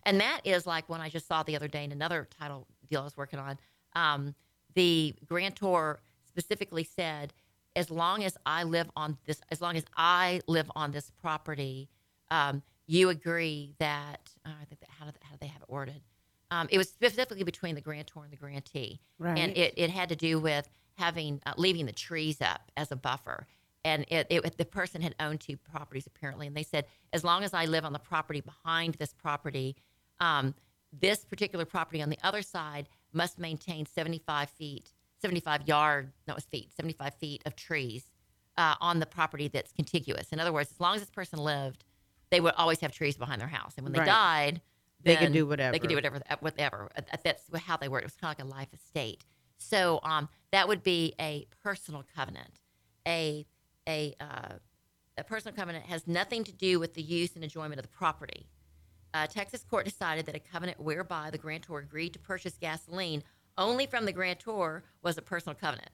And 0.05 0.19
that 0.21 0.41
is 0.43 0.67
like 0.67 0.88
one 0.89 1.01
I 1.01 1.10
just 1.10 1.27
saw 1.27 1.43
the 1.43 1.55
other 1.55 1.67
day 1.67 1.83
in 1.83 1.91
another 1.91 2.27
title 2.39 2.67
deal 2.89 3.01
I 3.01 3.05
was 3.05 3.17
working 3.17 3.39
on. 3.39 3.57
Um, 3.95 4.36
the 4.75 5.15
grantor 5.25 6.01
specifically 6.27 6.83
said, 6.83 7.33
as 7.77 7.91
long 7.91 8.23
as 8.23 8.35
I 8.45 8.63
live 8.63 8.89
on 8.95 9.17
this, 9.25 9.39
as 9.51 9.61
long 9.61 9.77
as 9.77 9.85
I 9.95 10.41
live 10.47 10.69
on 10.75 10.91
this 10.91 11.11
property, 11.21 11.89
um, 12.31 12.63
you 12.87 13.09
agree 13.09 13.75
that, 13.77 14.29
uh, 14.45 14.49
I 14.61 14.65
think 14.65 14.81
that, 14.81 14.89
how, 14.89 15.05
did, 15.05 15.13
how 15.21 15.31
did 15.31 15.39
they 15.39 15.47
have 15.47 15.61
it 15.61 15.69
worded? 15.69 16.01
Um, 16.49 16.67
it 16.71 16.77
was 16.77 16.89
specifically 16.89 17.43
between 17.43 17.75
the 17.75 17.81
grantor 17.81 18.23
and 18.23 18.31
the 18.31 18.37
grantee 18.37 18.99
right. 19.19 19.37
and 19.37 19.55
it, 19.55 19.73
it 19.77 19.89
had 19.91 20.09
to 20.09 20.15
do 20.15 20.39
with 20.39 20.67
having 20.97 21.41
uh, 21.45 21.53
leaving 21.57 21.85
the 21.85 21.91
trees 21.91 22.41
up 22.41 22.71
as 22.77 22.91
a 22.91 22.95
buffer 22.95 23.45
and 23.83 24.05
it, 24.07 24.27
it 24.29 24.57
the 24.57 24.65
person 24.65 25.01
had 25.01 25.13
owned 25.19 25.41
two 25.41 25.57
properties 25.57 26.07
apparently 26.07 26.47
and 26.47 26.55
they 26.55 26.63
said 26.63 26.85
as 27.11 27.25
long 27.25 27.43
as 27.43 27.53
i 27.53 27.65
live 27.65 27.83
on 27.83 27.91
the 27.91 27.99
property 27.99 28.39
behind 28.39 28.93
this 28.95 29.13
property 29.13 29.75
um, 30.21 30.55
this 30.97 31.25
particular 31.25 31.65
property 31.65 32.01
on 32.01 32.09
the 32.09 32.17
other 32.23 32.41
side 32.41 32.87
must 33.11 33.37
maintain 33.37 33.85
75 33.85 34.49
feet 34.49 34.93
75 35.21 35.67
yard 35.67 36.12
no 36.27 36.36
it's 36.36 36.45
feet 36.45 36.71
75 36.75 37.13
feet 37.15 37.41
of 37.45 37.56
trees 37.56 38.06
uh, 38.58 38.75
on 38.82 38.99
the 38.99 39.06
property 39.06 39.47
that's 39.47 39.71
contiguous 39.71 40.30
in 40.32 40.39
other 40.39 40.53
words 40.53 40.71
as 40.71 40.80
long 40.80 40.95
as 40.95 41.01
this 41.01 41.10
person 41.10 41.39
lived 41.39 41.84
they 42.30 42.39
would 42.41 42.53
always 42.58 42.80
have 42.82 42.91
trees 42.91 43.15
behind 43.17 43.39
their 43.41 43.47
house 43.47 43.73
and 43.77 43.84
when 43.86 43.93
they 43.93 43.99
Right. 43.99 44.06
died 44.06 44.62
They 45.03 45.15
could 45.15 45.34
do 45.34 45.45
whatever. 45.45 45.71
they 45.71 45.80
could 45.80 45.89
do 45.89 45.95
whatever 45.95 46.19
whatever 46.39 46.89
Uh, 46.95 47.01
that's 47.23 47.43
how 47.63 47.77
they 47.77 47.88
word 47.88 47.99
it. 47.99 48.03
it 48.03 48.06
was 48.08 48.15
kind 48.15 48.32
of 48.39 48.45
like 48.45 48.53
a 48.53 48.58
life 48.58 48.73
estate 48.73 49.23
so 49.60 49.99
um, 50.03 50.30
that 50.51 50.67
would 50.67 50.84
be 50.84 51.15
a 51.19 51.47
personal 51.63 52.03
covenant. 52.15 52.62
A 53.08 53.45
a 53.89 54.13
uh, 54.19 54.56
a 55.17 55.23
personal 55.23 55.56
covenant 55.56 55.86
has 55.86 56.06
nothing 56.08 56.43
to 56.43 56.51
do 56.51 56.80
with 56.80 56.93
the 56.93 57.01
use 57.01 57.34
and 57.34 57.43
enjoyment 57.43 57.80
of 57.80 57.84
the 57.84 57.91
property. 57.91 58.45
Uh, 59.15 59.25
Texas 59.25 59.63
court 59.63 59.84
decided 59.86 60.27
that 60.27 60.36
a 60.36 60.39
covenant 60.39 60.80
whereby 60.80 61.32
the 61.32 61.39
grantor 61.39 61.80
agreed 61.80 62.13
to 62.13 62.19
purchase 62.19 62.56
gasoline 62.62 63.23
only 63.57 63.85
from 63.87 64.05
the 64.05 64.11
grantor 64.11 64.83
was 65.01 65.17
a 65.17 65.21
personal 65.21 65.55
covenant. 65.55 65.89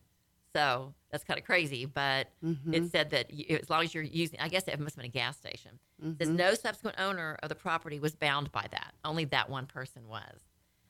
So 0.55 0.93
that's 1.09 1.23
kind 1.23 1.39
of 1.39 1.45
crazy, 1.45 1.85
but 1.85 2.27
Mhm. 2.43 2.73
it 2.75 2.91
said 2.91 3.09
that 3.09 3.33
you, 3.33 3.57
as 3.61 3.69
long 3.69 3.83
as 3.83 3.93
you're 3.93 4.03
using, 4.03 4.39
I 4.39 4.49
guess 4.49 4.67
it 4.67 4.79
must 4.79 4.95
have 4.95 5.01
been 5.01 5.09
a 5.09 5.13
gas 5.13 5.37
station. 5.37 5.79
Mhm. 6.01 6.27
no 6.35 6.53
subsequent 6.53 6.99
owner 6.99 7.37
of 7.41 7.49
the 7.49 7.55
property 7.55 7.99
was 7.99 8.13
bound 8.15 8.51
by 8.51 8.67
that. 8.71 8.93
Only 9.03 9.25
that 9.25 9.49
one 9.49 9.65
person 9.65 10.07
was. 10.07 10.41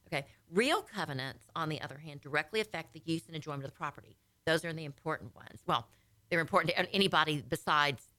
Okay. 0.07 0.25
Real 0.49 0.81
covenants, 0.81 1.45
on 1.55 1.69
the 1.69 1.79
other 1.81 1.97
hand, 1.99 2.19
directly 2.21 2.59
affect 2.59 2.93
the 2.93 3.01
use 3.05 3.25
and 3.27 3.36
enjoyment 3.36 3.63
of 3.63 3.71
the 3.71 3.77
property. 3.77 4.17
Those 4.45 4.65
are 4.65 4.73
the 4.73 4.83
important 4.86 5.33
ones. 5.36 5.62
Well, 5.65 5.88
they're 6.29 6.39
important 6.41 6.75
to 6.75 6.93
anybody 6.93 7.41
besides. 7.41 8.09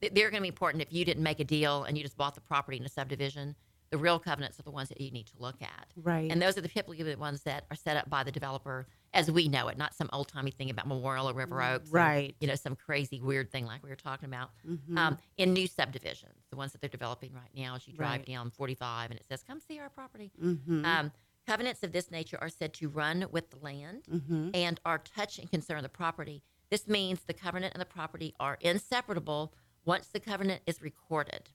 They're 0.00 0.30
going 0.30 0.40
to 0.40 0.42
be 0.42 0.48
important 0.48 0.82
if 0.82 0.92
you 0.92 1.04
didn't 1.04 1.22
make 1.22 1.38
a 1.40 1.44
deal 1.44 1.84
and 1.84 1.96
you 1.96 2.02
just 2.04 2.16
bought 2.16 2.34
the 2.34 2.40
property 2.40 2.76
in 2.76 2.84
a 2.84 2.88
subdivision. 2.88 3.56
The 3.90 3.98
real 3.98 4.18
covenants 4.18 4.58
are 4.58 4.62
the 4.64 4.70
ones 4.70 4.88
that 4.88 5.00
you 5.00 5.10
need 5.10 5.26
to 5.28 5.34
look 5.38 5.62
at. 5.62 5.86
Right. 5.96 6.30
And 6.30 6.42
those 6.42 6.58
are 6.58 6.60
the 6.60 6.68
typically 6.68 7.02
the 7.02 7.16
ones 7.16 7.42
that 7.42 7.64
are 7.70 7.76
set 7.76 7.96
up 7.96 8.10
by 8.10 8.24
the 8.24 8.32
developer 8.32 8.86
as 9.14 9.30
we 9.30 9.48
know 9.48 9.68
it, 9.68 9.78
not 9.78 9.94
some 9.94 10.10
old 10.12 10.28
timey 10.28 10.50
thing 10.50 10.68
about 10.70 10.86
Memorial 10.86 11.28
or 11.30 11.32
River 11.34 11.62
Oaks. 11.62 11.90
or, 11.90 11.94
Right. 11.94 12.34
you 12.40 12.48
know, 12.48 12.54
some 12.56 12.74
crazy 12.76 13.20
weird 13.20 13.50
thing 13.50 13.64
like 13.64 13.82
we 13.82 13.88
were 13.88 13.94
talking 13.96 14.26
about. 14.28 14.50
Mhm. 14.66 14.98
Um, 14.98 15.18
in 15.38 15.52
new 15.52 15.66
subdivisions, 15.66 16.44
the 16.50 16.56
ones 16.56 16.72
that 16.72 16.80
they're 16.80 16.90
developing 16.90 17.32
right 17.32 17.54
now, 17.54 17.76
as 17.76 17.86
you 17.86 17.94
drive 17.94 18.18
Right. 18.20 18.26
down 18.26 18.50
45 18.50 19.10
and 19.10 19.18
it 19.20 19.24
says, 19.26 19.42
come 19.42 19.60
see 19.60 19.78
our 19.78 19.88
property. 19.88 20.32
Mhm. 20.42 20.84
Um, 20.84 21.12
covenants 21.46 21.82
of 21.82 21.92
this 21.92 22.10
nature 22.10 22.36
are 22.40 22.48
said 22.50 22.74
to 22.74 22.88
run 22.88 23.26
with 23.30 23.50
the 23.50 23.56
land 23.58 24.04
Mhm. 24.12 24.50
and 24.54 24.80
are 24.84 24.98
touch 24.98 25.38
and 25.38 25.48
concern 25.50 25.82
the 25.82 25.88
property. 25.88 26.42
This 26.68 26.88
means 26.88 27.20
the 27.22 27.32
covenant 27.34 27.72
and 27.74 27.80
the 27.80 27.86
property 27.86 28.34
are 28.40 28.58
inseparable 28.60 29.54
once 29.84 30.08
the 30.08 30.18
covenant 30.20 30.62
is 30.66 30.82
recorded. 30.82 31.48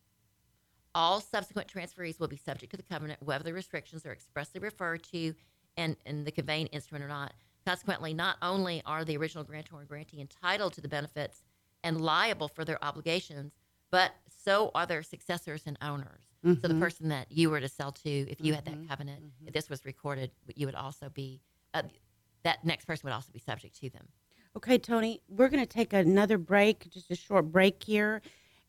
All 0.93 1.21
subsequent 1.21 1.71
transferees 1.73 2.19
will 2.19 2.27
be 2.27 2.37
subject 2.37 2.71
to 2.71 2.77
the 2.77 2.83
covenant, 2.83 3.21
whether 3.23 3.43
the 3.43 3.53
restrictions 3.53 4.05
are 4.05 4.11
expressly 4.11 4.59
referred 4.59 5.03
to 5.05 5.33
in, 5.77 5.95
in 6.05 6.23
the 6.25 6.31
conveying 6.31 6.67
instrument 6.67 7.05
or 7.05 7.07
not. 7.07 7.33
Consequently, 7.65 8.13
not 8.13 8.37
only 8.41 8.81
are 8.85 9.05
the 9.05 9.15
original 9.15 9.43
grantor 9.43 9.79
and 9.79 9.87
grantee 9.87 10.19
entitled 10.19 10.73
to 10.73 10.81
the 10.81 10.87
benefits 10.87 11.43
and 11.83 12.01
liable 12.01 12.47
for 12.47 12.65
their 12.65 12.83
obligations, 12.83 13.53
but 13.89 14.11
so 14.29 14.71
are 14.75 14.85
their 14.85 15.03
successors 15.03 15.63
and 15.65 15.77
owners. 15.81 16.23
So 16.61 16.67
the 16.67 16.73
Mhm. 16.73 16.79
person 16.79 17.07
that 17.09 17.31
you 17.31 17.49
were 17.49 17.59
to 17.61 17.69
sell 17.69 17.91
to, 17.91 18.09
if 18.09 18.41
you 18.41 18.53
had 18.53 18.65
Mhm. 18.65 18.81
that 18.81 18.87
covenant, 18.89 19.33
if 19.45 19.53
this 19.53 19.69
was 19.69 19.85
recorded, 19.85 20.31
you 20.55 20.65
would 20.65 20.75
also 20.75 21.09
be 21.09 21.41
uh, 21.73 21.83
that 22.43 22.65
next 22.65 22.83
person 22.85 23.07
would 23.07 23.13
also 23.13 23.31
be 23.31 23.39
subject 23.39 23.75
to 23.79 23.89
them. 23.89 24.07
Okay, 24.57 24.77
Toni, 24.77 25.21
we're 25.29 25.47
going 25.47 25.63
to 25.63 25.71
take 25.71 25.93
another 25.93 26.37
break, 26.37 26.89
just 26.89 27.09
a 27.11 27.15
short 27.15 27.49
break 27.49 27.81
here, 27.81 28.21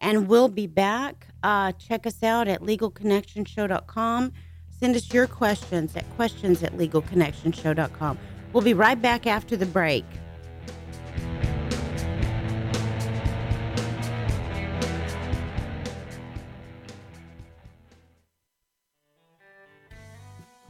and 0.02 0.28
we'll 0.28 0.48
be 0.48 0.66
back. 0.66 1.28
Uh, 1.42 1.72
check 1.72 2.06
us 2.06 2.22
out 2.22 2.48
at 2.48 2.60
legalconnectionshow.com. 2.60 4.32
Send 4.68 4.96
us 4.96 5.12
your 5.14 5.26
questions 5.28 5.96
at 5.96 6.08
questions 6.16 6.62
at 6.62 6.76
legalconnectionshow.com. 6.76 8.18
We'll 8.52 8.64
be 8.64 8.74
right 8.74 9.00
back 9.00 9.26
after 9.26 9.56
the 9.56 9.64
break. 9.64 10.04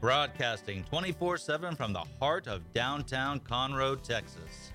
broadcasting 0.00 0.84
24 0.84 1.38
7 1.38 1.76
from 1.76 1.92
the 1.92 2.04
heart 2.20 2.46
of 2.46 2.72
downtown 2.72 3.40
Conroe, 3.40 4.00
Texas. 4.02 4.72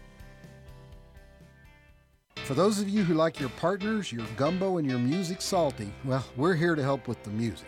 For 2.46 2.56
those 2.56 2.80
of 2.80 2.90
you 2.90 3.04
who 3.04 3.14
like 3.14 3.40
your 3.40 3.50
partners, 3.50 4.12
your 4.12 4.26
gumbo, 4.36 4.78
and 4.78 4.90
your 4.90 5.00
music 5.00 5.42
salty, 5.42 5.94
well, 6.04 6.26
we're 6.36 6.56
here 6.56 6.76
to 6.76 6.84
help 6.84 7.08
with 7.08 7.24
the 7.24 7.30
music. 7.30 7.68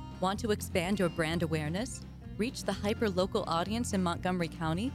Want 0.21 0.39
to 0.41 0.51
expand 0.51 0.99
your 0.99 1.09
brand 1.09 1.41
awareness? 1.41 2.01
Reach 2.37 2.63
the 2.63 2.71
hyper 2.71 3.09
local 3.09 3.43
audience 3.47 3.93
in 3.93 4.03
Montgomery 4.03 4.49
County? 4.49 4.93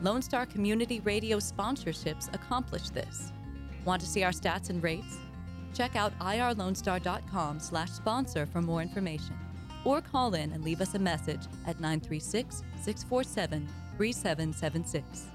Lone 0.00 0.20
Star 0.20 0.46
Community 0.46 0.98
Radio 1.04 1.38
sponsorships 1.38 2.32
accomplish 2.34 2.90
this. 2.90 3.32
Want 3.84 4.00
to 4.00 4.08
see 4.08 4.24
our 4.24 4.32
stats 4.32 4.70
and 4.70 4.82
rates? 4.82 5.18
Check 5.74 5.94
out 5.94 6.18
irlonestar.com 6.18 7.60
slash 7.60 7.90
sponsor 7.90 8.46
for 8.46 8.60
more 8.60 8.82
information. 8.82 9.38
Or 9.84 10.00
call 10.00 10.34
in 10.34 10.50
and 10.50 10.64
leave 10.64 10.80
us 10.80 10.96
a 10.96 10.98
message 10.98 11.42
at 11.68 11.78
936 11.78 12.64
647 12.82 13.68
3776. 13.96 15.33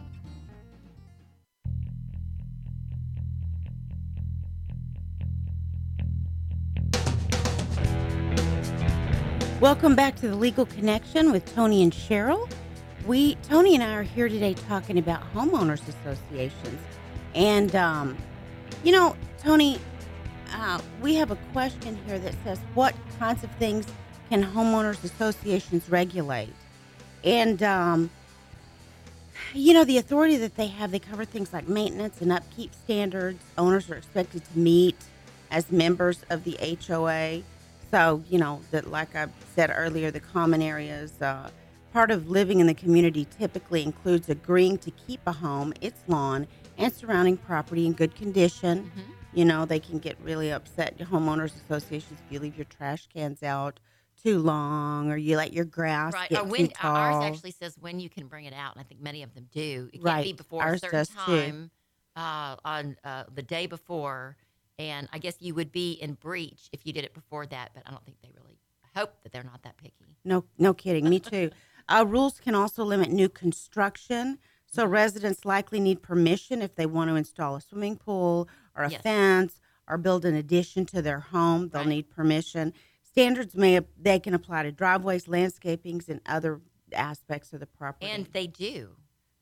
Welcome 9.61 9.93
back 9.93 10.15
to 10.21 10.29
the 10.29 10.37
Legal 10.37 10.65
Connection 10.65 11.33
with 11.33 11.53
Toni 11.53 11.83
and 11.83 11.91
Cheryl. 11.91 12.49
We 13.05 13.35
Toni 13.43 13.75
and 13.75 13.83
I 13.83 13.93
are 13.95 14.03
here 14.03 14.29
today 14.29 14.53
talking 14.53 14.97
about 14.97 15.21
homeowners 15.33 15.81
associations, 15.85 16.79
and 17.35 17.75
um, 17.75 18.15
you 18.85 18.93
know, 18.93 19.17
Toni, 19.37 19.77
uh, 20.53 20.79
we 21.01 21.15
have 21.15 21.31
a 21.31 21.35
question 21.51 21.99
here 22.07 22.17
that 22.19 22.35
says, 22.45 22.57
"What 22.73 22.95
kinds 23.19 23.43
of 23.43 23.51
things 23.57 23.85
can 24.29 24.45
homeowners 24.45 25.03
associations 25.03 25.89
regulate?" 25.89 26.55
And 27.25 27.61
um, 27.61 28.11
you 29.53 29.73
know, 29.73 29.83
the 29.83 29.97
authority 29.97 30.37
that 30.37 30.55
they 30.55 30.67
have, 30.67 30.91
they 30.91 30.99
cover 30.99 31.25
things 31.25 31.51
like 31.51 31.67
maintenance 31.67 32.21
and 32.21 32.31
upkeep 32.31 32.73
standards. 32.73 33.43
Owners 33.57 33.89
are 33.89 33.95
expected 33.95 34.41
to 34.53 34.57
meet 34.57 34.95
as 35.51 35.69
members 35.69 36.21
of 36.29 36.45
the 36.45 36.57
HOA. 36.87 37.43
So, 37.91 38.23
you 38.29 38.37
know, 38.37 38.61
that 38.71 38.91
like 38.91 39.15
I 39.15 39.27
said 39.55 39.73
earlier, 39.75 40.11
the 40.11 40.19
common 40.19 40.61
areas, 40.61 41.19
uh, 41.21 41.49
part 41.91 42.11
of 42.11 42.29
living 42.29 42.59
in 42.59 42.67
the 42.67 42.73
community 42.73 43.25
typically 43.39 43.83
includes 43.83 44.29
agreeing 44.29 44.77
to 44.79 44.91
keep 44.91 45.21
a 45.25 45.31
home, 45.31 45.73
its 45.81 46.03
lawn, 46.07 46.47
and 46.77 46.93
surrounding 46.93 47.37
property 47.37 47.87
in 47.87 47.93
good 47.93 48.15
condition. 48.15 48.83
Mm-hmm. 48.83 49.11
You 49.33 49.45
know, 49.45 49.65
they 49.65 49.79
can 49.79 49.99
get 49.99 50.17
really 50.21 50.51
upset, 50.51 50.97
homeowners 50.99 51.55
associations, 51.55 52.19
if 52.25 52.31
you 52.31 52.39
leave 52.39 52.55
your 52.55 52.65
trash 52.65 53.07
cans 53.13 53.41
out 53.43 53.79
too 54.21 54.39
long 54.39 55.11
or 55.11 55.17
you 55.17 55.37
let 55.37 55.53
your 55.53 55.65
grass 55.65 56.13
Right. 56.13 56.29
get 56.29 56.41
Or 56.41 56.43
when 56.45 56.67
too 56.67 56.73
tall. 56.73 56.95
ours 56.95 57.23
actually 57.23 57.51
says 57.51 57.75
when 57.79 57.99
you 57.99 58.09
can 58.09 58.27
bring 58.27 58.45
it 58.45 58.53
out, 58.53 58.75
and 58.75 58.81
I 58.81 58.83
think 58.83 59.01
many 59.01 59.23
of 59.23 59.33
them 59.33 59.47
do. 59.51 59.89
It 59.93 60.03
can't 60.03 60.03
be 60.03 60.09
Right. 60.09 60.37
before 60.37 60.63
a 60.63 60.67
Ours 60.67 60.81
certain 60.81 60.99
does 60.99 61.09
too. 61.09 61.15
time 61.15 61.71
uh, 62.15 62.55
on 62.65 62.97
uh, 63.03 63.23
the 63.33 63.41
day 63.43 63.65
before, 63.65 64.35
and 64.79 65.07
I 65.13 65.19
guess 65.19 65.35
you 65.39 65.53
would 65.55 65.71
be 65.71 65.91
in 65.91 66.13
breach 66.13 66.69
if 66.71 66.85
you 66.85 66.93
did 66.93 67.03
it 67.03 67.13
before 67.13 67.45
that. 67.47 67.71
But 67.75 67.83
I 67.85 67.91
don't 67.91 68.03
think 68.05 68.17
they 68.23 68.29
really. 68.35 68.57
I 68.95 68.99
hope 68.99 69.21
that 69.23 69.31
they're 69.31 69.43
not 69.43 69.61
that 69.63 69.77
picky. 69.77 70.17
No, 70.25 70.45
no 70.57 70.73
kidding. 70.73 71.07
Me 71.07 71.19
too. 71.19 71.51
Uh, 71.91 72.05
rules 72.07 72.39
can 72.39 72.53
also 72.53 72.83
limit 72.83 73.09
new 73.11 73.27
construction. 73.27 74.37
So 74.67 74.83
Mm-hmm. 74.83 74.91
residents 74.91 75.43
likely 75.43 75.79
need 75.79 76.03
permission 76.03 76.61
if 76.61 76.75
they 76.75 76.85
want 76.85 77.09
to 77.09 77.15
install 77.15 77.55
a 77.55 77.61
swimming 77.61 77.95
pool 77.97 78.47
or 78.75 78.83
a 78.83 78.91
Yes. 78.91 79.01
fence 79.01 79.59
or 79.87 79.97
build 79.97 80.23
an 80.23 80.35
addition 80.35 80.85
to 80.85 81.01
their 81.01 81.19
home. 81.19 81.69
They'll 81.69 81.81
Right. 81.81 81.89
need 81.89 82.09
permission. 82.11 82.75
Standards 83.01 83.55
may 83.55 83.79
they 83.99 84.19
can 84.19 84.35
apply 84.35 84.61
to 84.61 84.71
driveways, 84.71 85.25
landscapings, 85.25 86.07
and 86.09 86.21
other 86.27 86.61
aspects 86.93 87.53
of 87.53 87.59
the 87.59 87.65
property. 87.65 88.11
And 88.11 88.27
they 88.33 88.45
do. 88.45 88.95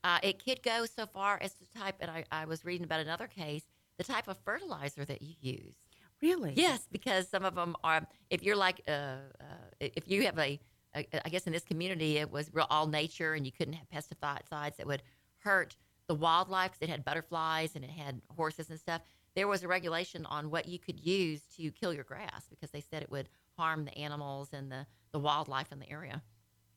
Uh, 0.05 0.19
it 0.23 0.41
could 0.41 0.63
go 0.63 0.85
so 0.85 1.05
far 1.05 1.37
as 1.41 1.51
to 1.55 1.65
type, 1.77 1.95
and 1.99 2.09
I, 2.09 2.23
I 2.31 2.45
was 2.45 2.63
reading 2.63 2.85
about 2.85 3.01
another 3.01 3.27
case, 3.27 3.63
the 3.97 4.03
type 4.03 4.27
of 4.27 4.37
fertilizer 4.45 5.05
that 5.05 5.21
you 5.21 5.35
use. 5.41 5.75
really, 6.21 6.53
Yes, 6.55 6.87
because 6.91 7.27
some 7.27 7.45
of 7.45 7.55
them 7.55 7.75
are. 7.83 8.07
If 8.29 8.43
you're 8.43 8.55
like, 8.55 8.81
uh, 8.87 8.91
uh, 8.91 9.45
if 9.79 10.07
you 10.07 10.23
have 10.23 10.37
a, 10.39 10.59
a, 10.95 11.07
I 11.25 11.29
guess 11.29 11.45
in 11.47 11.53
this 11.53 11.63
community 11.63 12.17
it 12.17 12.31
was 12.31 12.49
real 12.53 12.67
all 12.69 12.87
nature, 12.87 13.33
and 13.33 13.45
you 13.45 13.51
couldn't 13.51 13.73
have 13.73 13.87
pesticides 13.89 14.77
that 14.77 14.87
would 14.87 15.03
hurt 15.39 15.75
the 16.07 16.15
wildlife. 16.15 16.71
'cause 16.71 16.81
it 16.81 16.89
had 16.89 17.03
butterflies 17.03 17.75
and 17.75 17.83
it 17.83 17.89
had 17.91 18.21
horses 18.35 18.69
and 18.69 18.79
stuff. 18.79 19.01
There 19.35 19.47
was 19.47 19.63
a 19.63 19.67
regulation 19.67 20.25
on 20.25 20.49
what 20.49 20.67
you 20.67 20.79
could 20.79 20.99
use 21.05 21.41
to 21.57 21.69
kill 21.71 21.93
your 21.93 22.03
grass 22.03 22.47
because 22.49 22.71
they 22.71 22.81
said 22.81 23.03
it 23.03 23.11
would 23.11 23.29
harm 23.57 23.85
the 23.85 23.95
animals 23.97 24.53
and 24.53 24.71
the, 24.71 24.87
the 25.11 25.19
wildlife 25.19 25.71
in 25.71 25.79
the 25.79 25.89
area. 25.89 26.23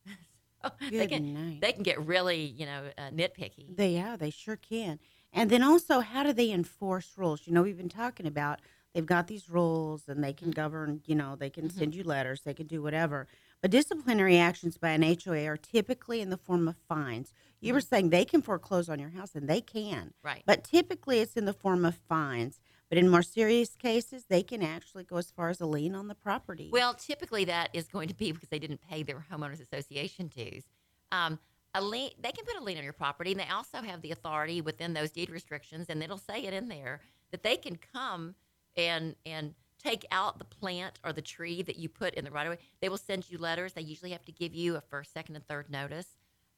so 0.63 0.71
they 0.91 1.07
can 1.07 1.33
night. 1.33 1.61
they 1.61 1.73
can 1.73 1.83
get 1.83 2.05
really 2.05 2.43
you 2.45 2.67
know 2.67 2.91
uh, 2.99 3.11
nitpicky. 3.11 3.75
They 3.77 3.95
yeah, 3.95 4.17
they 4.17 4.31
sure 4.31 4.57
can. 4.57 4.99
And 5.33 5.51
then 5.51 5.62
also, 5.62 6.01
how 6.01 6.23
do 6.23 6.33
they 6.33 6.51
enforce 6.51 7.12
rules? 7.16 7.43
You 7.47 7.53
know, 7.53 7.62
we've 7.62 7.77
been 7.77 7.88
talking 7.88 8.27
about 8.27 8.61
they've 8.95 9.07
got 9.07 9.29
these 9.29 9.49
rules 9.49 10.09
and 10.09 10.23
they 10.23 10.33
can 10.33 10.49
mm-hmm. 10.49 10.61
govern. 10.61 11.03
You 11.07 11.14
know, 11.14 11.37
they 11.37 11.51
can 11.51 11.69
mm-hmm. 11.69 11.79
send 11.79 11.95
you 11.95 12.03
letters, 12.03 12.43
they 12.45 12.55
can 12.55 12.66
do 12.66 12.83
whatever. 12.83 13.27
But 13.62 13.71
disciplinary 13.71 14.38
actions 14.38 14.79
by 14.79 14.90
an 14.90 15.03
HOA 15.03 15.45
are 15.47 15.57
typically 15.57 16.21
in 16.21 16.31
the 16.31 16.38
form 16.38 16.66
of 16.66 16.77
fines. 16.88 17.33
You 17.61 17.75
were 17.75 17.81
mm-hmm. 17.81 17.88
saying 17.88 18.11
they 18.11 18.25
can 18.25 18.40
foreclose 18.40 18.88
on 18.88 18.99
your 18.99 19.11
house, 19.11 19.35
and 19.35 19.49
they 19.49 19.61
can. 19.61 20.14
Right. 20.23 20.43
But 20.47 20.64
typically, 20.64 21.21
it's 21.21 21.35
in 21.35 21.45
the 21.45 21.53
form 21.53 21.85
of 21.85 21.95
fines. 22.09 22.59
But 22.88 22.99
in 22.99 23.09
more 23.09 23.23
serious 23.23 23.77
cases, 23.77 24.25
they 24.29 24.43
can 24.43 24.62
actually 24.62 25.05
go 25.05 25.16
as 25.16 25.31
far 25.31 25.49
as 25.49 25.61
a 25.61 25.66
lien 25.66 25.95
on 25.95 26.09
the 26.09 26.14
property. 26.14 26.71
Well, 26.73 26.95
typically 26.95 27.45
that 27.45 27.71
is 27.73 27.87
going 27.87 28.09
to 28.09 28.14
be 28.14 28.33
because 28.33 28.49
they 28.49 28.59
didn't 28.59 28.81
pay 28.81 29.05
their 29.05 29.25
homeowners 29.31 29.62
association 29.62 30.27
dues. 30.27 30.64
Um, 31.12 31.38
a 31.75 31.83
lien, 31.83 32.11
they 32.21 32.33
can 32.33 32.45
put 32.45 32.57
a 32.57 32.65
lien 32.65 32.79
on 32.79 32.85
your 32.85 32.93
property, 32.93 33.31
and 33.33 33.41
they 33.41 33.49
also 33.49 33.79
have 33.79 34.03
the 34.03 34.11
authority 34.11 34.61
within 34.61 34.93
those 34.93 35.11
deed 35.11 35.31
restrictions, 35.31 35.87
and 35.89 36.03
it'll 36.03 36.19
say 36.19 36.45
it 36.45 36.53
in 36.53 36.69
there 36.69 37.01
that 37.31 37.43
they 37.43 37.57
can 37.57 37.79
come 37.93 38.35
and 38.77 39.15
and 39.25 39.55
take 39.83 40.05
out 40.11 40.39
the 40.39 40.45
plant 40.45 40.99
or 41.05 41.13
the 41.13 41.23
tree 41.23 41.63
that 41.63 41.77
you 41.77 41.89
put 41.89 42.15
in 42.15 42.25
the 42.25 42.31
right 42.31 42.47
of 42.47 42.53
way. 42.53 42.59
They 42.81 42.89
will 42.89 42.99
send 42.99 43.31
you 43.31 43.39
letters. 43.39 43.73
They 43.73 43.83
usually 43.83 44.11
have 44.11 44.25
to 44.27 44.33
give 44.33 44.55
you 44.55 44.77
a 44.77 44.81
first, 44.81 45.13
second, 45.13 45.37
and 45.37 45.47
third 45.47 45.71
notice. 45.71 46.07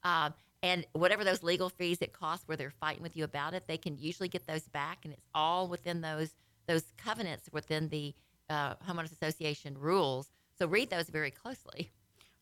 Um, 0.03 0.33
and 0.61 0.85
whatever 0.93 1.23
those 1.23 1.43
legal 1.43 1.69
fees 1.69 2.01
it 2.01 2.13
costs 2.13 2.47
where 2.47 2.57
they're 2.57 2.69
fighting 2.69 3.03
with 3.03 3.15
you 3.15 3.23
about 3.23 3.53
it, 3.53 3.67
they 3.67 3.77
can 3.77 3.97
usually 3.97 4.29
get 4.29 4.47
those 4.47 4.63
back, 4.63 4.99
and 5.03 5.13
it's 5.13 5.27
all 5.33 5.67
within 5.67 6.01
those 6.01 6.31
those 6.65 6.83
covenants 6.97 7.49
within 7.51 7.89
the 7.89 8.13
uh, 8.49 8.75
homeowners 8.87 9.11
association 9.11 9.77
rules. 9.77 10.31
So 10.57 10.67
read 10.67 10.89
those 10.89 11.09
very 11.09 11.31
closely. 11.31 11.91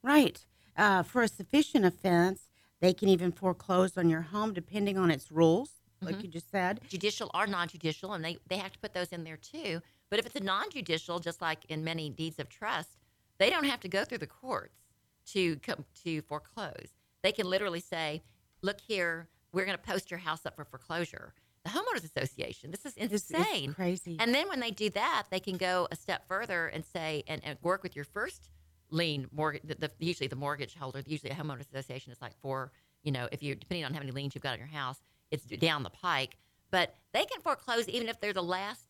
Right. 0.04 0.44
Uh, 0.78 1.04
for 1.04 1.22
a 1.24 1.28
sufficient 1.28 1.86
offense, 1.86 2.48
they 2.82 2.94
can 2.94 3.08
even 3.10 3.32
foreclose 3.32 3.98
on 3.98 4.10
your 4.10 4.22
home 4.24 4.54
depending 4.54 4.98
on 4.98 5.10
its 5.10 5.32
rules, 5.32 5.82
like 6.02 6.18
Mhm. 6.18 6.24
you 6.24 6.30
just 6.30 6.50
said. 6.52 6.82
Judicial 6.90 7.32
or 7.34 7.48
non-judicial, 7.48 8.14
and 8.14 8.26
they 8.26 8.38
they 8.48 8.58
have 8.58 8.74
to 8.74 8.80
put 8.80 8.94
those 8.94 9.10
in 9.10 9.24
there 9.24 9.38
too. 9.38 9.82
But 10.10 10.20
if 10.20 10.26
it's 10.26 10.36
a 10.36 10.44
non-judicial, 10.44 11.20
just 11.20 11.42
like 11.42 11.64
in 11.66 11.84
many 11.84 12.10
deeds 12.10 12.40
of 12.40 12.50
trust, 12.50 12.98
they 13.38 13.50
don't 13.50 13.64
have 13.66 13.80
to 13.82 13.88
go 13.88 14.04
through 14.04 14.18
the 14.18 14.28
courts 14.28 14.80
to 15.28 15.56
come 15.58 15.86
to 16.04 16.22
foreclose. 16.24 16.90
They 17.22 17.32
can 17.32 17.48
literally 17.48 17.80
say, 17.80 18.24
"Look 18.62 18.82
here, 18.82 19.30
we're 19.54 19.66
going 19.66 19.78
to 19.78 19.84
post 19.84 20.10
your 20.12 20.20
house 20.20 20.46
up 20.46 20.56
for 20.56 20.66
foreclosure. 20.66 21.34
The 21.64 21.70
homeowners 21.70 22.04
association. 22.04 22.72
This 22.72 22.86
is 22.88 22.98
insane. 22.98 23.74
crazy. 23.76 24.18
And 24.20 24.34
then 24.34 24.50
when 24.50 24.60
they 24.60 24.72
do 24.72 24.90
that, 24.92 25.28
they 25.30 25.40
can 25.40 25.58
go 25.58 25.88
a 25.92 25.96
step 25.96 26.28
further 26.28 26.68
and 26.68 26.84
say 26.84 27.24
and, 27.28 27.40
and 27.46 27.60
work 27.62 27.84
with 27.84 27.96
your 27.96 28.06
first 28.06 28.50
lien 28.92 29.28
mortgage. 29.32 29.64
The, 29.64 29.76
the, 29.76 29.92
usually 30.00 30.28
the 30.28 30.36
mortgage 30.36 30.76
holder, 30.76 31.02
usually 31.06 31.32
a 31.32 31.36
homeowners 31.36 31.70
association 31.72 32.12
is 32.12 32.22
like 32.22 32.34
for 32.42 32.72
you 33.04 33.12
know 33.12 33.28
if 33.32 33.42
you 33.42 33.56
depending 33.56 33.86
on 33.86 33.94
how 33.94 34.00
many 34.00 34.12
liens 34.12 34.36
you've 34.36 34.44
got 34.44 34.54
on 34.54 34.60
your 34.60 34.68
house, 34.68 35.02
it's 35.32 35.46
down 35.46 35.84
the 35.84 35.90
pike. 35.90 36.38
But 36.70 36.96
they 37.14 37.26
can 37.26 37.42
foreclose 37.42 37.90
even 37.90 38.08
if 38.08 38.20
they're 38.20 38.34
the 38.34 38.44
last 38.44 38.88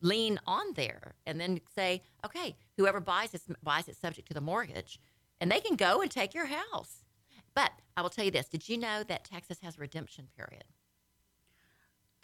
lien 0.00 0.38
on 0.46 0.74
there, 0.74 1.14
and 1.24 1.40
then 1.40 1.60
say, 1.74 2.02
okay, 2.24 2.56
whoever 2.76 3.00
buys 3.00 3.30
this 3.30 3.46
buys 3.62 3.88
it 3.88 3.96
subject 3.96 4.28
to 4.28 4.34
the 4.34 4.40
mortgage, 4.40 4.98
and 5.40 5.50
they 5.50 5.60
can 5.60 5.76
go 5.76 6.02
and 6.02 6.10
take 6.10 6.34
your 6.34 6.46
house. 6.46 7.04
But 7.54 7.72
I 7.96 8.02
will 8.02 8.10
tell 8.10 8.24
you 8.24 8.30
this: 8.30 8.48
Did 8.48 8.68
you 8.68 8.76
know 8.76 9.02
that 9.04 9.24
Texas 9.24 9.58
has 9.62 9.76
a 9.76 9.80
redemption 9.80 10.28
period? 10.36 10.64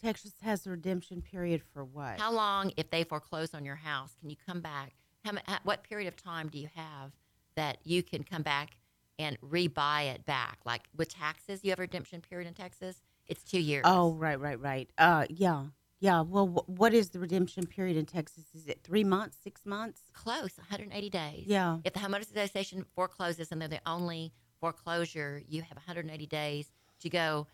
Texas 0.02 0.32
has 0.42 0.66
a 0.66 0.70
redemption 0.70 1.20
period 1.20 1.62
for 1.72 1.84
what? 1.84 2.18
How 2.18 2.32
long, 2.32 2.72
if 2.76 2.90
they 2.90 3.04
foreclose 3.04 3.52
on 3.54 3.64
your 3.64 3.76
house, 3.76 4.14
can 4.18 4.30
you 4.30 4.36
come 4.46 4.60
back? 4.60 4.94
How, 5.24 5.32
what 5.64 5.82
period 5.84 6.08
of 6.08 6.16
time 6.16 6.48
do 6.48 6.58
you 6.58 6.68
have 6.74 7.12
that 7.56 7.78
you 7.84 8.02
can 8.02 8.22
come 8.22 8.42
back 8.42 8.76
and 9.18 9.38
rebuy 9.40 10.14
it 10.14 10.24
back? 10.24 10.58
Like 10.64 10.82
with 10.96 11.08
taxes, 11.12 11.60
you 11.62 11.70
have 11.70 11.78
a 11.78 11.82
redemption 11.82 12.20
period 12.20 12.48
in 12.48 12.54
Texas. 12.54 13.02
It's 13.26 13.44
two 13.44 13.60
years. 13.60 13.82
Oh, 13.86 14.12
right, 14.14 14.40
right, 14.40 14.58
right. 14.60 14.90
Uh, 14.98 15.26
yeah, 15.28 15.66
yeah. 16.00 16.22
Well, 16.22 16.46
wh- 16.46 16.68
what 16.68 16.94
is 16.94 17.10
the 17.10 17.18
redemption 17.18 17.66
period 17.66 17.96
in 17.96 18.06
Texas? 18.06 18.44
Is 18.54 18.66
it 18.66 18.80
three 18.82 19.04
months, 19.04 19.36
six 19.42 19.64
months? 19.66 20.00
close, 20.14 20.56
180 20.56 21.10
days. 21.10 21.44
Yeah. 21.46 21.78
If 21.84 21.92
the 21.92 22.00
homeowners 22.00 22.30
association 22.34 22.84
forecloses 22.94 23.52
and 23.52 23.60
they're 23.60 23.68
the 23.68 23.80
only 23.86 24.32
foreclosure, 24.60 25.42
you 25.48 25.62
have 25.62 25.76
180 25.76 26.26
days 26.26 26.72
to 27.00 27.08
go, 27.10 27.46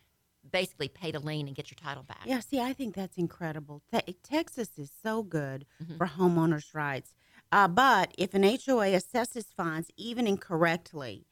basically 0.50 0.88
pay 0.88 1.10
the 1.10 1.18
lien 1.20 1.46
and 1.48 1.54
get 1.56 1.70
your 1.70 1.76
title 1.76 2.02
back. 2.04 2.22
Yeah. 2.24 2.40
See, 2.40 2.60
I 2.60 2.72
think 2.72 2.94
that's 2.94 3.16
incredible. 3.18 3.82
Te- 3.92 4.14
Texas 4.22 4.70
is 4.78 4.90
so 5.02 5.22
good 5.22 5.66
Mhm. 5.82 5.98
for 5.98 6.06
homeowners' 6.06 6.74
rights. 6.74 7.12
Uh, 7.52 7.68
but 7.68 8.12
if 8.18 8.34
an 8.34 8.42
HOA 8.42 8.86
assesses 8.92 9.46
fines 9.56 9.88
even 9.96 10.26
incorrectly, 10.26 11.26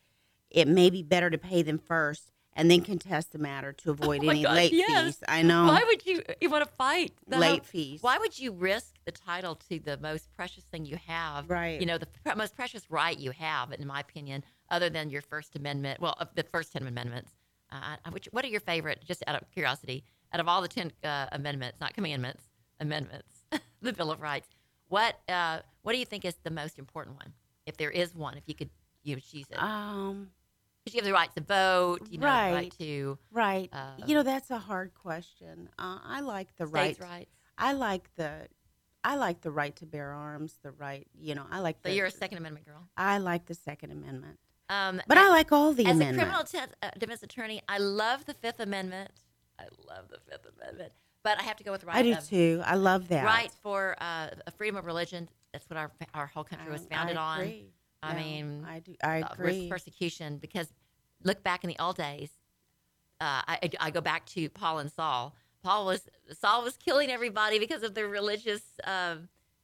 it 0.50 0.68
may 0.68 0.90
be 0.90 1.02
better 1.02 1.30
to 1.30 1.38
pay 1.38 1.62
them 1.62 1.78
first 1.78 2.30
and 2.56 2.70
then 2.70 2.80
contest 2.82 3.32
the 3.32 3.38
matter 3.38 3.72
to 3.72 3.90
avoid 3.90 4.24
Oh 4.24 4.28
any 4.28 4.44
God, 4.44 4.54
late 4.54 4.72
yes. 4.72 5.16
fees. 5.16 5.24
I 5.26 5.42
know. 5.42 5.66
Why 5.66 5.82
would 5.84 6.06
you 6.06 6.22
you 6.40 6.48
want 6.48 6.64
to 6.64 6.70
fight 6.76 7.12
the 7.26 7.38
Late 7.38 7.64
fees. 7.64 8.02
Why 8.02 8.16
would 8.18 8.38
you 8.38 8.52
risk 8.52 8.94
the 9.04 9.10
title 9.12 9.56
to 9.68 9.80
the 9.80 9.96
most 9.98 10.28
precious 10.36 10.62
thing 10.64 10.84
you 10.86 10.96
have? 11.06 11.50
Right. 11.50 11.80
You 11.80 11.86
know, 11.86 11.98
the 11.98 12.06
pr- 12.06 12.36
most 12.36 12.54
precious 12.54 12.88
right 12.90 13.18
you 13.18 13.32
have, 13.32 13.72
in 13.72 13.84
my 13.86 14.00
opinion, 14.00 14.44
other 14.70 14.88
than 14.88 15.10
your 15.10 15.22
First 15.22 15.56
Amendment. 15.56 16.00
Well, 16.00 16.14
of 16.20 16.28
the 16.36 16.44
first 16.44 16.72
ten 16.72 16.86
amendments. 16.86 17.32
Uh, 17.72 17.96
which 18.12 18.28
what 18.30 18.44
are 18.44 18.48
your 18.48 18.60
favorite? 18.60 19.02
Just 19.04 19.24
out 19.26 19.34
of 19.40 19.50
curiosity, 19.50 20.04
out 20.32 20.38
of 20.38 20.46
all 20.46 20.62
the 20.62 20.68
ten 20.68 20.92
uh, 21.02 21.26
amendments, 21.32 21.80
not 21.80 21.92
commandments, 21.92 22.44
amendments, 22.78 23.32
the 23.82 23.92
Bill 23.92 24.12
of 24.12 24.20
Rights. 24.20 24.46
What 24.94 25.18
uh, 25.28 25.58
what 25.82 25.92
do 25.92 25.98
you 25.98 26.04
think 26.04 26.24
is 26.24 26.36
the 26.44 26.52
most 26.52 26.78
important 26.78 27.16
one? 27.16 27.32
If 27.66 27.76
there 27.76 27.90
is 27.90 28.14
one, 28.14 28.36
if 28.36 28.44
you 28.46 28.54
could 28.54 28.70
you 29.02 29.16
would 29.16 29.24
choose 29.24 29.46
it, 29.50 29.60
Um, 29.60 30.30
because 30.84 30.94
you 30.94 30.98
have 31.00 31.06
the 31.06 31.12
right 31.12 31.34
to 31.34 31.40
vote, 31.40 32.06
you 32.10 32.18
know, 32.18 32.26
the 32.26 32.32
right 32.32 32.52
Right. 32.54 32.78
to 32.78 33.18
right. 33.32 33.68
Uh, 33.72 33.96
you 34.06 34.14
know, 34.14 34.22
that's 34.22 34.50
a 34.52 34.58
hard 34.58 34.94
question. 34.94 35.68
Uh, 35.78 35.98
I 36.04 36.20
like 36.20 36.54
the 36.56 36.66
right. 36.66 36.96
rights. 37.00 37.30
I 37.58 37.72
like 37.72 38.08
the. 38.14 38.30
I 39.02 39.16
like 39.16 39.40
the 39.42 39.50
right 39.50 39.74
to 39.76 39.84
bear 39.86 40.12
arms. 40.12 40.58
The 40.62 40.70
right, 40.70 41.06
you 41.18 41.34
know, 41.34 41.44
I 41.50 41.58
like. 41.58 41.76
So 41.82 41.88
the, 41.88 41.94
you're 41.96 42.06
a 42.06 42.10
Second 42.10 42.38
Amendment 42.38 42.64
girl. 42.64 42.88
I 42.96 43.18
like 43.18 43.46
the 43.46 43.54
Second 43.54 43.90
Amendment, 43.90 44.38
Um, 44.68 45.02
but 45.08 45.18
I 45.18 45.28
like 45.28 45.50
all 45.50 45.72
the 45.74 45.86
As 45.86 45.96
amendments. 45.96 46.22
a 46.22 46.24
criminal 46.24 46.44
te- 46.44 46.74
uh, 46.84 46.90
defense 46.98 47.22
attorney, 47.24 47.60
I 47.68 47.78
love 47.78 48.24
the 48.26 48.34
Fifth 48.34 48.60
Amendment. 48.60 49.10
I 49.58 49.64
love 49.90 50.04
the 50.08 50.20
Fifth 50.28 50.46
Amendment, 50.56 50.92
but 51.24 51.40
I 51.40 51.42
have 51.42 51.56
to 51.56 51.64
go 51.64 51.72
with 51.72 51.82
right. 51.84 51.96
I 51.96 52.02
do 52.02 52.12
of- 52.12 52.28
too. 52.28 52.62
I 52.64 52.76
love 52.76 53.08
that. 53.08 53.24
Right 53.24 53.50
for 53.62 53.96
uh, 54.00 54.28
a 54.46 54.50
freedom 54.52 54.76
of 54.76 54.86
religion. 54.86 55.28
That's 55.52 55.68
what 55.68 55.76
our 55.76 55.90
our 56.14 56.26
whole 56.26 56.44
country 56.44 56.70
was 56.70 56.86
founded 56.86 57.16
I 57.16 57.20
on. 57.20 57.40
I 58.02 58.12
Yeah, 58.12 58.16
mean, 58.22 58.66
I 58.68 58.78
do. 58.80 58.94
I 59.02 59.22
uh, 59.22 59.28
agree. 59.32 59.68
persecution 59.68 60.38
because 60.38 60.68
look 61.24 61.42
back 61.42 61.64
in 61.64 61.68
the 61.68 61.76
old 61.80 61.96
days. 61.96 62.30
Uh, 63.20 63.42
I, 63.48 63.70
I- 63.80 63.90
go 63.90 64.00
back 64.00 64.26
to 64.26 64.48
Paul 64.50 64.78
and 64.80 64.92
Saul. 64.92 65.34
Paul 65.62 65.86
was 65.86 66.02
Saul 66.38 66.62
was 66.62 66.76
killing 66.76 67.10
everybody 67.10 67.58
because 67.58 67.82
of 67.82 67.94
their 67.94 68.08
religious, 68.08 68.60
uh, 68.84 69.16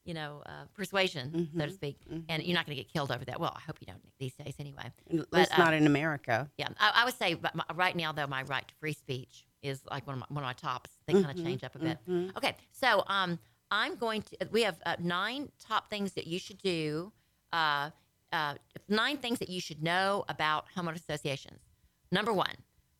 you 0.06 0.14
know, 0.14 0.42
uh, 0.46 0.64
persuasion, 0.74 1.50
so 1.54 1.66
to 1.66 1.70
Mhm, 1.70 1.74
speak. 1.74 1.98
And 2.30 2.42
you're 2.42 2.54
not 2.54 2.64
going 2.64 2.74
to 2.78 2.82
get 2.82 2.90
killed 2.90 3.12
over 3.12 3.22
that. 3.26 3.38
Well, 3.38 3.52
I 3.54 3.60
hope 3.60 3.76
you 3.80 3.86
don't 3.86 4.00
these 4.18 4.32
days, 4.34 4.54
anyway. 4.58 4.84
At 4.86 5.30
But, 5.30 5.38
least 5.40 5.52
uh, 5.58 5.58
not 5.58 5.74
in 5.74 5.86
America. 5.86 6.48
Yeah, 6.56 6.68
I, 6.78 6.92
I 7.02 7.04
would 7.04 7.18
say, 7.18 7.34
but 7.34 7.54
my, 7.54 7.64
right 7.74 7.94
now 7.94 8.12
though, 8.12 8.26
my 8.26 8.44
right 8.44 8.66
to 8.66 8.74
free 8.76 8.94
speech 8.94 9.44
is 9.62 9.82
like 9.90 10.06
one 10.06 10.14
of 10.14 10.20
my, 10.20 10.26
one 10.28 10.44
of 10.44 10.48
my 10.48 10.52
tops. 10.52 10.90
They 11.06 11.14
kind 11.14 11.30
of 11.38 11.44
change 11.44 11.64
up 11.64 11.74
a 11.74 11.78
bit. 11.78 11.98
mhm. 12.08 12.36
Okay, 12.36 12.56
so 12.72 13.04
um, 13.06 13.38
I'm 13.70 13.96
going 13.96 14.22
to. 14.22 14.48
We 14.50 14.62
have 14.62 14.78
uh, 14.86 14.96
nine 15.00 15.50
top 15.58 15.90
things 15.90 16.12
that 16.12 16.26
you 16.26 16.38
should 16.38 16.58
do. 16.58 17.12
Uh, 17.52 17.90
uh, 18.32 18.54
nine 18.88 19.16
things 19.18 19.38
that 19.40 19.48
you 19.48 19.60
should 19.60 19.82
know 19.82 20.24
about 20.28 20.66
homeowner 20.76 20.94
associations. 20.94 21.60
Number 22.12 22.32
one, 22.32 22.54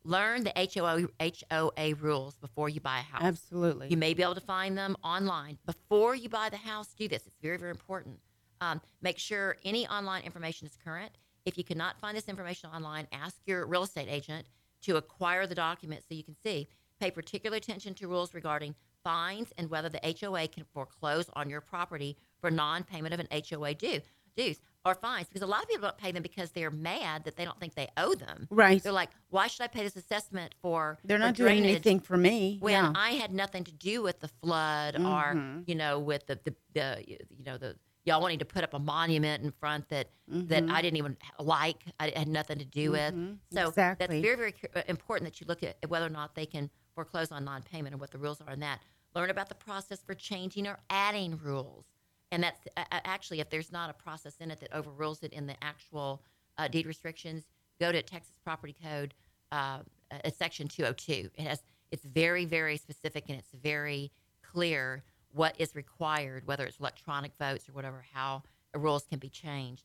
learn 0.04 0.44
the 0.44 0.52
HOA 0.74 1.06
HOA 1.50 1.94
rules 1.96 2.36
before 2.36 2.68
you 2.68 2.80
buy 2.80 2.98
a 2.98 3.02
house. 3.02 3.22
Absolutely. 3.22 3.88
You 3.88 3.96
may 3.96 4.12
be 4.14 4.22
able 4.22 4.34
to 4.34 4.40
find 4.40 4.76
them 4.76 4.96
online. 5.04 5.58
Before 5.66 6.14
you 6.14 6.28
buy 6.28 6.48
the 6.48 6.56
house, 6.56 6.88
do 6.98 7.06
this. 7.08 7.26
It's 7.26 7.36
very, 7.42 7.58
very 7.58 7.70
important. 7.70 8.18
Um, 8.61 8.80
make 9.00 9.18
sure 9.18 9.56
any 9.64 9.86
online 9.88 10.22
information 10.24 10.66
is 10.66 10.76
current. 10.84 11.12
If 11.46 11.56
you 11.56 11.64
cannot 11.64 11.98
find 12.00 12.16
this 12.16 12.28
information 12.28 12.68
online, 12.70 13.06
ask 13.12 13.36
your 13.46 13.66
real 13.66 13.84
estate 13.84 14.08
agent 14.11 14.46
to 14.82 14.96
acquire 14.96 15.46
the 15.46 15.54
documents 15.54 16.06
so 16.08 16.14
you 16.14 16.24
can 16.24 16.36
see. 16.44 16.68
Pay 17.00 17.10
particular 17.10 17.56
attention 17.56 17.94
to 17.94 18.08
rules 18.08 18.34
regarding 18.34 18.74
fines 19.02 19.52
and 19.56 19.70
whether 19.70 19.88
the 19.88 20.00
HOA 20.20 20.48
can 20.48 20.64
foreclose 20.74 21.30
on 21.34 21.48
your 21.48 21.60
property 21.62 22.16
for 22.40 22.50
non 22.50 22.84
payment 22.84 23.14
of 23.14 23.20
an 23.20 23.28
HOA 23.32 23.74
due, 23.74 24.00
dues 24.36 24.60
or 24.84 24.94
fines. 24.94 25.26
Because 25.28 25.42
a 25.42 25.46
lot 25.46 25.62
of 25.62 25.68
people 25.68 25.82
don't 25.88 25.96
pay 25.98 26.12
them 26.12 26.22
because 26.22 26.50
they're 26.50 26.70
mad 26.70 27.24
that 27.24 27.36
they 27.36 27.44
don't 27.44 27.58
think 27.58 27.74
they 27.74 27.88
owe 27.96 28.14
them. 28.14 28.46
Right. 28.50 28.82
They're 28.82 28.92
like, 28.92 29.10
why 29.30 29.46
should 29.46 29.62
I 29.62 29.66
pay 29.68 29.82
this 29.82 29.96
assessment 29.96 30.54
for? 30.60 30.98
They're 31.04 31.18
for 31.18 31.24
not 31.24 31.34
doing 31.34 31.64
anything 31.64 32.00
for 32.00 32.16
me. 32.18 32.58
when 32.60 32.72
yeah. 32.72 32.92
I 32.94 33.12
had 33.12 33.32
nothing 33.32 33.64
to 33.64 33.72
do 33.72 34.02
with 34.02 34.20
the 34.20 34.28
flood 34.28 34.94
Mhm. 34.96 35.06
or 35.06 35.62
you 35.66 35.74
know 35.74 35.98
with 35.98 36.26
the, 36.26 36.38
the 36.44 36.54
the 36.74 37.04
you 37.06 37.44
know 37.46 37.56
the 37.56 37.76
y'all 38.11 38.20
wanting 38.20 38.40
to 38.40 38.44
put 38.44 38.64
up 38.64 38.74
a 38.74 38.78
monument 38.78 39.42
in 39.44 39.52
front 39.52 39.88
that 39.88 40.11
that 40.28 40.64
Mhm. 40.64 40.70
I 40.70 40.82
didn't 40.82 40.96
even 40.96 41.16
like 41.38 41.84
I 42.00 42.11
had 42.14 42.28
nothing 42.28 42.58
to 42.58 42.64
do 42.64 42.90
with 42.92 43.14
Mhm. 43.14 43.38
so 43.52 43.68
Exactly. 43.68 44.06
that's 44.06 44.22
very 44.22 44.36
very 44.36 44.54
uh, 44.74 44.82
important 44.88 45.30
that 45.30 45.40
you 45.40 45.46
look 45.46 45.62
at 45.62 45.76
whether 45.88 46.06
or 46.06 46.11
not 46.11 46.34
they 46.34 46.46
can 46.46 46.70
foreclose 46.94 47.30
on 47.30 47.44
non-payment 47.44 47.92
and 47.94 48.00
what 48.00 48.11
the 48.11 48.18
rules 48.18 48.40
are 48.40 48.50
on 48.50 48.58
that 48.61 48.80
learn 49.14 49.30
about 49.30 49.48
the 49.48 49.54
process 49.54 50.02
for 50.02 50.14
changing 50.14 50.66
or 50.66 50.78
adding 50.90 51.38
rules 51.38 51.86
and 52.32 52.42
that's 52.42 52.61
uh, 52.76 52.84
uh, 52.92 53.00
actually 53.04 53.38
if 53.40 53.48
there's 53.48 53.70
not 53.72 53.90
a 53.90 53.94
process 53.94 54.36
in 54.38 54.50
it 54.50 54.58
that 54.61 54.72
overrules 54.72 55.22
it 55.22 55.32
in 55.32 55.46
the 55.46 55.56
actual 55.62 56.22
uh, 56.58 56.66
deed 56.68 56.86
restrictions 56.86 57.44
go 57.78 57.92
to 57.92 58.02
Texas 58.02 58.34
Property 58.42 58.74
Code 58.82 59.14
uh, 59.52 59.82
uh, 60.11 60.30
section 60.30 60.66
202 60.66 61.30
it 61.36 61.40
has 61.46 61.62
it's 61.92 62.04
very 62.04 62.44
very 62.44 62.76
specific 62.76 63.28
and 63.28 63.38
it's 63.38 63.52
very 63.52 64.11
clear 64.42 65.04
what 65.32 65.54
is 65.58 65.74
required 65.74 66.46
whether 66.46 66.64
it's 66.64 66.78
electronic 66.78 67.32
votes 67.38 67.68
or 67.68 67.72
whatever 67.72 68.04
how 68.12 68.42
rules 68.74 69.04
can 69.04 69.18
be 69.18 69.28
changed 69.28 69.84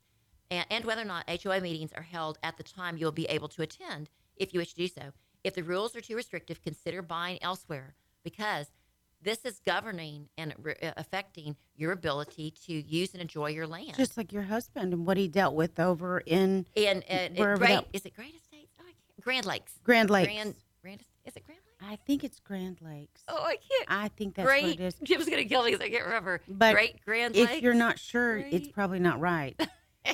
and, 0.52 0.66
and 0.70 0.86
whether 0.86 1.02
or 1.02 1.06
not 1.06 1.28
HOA 1.44 1.60
meetings 1.62 1.92
are 1.96 2.04
held 2.04 2.38
at 2.44 2.58
the 2.58 2.64
time 2.64 2.98
you'll 2.98 3.12
be 3.12 3.26
able 3.26 3.48
to 3.50 3.62
attend 3.62 4.10
if 4.38 4.54
you 4.54 4.60
wish 4.60 4.70
to 4.74 4.76
do 4.76 4.88
so 4.88 5.12
if 5.44 5.54
the 5.56 5.64
rules 5.64 5.96
are 5.96 6.02
too 6.02 6.16
restrictive 6.16 6.62
consider 6.62 7.02
buying 7.02 7.38
elsewhere 7.42 7.96
because 8.24 8.68
this 9.22 9.40
is 9.44 9.60
governing 9.66 10.30
and 10.38 10.54
re- 10.62 10.76
uh, 10.84 10.92
affecting 10.98 11.56
your 11.76 11.92
ability 11.92 12.52
to 12.66 12.74
use 12.74 13.14
and 13.14 13.22
enjoy 13.22 13.50
your 13.50 13.66
land 13.66 13.96
Just 13.96 14.18
like 14.18 14.32
your 14.32 14.44
husband 14.44 14.94
and 14.94 15.06
what 15.06 15.18
he 15.18 15.28
dealt 15.28 15.56
with 15.56 15.80
over 15.80 16.20
in 16.20 16.66
in, 16.76 17.02
in, 17.04 17.34
great 17.36 17.60
that- 17.60 17.88
is 17.94 18.06
it 18.06 18.16
Great 18.16 18.36
Estates? 18.36 18.72
Oh, 18.80 18.84
Grand 19.22 19.46
Lakes. 19.46 19.74
Grand 19.84 20.10
Lakes. 20.10 20.28
Grand, 20.32 20.56
Grand 20.82 21.02
is 21.26 21.36
it 21.36 21.44
Grand 21.46 21.60
Lakes? 21.65 21.65
I 21.88 21.98
think 22.08 22.24
it's 22.24 22.40
Grand 22.40 22.80
Lakes. 22.82 23.24
Oh, 23.28 23.44
I 23.44 23.58
can't. 23.58 23.86
I 23.90 24.08
think 24.10 24.36
that's 24.36 24.48
great. 24.48 24.64
what 24.64 24.72
it 24.74 24.80
is. 24.80 24.96
Jim's 25.04 25.26
gonna 25.30 25.46
kill 25.46 25.64
me 25.64 25.72
because 25.72 25.86
I 25.86 25.90
can't 25.90 26.06
remember. 26.06 26.42
But 26.48 26.74
Great 26.74 27.04
Grand 27.06 27.36
if 27.36 27.50
Lakes. 27.50 27.62
you're 27.62 27.74
not 27.74 28.00
sure, 28.00 28.38
it's 28.38 28.68
probably 28.68 29.00
not 29.00 29.20
right. 29.20 29.60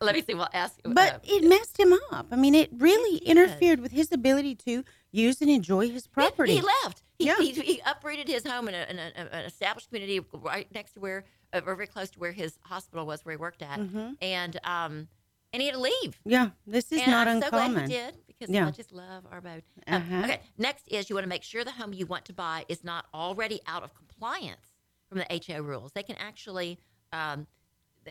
Let 0.00 0.14
me 0.14 0.22
see. 0.22 0.34
We'll 0.34 0.48
ask. 0.52 0.78
But 0.82 1.14
uh, 1.14 1.18
it 1.24 1.44
messed 1.48 1.78
him 1.78 1.94
up. 2.12 2.26
I 2.32 2.36
mean, 2.36 2.54
it 2.54 2.68
really 2.76 3.20
did. 3.20 3.28
interfered 3.28 3.80
with 3.80 3.92
his 3.92 4.10
ability 4.12 4.54
to 4.66 4.84
use 5.12 5.40
and 5.40 5.48
enjoy 5.50 5.88
his 5.88 6.06
property. 6.06 6.56
He 6.56 6.60
left. 6.60 7.02
He, 7.18 7.26
Yeah. 7.26 7.36
he, 7.38 7.52
he 7.52 7.80
uprooted 7.86 8.28
his 8.28 8.44
home 8.46 8.68
in, 8.68 8.74
a, 8.74 8.86
in 8.90 8.98
a, 8.98 9.12
an 9.32 9.44
established 9.44 9.88
community 9.88 10.20
right 10.32 10.66
next 10.74 10.92
to 10.94 11.00
where, 11.00 11.24
uh, 11.54 11.60
or 11.64 11.74
very 11.76 11.86
close 11.86 12.10
to 12.10 12.18
where 12.18 12.32
his 12.32 12.58
hospital 12.62 13.06
was, 13.06 13.24
where 13.24 13.32
he 13.34 13.36
worked 13.36 13.62
at, 13.62 13.78
Mhm. 13.78 14.16
and 14.20 14.58
um, 14.64 15.08
and 15.56 15.62
he 15.62 15.68
had 15.68 15.74
to 15.76 15.80
leave. 15.80 16.20
Yeah, 16.26 16.50
this 16.66 16.92
is 16.92 17.00
and 17.00 17.10
not 17.10 17.26
I'm 17.26 17.40
so 17.40 17.48
glad 17.48 17.70
he 17.70 17.86
did 17.86 18.14
because 18.26 18.50
Yeah. 18.50 18.66
I 18.66 18.70
just 18.72 18.92
love 18.92 19.24
our 19.30 19.40
boat. 19.40 19.62
Uh, 19.86 19.96
Uh-huh. 19.96 20.24
okay, 20.24 20.40
next 20.58 20.86
is 20.88 21.08
you 21.08 21.16
want 21.16 21.24
to 21.24 21.30
make 21.30 21.42
sure 21.42 21.64
the 21.64 21.70
home 21.70 21.94
you 21.94 22.04
want 22.04 22.26
to 22.26 22.34
buy 22.34 22.66
is 22.68 22.84
not 22.84 23.06
already 23.14 23.60
out 23.66 23.82
of 23.82 23.94
compliance 23.94 24.66
from 25.08 25.16
the 25.16 25.42
HO 25.46 25.62
rules. 25.62 25.92
They 25.92 26.02
can 26.02 26.16
actually 26.16 26.78
um, 27.14 27.46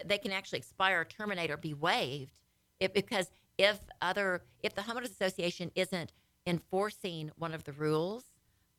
they 0.06 0.18
can 0.18 0.32
actually 0.32 0.58
expire, 0.58 1.06
terminate, 1.06 1.52
or 1.52 1.58
be 1.58 1.76
waived 1.76 2.39
if, 2.80 2.91
because 2.93 3.30
if 3.60 3.80
other 4.02 4.41
if 4.64 4.74
the 4.74 4.82
homeowners 4.82 5.12
association 5.12 5.72
isn't 5.76 6.12
enforcing 6.48 7.30
one 7.38 7.54
of 7.54 7.64
the 7.66 7.74
rules. 7.74 8.24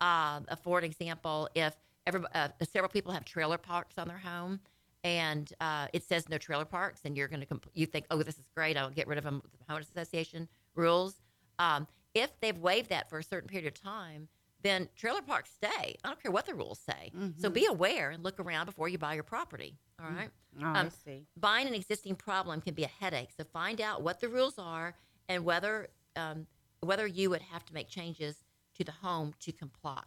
Um, 0.01 0.45
uh, 0.49 0.57
for 0.61 0.79
an 0.79 0.85
example, 0.85 1.49
if 1.55 1.75
every, 2.05 2.21
uh, 2.35 2.49
several 2.69 2.91
people 2.91 3.13
have 3.13 3.25
trailer 3.25 3.59
parks 3.59 3.97
on 3.97 4.09
their 4.09 4.19
home, 4.19 4.61
and 5.07 5.53
uh, 5.61 5.87
it 5.93 6.03
says 6.03 6.29
no 6.29 6.37
trailer 6.37 6.65
parks, 6.65 7.03
and 7.05 7.17
you're 7.17 7.29
going 7.29 7.39
to 7.39 7.47
comp- 7.47 7.71
you 7.75 7.87
think, 7.87 8.07
oh, 8.11 8.21
this 8.25 8.39
is 8.39 8.45
great, 8.57 8.77
I'll 8.77 8.91
get 8.91 9.07
rid 9.07 9.19
of 9.19 9.25
them. 9.25 9.41
with 9.41 9.53
The 9.53 9.73
homeowners 9.73 9.89
association 9.89 10.49
rules. 10.75 11.15
Um, 11.61 11.87
if 12.13 12.31
they've 12.41 12.59
waived 12.59 12.89
that 12.91 13.09
for 13.09 13.21
a 13.21 13.23
certain 13.23 13.49
period 13.49 13.69
of 13.69 13.81
time, 13.81 14.27
then 14.63 14.89
trailer 14.97 15.23
parks 15.23 15.51
stay. 15.55 15.97
I 16.03 16.09
don't 16.09 16.21
care 16.21 16.33
what 16.33 16.45
the 16.47 16.55
rules 16.55 16.81
say. 16.81 17.13
So 17.39 17.49
Mhm. 17.49 17.55
be 17.55 17.67
aware 17.67 18.11
and 18.11 18.25
look 18.25 18.41
around 18.41 18.67
before 18.67 18.89
you 18.89 18.99
buy 18.99 19.15
your 19.15 19.23
property. 19.23 19.79
All 20.03 20.11
right. 20.11 20.31
Oh, 20.61 20.65
I 20.67 20.89
see. 20.89 21.25
Buying 21.37 21.69
an 21.69 21.75
existing 21.75 22.17
problem 22.17 22.61
can 22.61 22.75
be 22.75 22.83
a 22.83 22.89
headache. 22.89 23.31
So 23.37 23.45
find 23.45 23.81
out 23.81 24.03
what 24.03 24.19
the 24.19 24.29
rules 24.29 24.59
are 24.59 24.97
and 25.29 25.45
whether 25.45 25.89
um, 26.17 26.47
whether 26.81 27.07
you 27.07 27.31
would 27.31 27.43
have 27.43 27.65
to 27.67 27.75
make 27.75 27.89
changes 27.89 28.43
to 28.75 28.83
the 28.83 28.93
home 28.93 29.35
to 29.41 29.53
comply. 29.53 30.03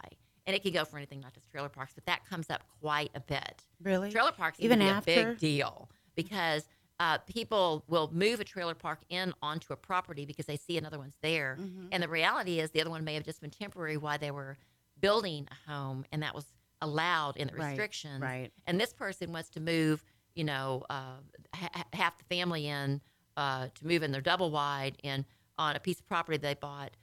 And 0.49 0.55
it 0.55 0.63
can 0.63 0.71
go 0.73 0.83
for 0.83 0.97
anything, 0.97 1.19
not 1.19 1.35
just 1.35 1.47
trailer 1.51 1.69
parks, 1.69 1.93
but 1.93 2.07
that 2.07 2.25
comes 2.27 2.49
up 2.49 2.63
quite 2.81 3.11
a 3.13 3.19
bit. 3.19 3.63
Really? 3.83 4.09
Trailer 4.09 4.31
parks 4.31 4.57
Even 4.59 4.81
after? 4.81 5.11
a 5.11 5.25
big 5.25 5.37
deal 5.37 5.91
because 6.15 6.67
uh, 6.99 7.19
people 7.19 7.83
will 7.87 8.09
move 8.11 8.39
a 8.39 8.43
trailer 8.43 8.73
park 8.73 8.97
in 9.09 9.31
onto 9.43 9.71
a 9.73 9.75
property 9.75 10.25
because 10.25 10.47
they 10.47 10.57
see 10.57 10.75
another 10.75 10.97
one's 10.97 11.17
there, 11.21 11.55
Mhm. 11.61 11.89
and 11.91 12.01
the 12.01 12.07
reality 12.09 12.59
is 12.59 12.71
the 12.71 12.81
other 12.81 12.89
one 12.89 13.03
may 13.03 13.13
have 13.13 13.23
just 13.23 13.41
been 13.41 13.51
temporary 13.51 13.95
while 13.95 14.17
they 14.17 14.31
were 14.31 14.57
building 14.99 15.47
a 15.51 15.71
home, 15.71 16.03
and 16.11 16.23
that 16.23 16.33
was 16.33 16.47
allowed 16.81 17.37
in 17.37 17.45
the 17.47 17.53
Right, 17.53 17.67
restrictions. 17.67 18.19
right. 18.19 18.51
And 18.65 18.81
this 18.81 18.91
person 18.91 19.31
wants 19.31 19.49
to 19.51 19.59
move, 19.59 20.03
you 20.33 20.45
know, 20.45 20.83
uh, 20.89 21.17
ha- 21.53 21.85
half 21.93 22.17
the 22.17 22.23
family 22.23 22.65
in 22.65 23.01
uh, 23.37 23.67
to 23.75 23.85
move 23.85 24.01
in 24.01 24.11
their 24.11 24.19
double 24.21 24.49
wide 24.49 24.97
and 25.03 25.25
on 25.59 25.75
a 25.75 25.79
piece 25.79 25.99
of 25.99 26.07
property 26.07 26.37
they 26.39 26.55
bought 26.55 26.97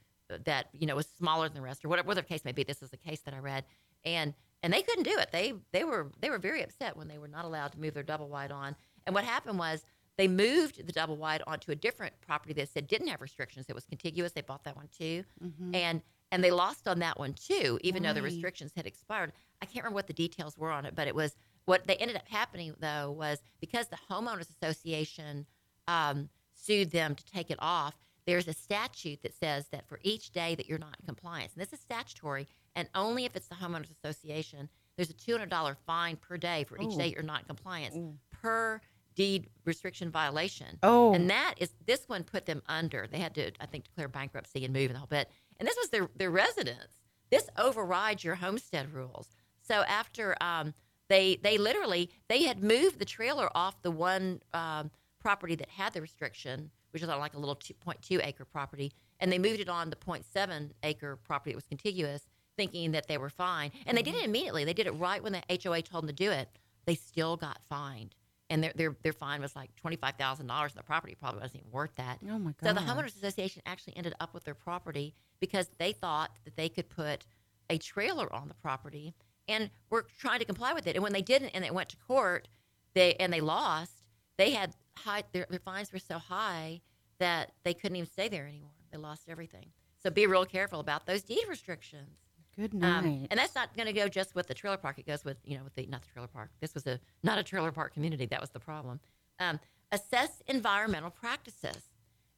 that 0.45 0.68
you 0.72 0.87
know 0.87 0.97
was 0.97 1.07
smaller 1.18 1.49
than 1.49 1.57
the 1.57 1.62
rest 1.62 1.85
or 1.85 1.89
whatever, 1.89 2.09
whatever 2.09 2.22
the 2.27 2.29
case 2.29 2.45
may 2.45 2.53
be. 2.53 2.62
This 2.64 2.83
is 2.83 2.91
the 2.91 2.97
case 2.97 3.20
that 3.22 3.35
I 3.35 3.39
read, 3.39 3.64
and 4.05 4.35
and 4.62 4.72
they 4.72 4.83
couldn't 4.83 5.05
do 5.05 5.16
it. 5.18 5.31
They 5.33 5.55
they 5.72 5.85
were 5.85 6.11
they 6.20 6.31
were 6.31 6.39
very 6.39 6.62
upset 6.62 6.97
when 6.97 7.09
they 7.09 7.18
were 7.18 7.29
not 7.29 7.45
allowed 7.45 7.72
to 7.72 7.81
move 7.81 7.95
their 7.95 8.03
double 8.03 8.29
wide 8.29 8.51
on. 8.53 8.77
And 9.07 9.14
what 9.14 9.24
happened 9.24 9.59
was 9.59 9.83
they 10.16 10.29
moved 10.29 10.85
the 10.87 10.93
double 10.93 11.16
wide 11.16 11.43
onto 11.47 11.70
a 11.70 11.74
different 11.77 12.14
property 12.20 12.55
that 12.55 12.68
said 12.70 12.87
didn't 12.89 13.09
have 13.09 13.20
restrictions. 13.20 13.66
It 13.68 13.74
was 13.74 13.85
contiguous. 13.85 14.33
They 14.33 14.41
bought 14.41 14.64
that 14.64 14.77
one 14.77 14.89
too, 14.97 15.24
Mhm. 15.45 15.74
and 15.74 16.03
and 16.33 16.43
they 16.43 16.51
lost 16.51 16.89
on 16.89 16.99
that 17.01 17.18
one 17.18 17.35
too, 17.35 17.79
even 17.83 18.03
though 18.03 18.12
the 18.12 18.22
restrictions 18.22 18.72
had 18.74 18.87
expired. 18.87 19.33
I 19.62 19.66
can't 19.66 19.77
remember 19.85 19.95
what 19.95 20.07
the 20.09 20.12
details 20.12 20.59
were 20.59 20.72
on 20.72 20.85
it, 20.85 20.95
but 20.95 21.07
it 21.07 21.14
was 21.14 21.37
what 21.66 21.87
they 21.87 21.97
ended 21.97 22.16
up 22.16 22.27
happening 22.29 22.74
though 22.81 23.11
was 23.12 23.43
because 23.61 23.89
the 23.89 23.99
homeowners 24.11 24.51
association 24.51 25.47
um, 25.89 26.29
sued 26.55 26.91
them 26.91 27.14
to 27.14 27.24
take 27.24 27.49
it 27.51 27.59
off. 27.61 27.95
There's 28.27 28.49
a 28.49 28.53
statute 28.53 29.22
that 29.22 29.35
says 29.35 29.68
that 29.68 29.89
for 29.89 30.01
each 30.03 30.31
day 30.31 30.55
that 30.57 30.68
you're 30.68 30.79
not 30.79 30.97
in 31.01 31.07
compliance, 31.07 31.53
and 31.55 31.62
this 31.62 31.72
is 31.72 31.81
statutory, 31.81 32.47
and 32.74 32.89
only 32.95 33.24
if 33.24 33.37
it's 33.37 33.47
the 33.47 33.55
homeowners 33.55 33.91
association, 33.91 34.68
there's 34.97 35.11
a 35.11 35.14
$200 35.14 35.77
fine 35.87 36.16
per 36.16 36.37
day 36.37 36.64
for 36.64 36.81
each 36.81 36.95
Ooh. 36.95 36.99
day 36.99 37.07
you're 37.09 37.22
not 37.22 37.41
in 37.41 37.47
compliance 37.47 37.97
per 38.31 38.81
deed 39.14 39.49
restriction 39.64 40.11
violation. 40.11 40.79
Oh. 40.83 41.14
and 41.14 41.31
that 41.31 41.55
is 41.57 41.72
this 41.87 42.05
one 42.07 42.22
put 42.22 42.47
them 42.47 42.62
under. 42.68 43.07
They 43.11 43.18
had 43.18 43.35
to, 43.35 43.51
I 43.61 43.66
think, 43.66 43.85
declare 43.85 44.09
bankruptcy 44.09 44.64
and 44.64 44.72
move 44.72 44.91
and 44.91 44.95
the 44.95 44.99
whole 44.99 45.07
bit. 45.07 45.31
And 45.59 45.66
this 45.66 45.77
was 45.77 45.91
their 45.91 46.09
their 46.14 46.31
residence. 46.31 46.99
This 47.31 47.49
overrides 47.59 48.22
your 48.22 48.37
homestead 48.37 48.93
rules. 48.93 49.29
So 49.61 49.83
after 49.83 50.37
um, 50.41 50.74
they 51.09 51.39
they 51.43 51.59
literally 51.59 52.11
they 52.29 52.45
had 52.45 52.62
moved 52.62 52.99
the 52.99 53.05
trailer 53.05 53.49
off 53.57 53.81
the 53.83 53.91
one 53.91 54.43
um, 54.53 54.91
property 55.20 55.55
that 55.57 55.70
had 55.70 55.93
the 55.93 56.01
restriction, 56.01 56.70
which 56.93 57.03
is 57.03 57.09
on 57.09 57.18
like 57.18 57.34
a 57.34 57.39
little 57.39 57.57
2.2 57.57 58.24
acre 58.24 58.45
property, 58.45 58.93
and 59.20 59.30
they 59.32 59.39
moved 59.39 59.61
it 59.61 59.68
on 59.68 59.91
the 59.91 59.97
0.7 59.97 60.70
acre 60.82 61.16
property 61.16 61.53
that 61.53 61.57
was 61.57 61.64
contiguous, 61.64 62.26
thinking 62.57 62.93
that 62.93 63.07
they 63.09 63.18
were 63.18 63.30
fine. 63.30 63.70
And 63.87 63.97
they 63.97 64.03
did 64.03 64.14
it 64.14 64.18
mm-hmm. 64.18 64.30
immediately. 64.30 64.64
They 64.64 64.74
did 64.74 64.87
it 64.87 64.93
right 64.93 65.22
when 65.22 65.32
the 65.32 65.43
HOA 65.62 65.82
told 65.82 66.05
them 66.05 66.09
to 66.09 66.14
do 66.14 66.30
it. 66.30 66.49
They 66.87 66.95
still 66.95 67.37
got 67.37 67.59
fined. 67.68 68.14
And 68.49 68.62
their, 68.62 68.72
their, 68.76 68.97
their 69.03 69.12
fine 69.12 69.41
was 69.41 69.57
like 69.57 69.70
$25,000 69.84 70.41
and 70.41 70.51
the 70.74 70.82
property 70.84 71.16
probably 71.18 71.41
wasn't 71.41 71.62
even 71.62 71.72
worth 71.72 71.95
that. 71.97 72.20
Oh 72.30 72.39
my 72.39 72.55
God. 72.61 72.68
So 72.68 72.72
the 72.74 72.80
homeowners 72.80 73.16
association 73.16 73.62
actually 73.66 73.97
ended 73.97 74.14
up 74.20 74.32
with 74.34 74.45
their 74.45 74.55
property 74.55 75.14
because 75.41 75.68
they 75.78 75.93
thought 75.93 76.30
that 76.45 76.57
they 76.57 76.68
could 76.68 76.89
put 76.89 77.26
a 77.68 77.78
trailer 77.78 78.32
on 78.32 78.47
the 78.47 78.55
property 78.55 79.14
and 79.49 79.70
were 79.91 80.07
trying 80.18 80.39
to 80.39 80.45
comply 80.45 80.72
with 80.72 80.87
it. 80.87 80.95
And 80.95 81.03
when 81.03 81.12
they 81.12 81.22
didn't 81.22 81.51
and 81.51 81.64
they 81.64 81.70
went 81.70 81.89
to 81.91 81.97
court, 81.97 82.49
they 82.95 83.14
and 83.14 83.32
they 83.32 83.41
lost, 83.41 83.96
they 84.39 84.51
had 84.51 84.74
high 84.99 85.22
their, 85.32 85.47
their 85.51 85.61
fines 85.61 85.93
were 85.93 85.99
so 85.99 86.18
high 86.18 86.80
that 87.18 87.53
they 87.64 87.74
couldn't 87.74 87.97
even 87.97 88.09
stay 88.11 88.28
there 88.28 88.47
anymore. 88.47 88.70
They 88.91 88.99
lost 88.99 89.28
everything. 89.28 89.66
So 90.03 90.11
be 90.11 90.26
real 90.26 90.45
careful 90.45 90.80
about 90.80 91.07
those 91.07 91.22
deed 91.22 91.45
restrictions. 91.49 92.18
Good 92.57 92.72
Um, 92.74 92.80
night. 93.05 93.28
and 93.30 93.39
that's 93.39 93.55
not 93.55 93.74
going 93.76 93.87
to 93.87 93.93
go 93.93 94.09
just 94.09 94.34
with 94.34 94.47
the 94.47 94.55
trailer 94.55 94.76
park. 94.78 94.99
It 94.99 95.07
goes 95.07 95.24
with 95.24 95.37
you 95.45 95.59
know 95.59 95.64
with 95.64 95.74
the 95.74 95.87
not 95.87 96.03
the 96.03 96.09
trailer 96.09 96.28
park. 96.28 96.51
This 96.61 96.74
was 96.74 96.87
a 96.87 96.99
not 97.22 97.39
a 97.39 97.43
trailer 97.43 97.72
park 97.72 97.93
community. 97.93 98.24
That 98.26 98.41
was 98.41 98.51
the 98.51 98.61
problem. 98.61 99.01
Um, 99.39 99.61
assess 99.93 100.43
environmental 100.47 101.11
practices. 101.11 101.82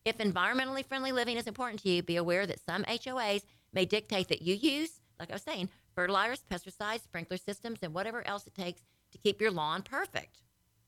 If 0.04 0.18
environmentally 0.18 0.84
friendly 0.84 1.12
living 1.12 1.36
is 1.36 1.46
important 1.46 1.82
to 1.82 1.88
you, 1.90 2.02
be 2.02 2.16
aware 2.16 2.46
that 2.46 2.58
some 2.60 2.82
HOAs 2.84 3.42
may 3.72 3.84
dictate 3.84 4.28
that 4.28 4.42
you 4.42 4.54
use, 4.54 5.00
like 5.20 5.30
I 5.30 5.34
was 5.34 5.42
saying, 5.42 5.68
fertilizers, 5.94 6.42
pesticides, 6.50 7.02
sprinkler 7.02 7.36
systems, 7.36 7.80
and 7.82 7.92
whatever 7.94 8.26
else 8.26 8.46
it 8.46 8.54
takes 8.54 8.82
to 9.12 9.18
keep 9.18 9.40
your 9.40 9.50
lawn 9.50 9.82
perfect. 9.82 10.42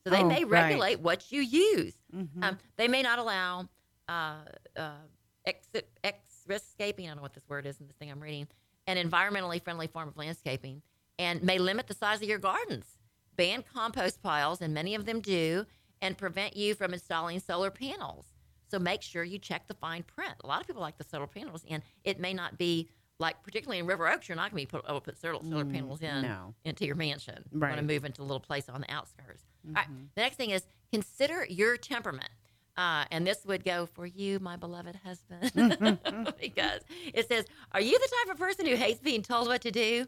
So 0.04 0.10
they 0.10 0.22
Oh, 0.22 0.28
may 0.28 0.44
right. 0.44 0.50
regulate 0.70 1.00
what 1.00 1.30
you 1.30 1.42
use. 1.42 1.94
Mhm. 2.14 2.42
Um, 2.42 2.58
they 2.76 2.88
may 2.88 3.02
not 3.02 3.18
allow 3.18 3.68
uh, 4.08 4.44
uh, 4.76 4.96
exit, 5.44 5.88
exriscaping, 6.02 7.04
I 7.04 7.08
don't 7.08 7.16
know 7.16 7.22
what 7.22 7.34
this 7.34 7.48
word 7.48 7.66
is 7.66 7.80
in 7.80 7.86
this 7.86 7.96
thing 7.96 8.10
I'm 8.10 8.20
reading, 8.20 8.48
an 8.88 8.96
environmentally 8.96 9.62
friendly 9.62 9.86
form 9.86 10.08
of 10.08 10.16
landscaping, 10.16 10.82
and 11.18 11.42
may 11.42 11.58
limit 11.58 11.86
the 11.86 11.94
size 11.94 12.20
of 12.22 12.28
your 12.28 12.38
gardens, 12.38 12.98
ban 13.36 13.62
compost 13.62 14.20
piles, 14.22 14.60
and 14.62 14.74
many 14.74 14.94
of 14.96 15.04
them 15.04 15.20
do, 15.20 15.64
and 16.02 16.18
prevent 16.18 16.56
you 16.56 16.74
from 16.74 16.92
installing 16.92 17.38
solar 17.40 17.70
panels. 17.70 18.26
So 18.68 18.78
make 18.78 19.02
sure 19.02 19.22
you 19.22 19.38
check 19.38 19.66
the 19.68 19.74
fine 19.74 20.02
print. 20.02 20.34
A 20.42 20.46
lot 20.46 20.60
of 20.60 20.66
people 20.66 20.82
like 20.82 20.96
the 20.98 21.04
solar 21.04 21.26
panels, 21.26 21.64
and 21.68 21.82
it 22.04 22.18
may 22.18 22.32
not 22.34 22.58
be 22.58 22.88
like, 23.20 23.42
particularly 23.42 23.78
in 23.78 23.86
River 23.86 24.08
Oaks, 24.08 24.28
you're 24.28 24.36
not 24.36 24.50
going 24.50 24.66
to 24.66 24.66
be 24.74 24.78
put, 24.78 24.84
able 24.88 25.00
to 25.00 25.04
put 25.04 25.18
solar, 25.18 25.42
solar 25.44 25.64
Mm, 25.64 25.72
panels 25.72 26.00
in 26.02 26.22
no. 26.22 26.54
into 26.64 26.86
your 26.86 26.96
mansion. 26.96 27.34
Right. 27.36 27.52
You 27.52 27.60
Right. 27.60 27.68
want 27.76 27.80
to 27.88 27.94
move 27.94 28.04
into 28.04 28.22
a 28.22 28.24
little 28.24 28.40
place 28.40 28.68
on 28.68 28.80
the 28.80 28.90
outskirts. 28.90 29.44
All 29.68 29.74
right. 29.74 29.88
Mhm. 29.88 30.08
The 30.14 30.20
next 30.22 30.36
thing 30.36 30.50
is 30.50 30.66
consider 30.92 31.44
your 31.48 31.76
temperament. 31.76 32.30
Uh, 32.76 33.04
and 33.10 33.26
this 33.26 33.44
would 33.44 33.64
go 33.64 33.84
for 33.84 34.06
you, 34.06 34.38
my 34.38 34.56
beloved 34.56 34.96
husband, 35.04 35.52
because 36.40 36.80
it 37.12 37.28
says, 37.28 37.44
Are 37.72 37.80
you 37.80 37.98
the 37.98 38.08
type 38.24 38.34
of 38.34 38.38
person 38.40 38.64
who 38.64 38.76
hates 38.76 39.00
being 39.00 39.22
told 39.22 39.48
what 39.48 39.60
to 39.62 39.70
do? 39.70 40.06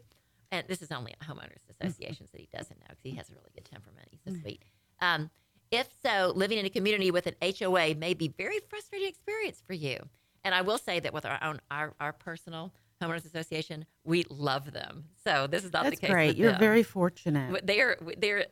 And 0.51 0.67
this 0.67 0.81
is 0.81 0.91
only 0.91 1.13
at 1.13 1.19
homeowners 1.27 1.61
associations 1.69 2.29
that 2.31 2.39
he 2.39 2.47
doesn't 2.55 2.79
know 2.79 2.85
because 2.89 3.03
he 3.03 3.11
has 3.15 3.29
a 3.29 3.33
really 3.33 3.49
good 3.53 3.65
temperament. 3.65 4.07
He's 4.11 4.21
so 4.25 4.39
sweet. 4.41 4.63
Um, 5.01 5.29
if 5.71 5.87
so, 6.03 6.31
living 6.35 6.57
in 6.59 6.65
a 6.65 6.69
community 6.69 7.11
with 7.11 7.27
an 7.27 7.35
HOA 7.41 7.95
may 7.95 8.13
be 8.13 8.27
very 8.27 8.59
frustrating 8.69 9.07
experience 9.09 9.61
for 9.65 9.73
you. 9.73 9.97
And 10.43 10.53
I 10.53 10.61
will 10.61 10.77
say 10.77 10.99
that 10.99 11.13
with 11.13 11.25
our 11.25 11.39
own 11.43 11.59
our, 11.71 11.93
our 11.99 12.13
personal 12.13 12.71
homeowners 13.03 13.25
association, 13.25 13.85
we 14.03 14.25
love 14.29 14.71
them. 14.71 15.05
So 15.23 15.47
this 15.47 15.63
is 15.63 15.73
not 15.73 15.83
That's 15.83 15.95
the 15.95 16.01
case. 16.01 16.09
That's 16.09 16.13
great. 16.13 16.37
You're 16.37 16.51
them. 16.51 16.59
very 16.59 16.83
fortunate. 16.83 17.65
They 17.65 17.81
are 17.81 17.97
they're 18.17 18.45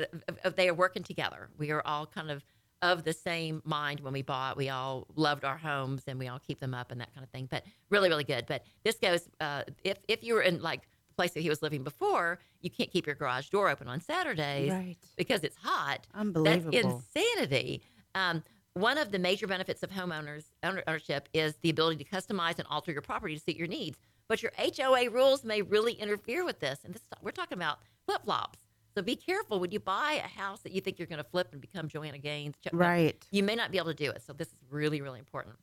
uh, 0.46 0.50
they 0.50 0.70
are 0.70 0.74
working 0.74 1.04
together. 1.04 1.50
We 1.58 1.72
are 1.72 1.82
all 1.86 2.06
kind 2.06 2.30
of 2.32 2.44
of 2.82 3.04
the 3.04 3.14
same 3.14 3.62
mind 3.64 4.00
when 4.00 4.12
we 4.12 4.24
bought. 4.24 4.58
We 4.58 4.70
all 4.70 5.06
loved 5.16 5.46
our 5.46 5.58
homes 5.58 6.04
and 6.08 6.18
we 6.18 6.28
all 6.28 6.40
keep 6.40 6.60
them 6.60 6.74
up 6.74 6.92
and 6.92 7.00
that 7.00 7.14
kind 7.14 7.24
of 7.24 7.30
thing. 7.30 7.48
But 7.50 7.64
really, 7.92 8.10
really 8.10 8.24
good. 8.24 8.46
But 8.48 8.64
this 8.84 8.96
goes 8.98 9.30
uh, 9.40 9.64
if 9.84 9.98
if 10.08 10.24
you 10.24 10.34
were 10.34 10.42
in 10.42 10.62
like 10.62 10.82
the 11.10 11.14
place 11.16 11.32
that 11.34 11.42
he 11.42 11.50
was 11.50 11.62
living 11.62 11.84
before, 11.84 12.40
you 12.62 12.70
can't 12.70 12.90
keep 12.92 13.06
your 13.06 13.16
garage 13.16 13.50
door 13.50 13.70
open 13.70 13.88
on 13.88 14.02
Saturdays 14.02 14.72
Right. 14.72 14.98
because 15.16 15.44
it's 15.44 15.58
hot. 15.62 16.08
Unbelievable. 16.16 16.72
That's 16.72 16.86
insanity. 17.16 17.82
Um, 18.16 18.44
one 18.74 18.98
of 18.98 19.12
the 19.12 19.20
major 19.20 19.48
benefits 19.48 19.84
of 19.84 19.90
homeowners 19.90 20.46
ownership 20.64 21.28
is 21.34 21.56
the 21.58 21.70
ability 21.70 22.02
to 22.04 22.10
customize 22.10 22.58
and 22.58 22.66
alter 22.70 22.94
your 22.94 23.02
property 23.02 23.36
to 23.36 23.42
suit 23.42 23.58
your 23.58 23.68
needs. 23.68 23.98
But 24.32 24.42
your 24.42 24.54
HOA 24.58 25.10
rules 25.10 25.44
may 25.44 25.62
really 25.62 25.92
interfere 25.92 26.46
with 26.46 26.62
this. 26.62 26.80
And 26.86 26.94
this 26.94 27.02
we're 27.22 27.32
talking 27.32 27.58
about 27.58 27.80
flip 28.06 28.22
flops. 28.24 28.60
So 28.96 29.02
be 29.02 29.18
careful 29.18 29.60
when 29.60 29.72
you 29.72 29.82
buy 29.82 30.22
a 30.24 30.28
house 30.40 30.62
that 30.62 30.72
you 30.72 30.80
think 30.80 31.00
you're 31.00 31.06
going 31.06 31.22
to 31.22 31.30
flip 31.30 31.50
and 31.52 31.60
become 31.60 31.90
Joanna 31.90 32.18
Gaines. 32.18 32.56
Right. 32.72 33.22
You 33.32 33.44
may 33.44 33.56
not 33.56 33.72
be 33.72 33.78
able 33.78 33.90
to 33.90 33.94
do 33.94 34.10
it. 34.10 34.22
So 34.26 34.32
this 34.32 34.48
is 34.48 34.56
really, 34.70 35.02
really 35.02 35.20
important. 35.20 35.58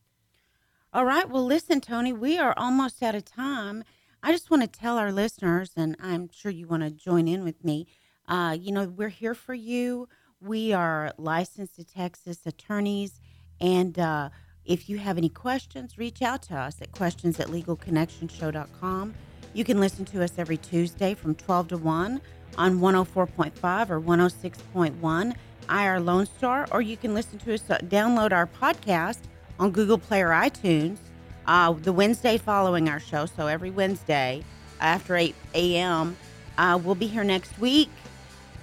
All 0.93 1.07
right. 1.07 1.27
Well, 1.31 1.47
listen, 1.47 1.81
Toni, 1.81 2.13
we 2.13 2.37
are 2.37 2.53
almost 2.59 3.03
out 3.03 3.15
of 3.15 3.25
time. 3.25 3.85
I 4.23 4.33
just 4.33 4.51
want 4.51 4.63
to 4.65 4.69
tell 4.69 4.99
our 4.99 5.13
listeners, 5.13 5.71
and 5.75 5.97
I'm 5.99 6.29
sure 6.31 6.53
you 6.53 6.67
want 6.67 6.83
to 6.83 6.91
join 6.91 7.27
in 7.27 7.45
with 7.45 7.65
me. 7.65 7.87
Uh, 8.27 8.55
you 8.61 8.71
know, 8.71 8.85
we're 8.85 9.09
here 9.09 9.35
for 9.35 9.55
you. 9.55 10.11
We 10.43 10.75
are 10.75 11.15
licensed 11.17 11.77
to 11.77 11.85
Texas 11.85 12.41
attorneys. 12.45 13.19
And 13.63 13.99
uh, 13.99 14.29
if 14.69 14.89
you 14.91 14.99
have 14.99 15.19
any 15.19 15.31
questions, 15.31 15.99
reach 15.99 16.23
out 16.23 16.43
to 16.45 16.57
us 16.57 16.83
at 16.83 16.93
questions 16.93 17.41
at 17.41 17.49
legalconnectionshow.com. 17.49 19.15
You 19.55 19.65
can 19.65 19.81
listen 19.81 20.07
to 20.07 20.23
us 20.25 20.35
every 20.39 20.59
Tuesday 20.59 21.15
from 21.15 21.35
12 21.37 21.69
to 21.71 21.79
1 21.79 22.21
on 22.59 22.81
104.5 22.81 23.91
or 23.91 24.01
106.1 24.01 25.35
IR 25.71 26.01
Lone 26.01 26.27
Star, 26.27 26.69
or 26.73 26.83
you 26.83 26.97
can 26.99 27.15
listen 27.15 27.39
to 27.41 27.55
us, 27.55 27.65
uh, 27.71 27.79
download 27.79 28.33
our 28.33 28.47
podcast 28.47 29.21
on 29.61 29.73
Google 29.73 29.99
Play 29.99 30.23
or 30.23 30.31
iTunes. 30.31 30.99
uh, 31.47 31.73
the 31.73 31.93
Wednesday 31.95 32.39
following 32.39 32.91
our 32.91 33.01
show. 33.01 33.27
So 33.27 33.49
every 33.49 33.71
Wednesday 33.71 34.45
after 34.81 35.17
8 35.17 35.35
a.m., 35.55 36.17
uh, 36.59 36.81
we'll 36.83 36.95
be 36.95 37.07
here 37.09 37.25
next 37.25 37.59
week 37.59 37.91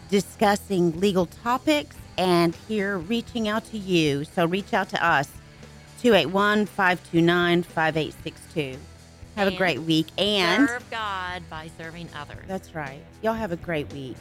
discussing 0.10 1.00
legal 1.00 1.26
topics 1.26 1.98
and 2.18 2.56
here 2.68 3.00
reaching 3.00 3.48
out 3.50 3.66
to 3.72 3.78
you. 3.80 4.24
So 4.26 4.46
reach 4.46 4.74
out 4.74 4.90
to 4.90 5.06
us 5.06 5.30
281 6.02 6.66
529 6.66 7.64
5862. 7.64 8.78
Have 9.36 9.48
a 9.54 9.58
great 9.58 9.82
week. 9.82 10.08
And 10.18 10.68
serve 10.70 10.90
God 10.90 11.44
by 11.50 11.70
serving 11.78 12.10
others. 12.16 12.46
that's 12.48 12.74
right. 12.74 13.02
Y'all 13.22 13.34
have 13.34 13.52
a 13.52 13.58
great 13.58 13.92
week. 13.92 14.16